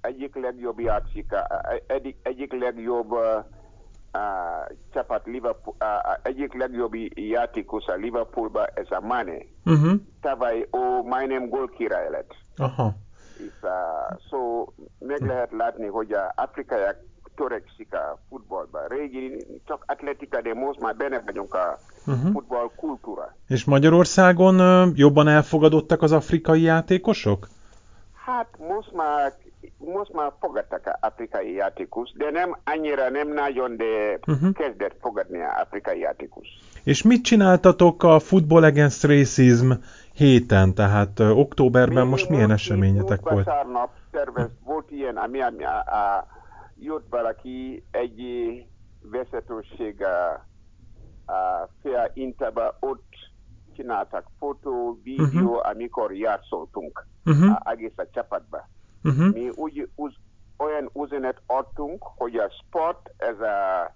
egyik 0.00 0.34
legjobb 0.34 0.80
játszik, 0.80 1.32
a- 1.32 1.80
egyik, 1.86 2.16
egyik 2.22 2.52
legjobb 2.52 3.12
uh, 3.12 3.44
csapat 4.92 5.26
Liverpool, 5.26 5.76
uh, 5.80 6.16
egyik 6.22 6.54
legjobb 6.54 6.94
játékos 7.14 7.86
a 7.86 7.94
Liverpoolba, 7.94 8.66
ez 8.66 8.86
a 8.90 9.00
Mane. 9.00 9.38
Uh-huh. 9.64 9.92
Tavaly 10.20 10.68
ó 10.72 11.02
majdnem 11.02 11.48
gólkirály 11.48 12.10
lett. 12.10 12.34
Aha. 12.56 12.94
És, 13.38 13.52
uh, 13.62 14.18
so 14.30 14.64
meg 14.98 15.20
lehet 15.20 15.50
látni, 15.52 15.86
hogy 15.86 16.12
a 16.12 16.32
afrikaiak 16.36 16.96
törekszik 17.36 17.94
a 17.94 18.18
futballba. 18.28 18.78
Régi 18.88 19.46
csak 19.66 19.84
atletika, 19.86 20.40
de 20.40 20.54
most 20.54 20.80
már 20.80 20.96
benne 20.96 21.22
vagyunk 21.26 21.54
a 21.54 21.78
Uh-huh. 22.06 22.32
futball 22.32 22.70
kultúra. 22.76 23.34
És 23.48 23.64
Magyarországon 23.64 24.56
jobban 24.94 25.28
elfogadottak 25.28 26.02
az 26.02 26.12
afrikai 26.12 26.62
játékosok? 26.62 27.48
Hát 28.24 28.48
most 28.58 28.92
már, 28.92 29.32
most 29.78 30.12
már 30.12 30.32
fogadtak 30.40 30.86
a 30.86 30.98
afrikai 31.00 31.52
játékos, 31.52 32.12
de 32.12 32.30
nem 32.30 32.56
annyira, 32.64 33.10
nem 33.10 33.28
nagyon, 33.32 33.76
de 33.76 34.18
Mhm. 34.26 34.50
kezdett 34.50 34.96
fogadni 35.00 35.40
a 35.40 35.60
afrikai 35.60 35.98
játékos. 35.98 36.48
És 36.84 37.02
mit 37.02 37.24
csináltatok 37.24 38.02
a 38.02 38.18
Football 38.18 38.62
Against 38.64 39.04
Racism 39.04 39.70
héten, 40.14 40.74
tehát 40.74 41.20
ö, 41.20 41.30
októberben 41.30 42.06
most 42.06 42.28
milyen 42.28 42.50
eseményetek 42.50 43.20
volt? 43.20 43.44
Vasárnap 43.44 43.90
tervez, 44.10 44.50
volt 44.64 44.90
ilyen, 44.90 45.16
ami, 45.16 45.40
ami 45.40 45.64
a, 45.64 45.76
a, 45.78 46.26
jött 46.78 47.06
valaki 47.10 47.84
egy 47.90 48.22
vezetőség 49.02 50.02
a, 50.04 50.46
a 51.32 52.10
Intaba, 52.14 52.76
ott 52.80 53.04
csináltak 53.76 54.26
fotó, 54.38 54.98
videó, 55.02 55.26
Mhm. 55.54 55.60
amikor 55.62 56.12
játszoltunk 56.14 57.06
Uh-huh. 57.26 57.50
a 57.50 57.70
egész 57.70 57.92
a 57.96 58.06
csapatba. 58.12 58.68
Uh-huh. 59.04 59.32
mi 59.32 59.48
úgy, 59.54 59.88
uz, 59.94 60.14
olyan 60.58 60.90
üzenet 60.94 61.42
adtunk, 61.46 62.02
hogy 62.16 62.36
a 62.36 62.50
sport, 62.50 63.10
ez 63.16 63.40
a, 63.40 63.92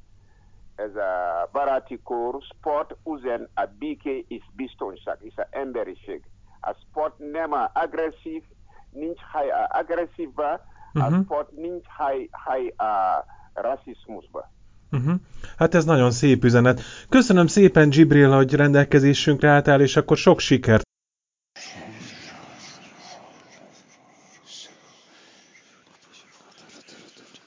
ez 0.75 0.97
a 0.97 1.49
baráti 1.53 2.01
kor, 2.03 2.37
sport 2.59 2.97
üzen 3.05 3.49
a 3.55 3.65
béke 3.79 4.11
és 4.11 4.45
biztonság, 4.57 5.19
és 5.21 5.37
a 5.37 5.47
emberiség. 5.51 6.23
A 6.61 6.73
sport 6.89 7.19
nem 7.19 7.53
a 7.53 7.71
agresszív, 7.75 8.43
nincs 8.91 9.21
hely 9.33 9.51
a 9.51 9.69
agresszívba, 9.71 10.53
a 10.93 11.09
Mhm. 11.11 11.21
sport 11.23 11.51
nincs 11.53 11.87
hely, 11.99 12.29
hely 12.33 12.67
a 12.77 13.25
rasszizmusba. 13.55 14.51
Uh-huh. 14.91 15.15
Hát 15.57 15.75
ez 15.75 15.85
nagyon 15.85 16.11
szép 16.11 16.45
üzenet. 16.45 16.83
Köszönöm 17.09 17.47
szépen, 17.47 17.89
Gibril, 17.89 18.31
hogy 18.31 18.55
rendelkezésünkre 18.55 19.49
álltál, 19.49 19.81
és 19.81 19.97
akkor 19.97 20.17
sok 20.17 20.41
sikert! 20.41 20.87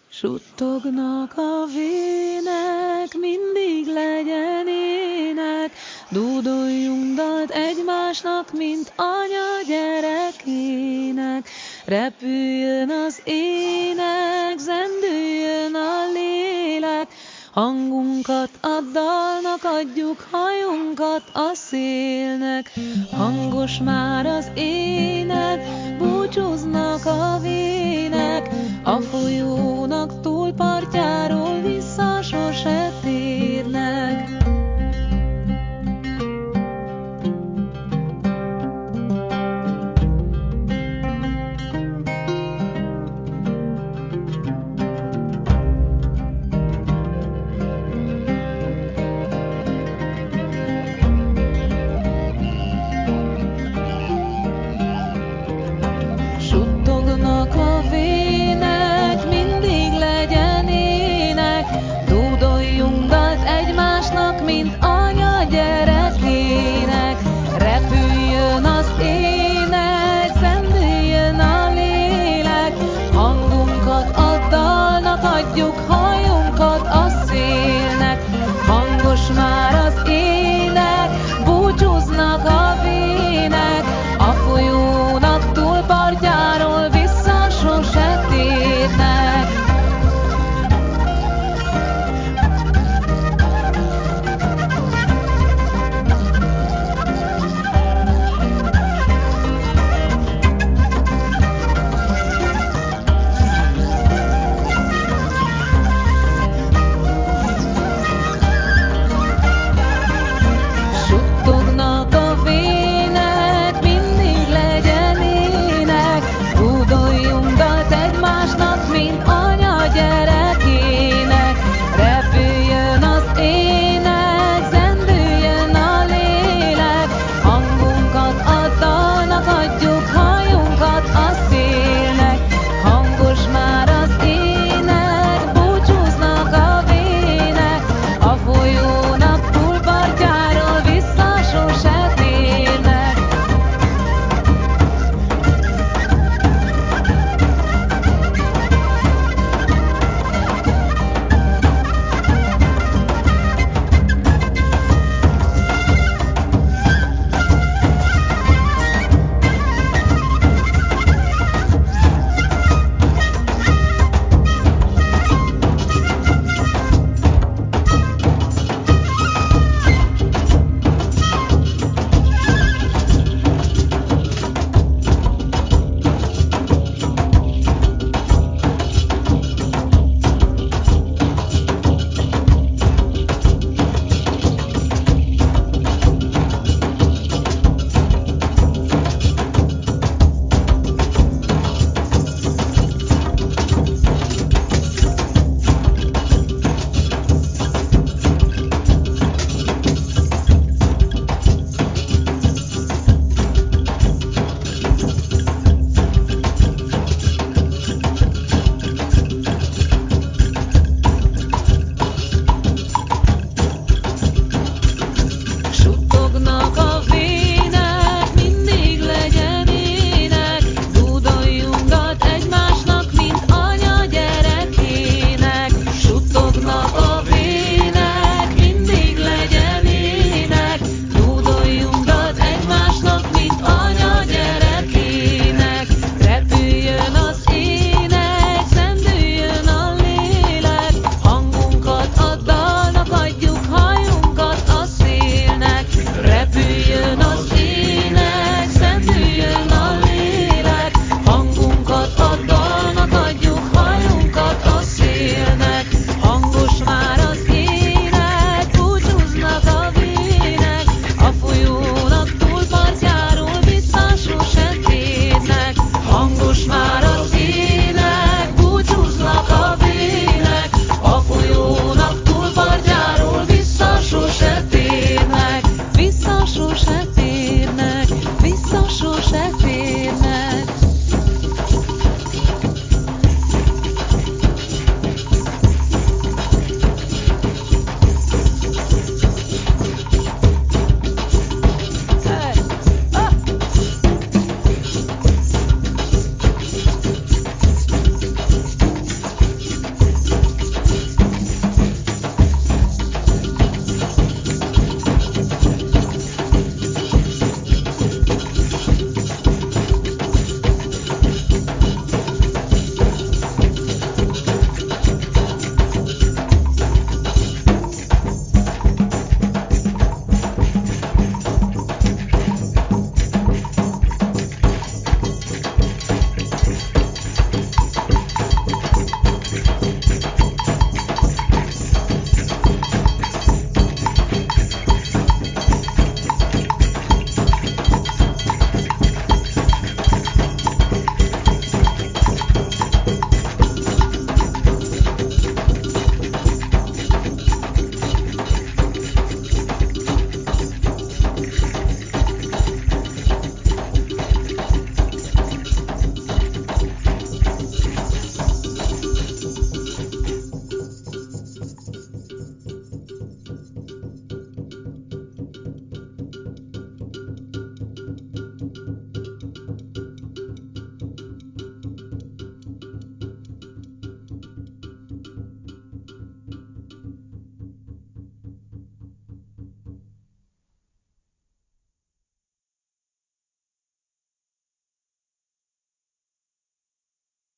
Suttognak 0.10 1.34
a 1.36 1.66
vének, 1.74 3.14
mindig 3.20 3.94
legyen 3.94 4.68
ének, 4.68 5.72
dúdoljunk 6.10 7.16
dalt 7.16 7.52
egymásnak, 7.52 8.52
mint 8.54 8.94
anya 8.96 9.62
gyerekének. 9.68 11.50
Repüljön 11.86 12.90
az 12.90 13.22
ének, 13.24 14.58
zendüljön 14.58 15.76
a 15.76 16.12
lélek, 16.14 17.08
Hangunkat 17.54 18.50
a 18.62 18.80
dalnak 18.94 19.64
adjuk, 19.64 20.28
hajunkat 20.32 21.24
a 21.34 21.52
szélnek, 21.54 22.72
hangos 23.12 23.78
már 23.78 24.26
az 24.26 24.52
ének, 24.56 25.62
búcsúznak 25.98 27.06
a 27.06 27.40
vének, 27.42 28.50
a 28.84 29.00
folyónak 29.00 30.22
túlpartjáról 30.22 31.62
vissza 31.62 32.22
sose 32.22 32.92
térnek. 33.02 34.31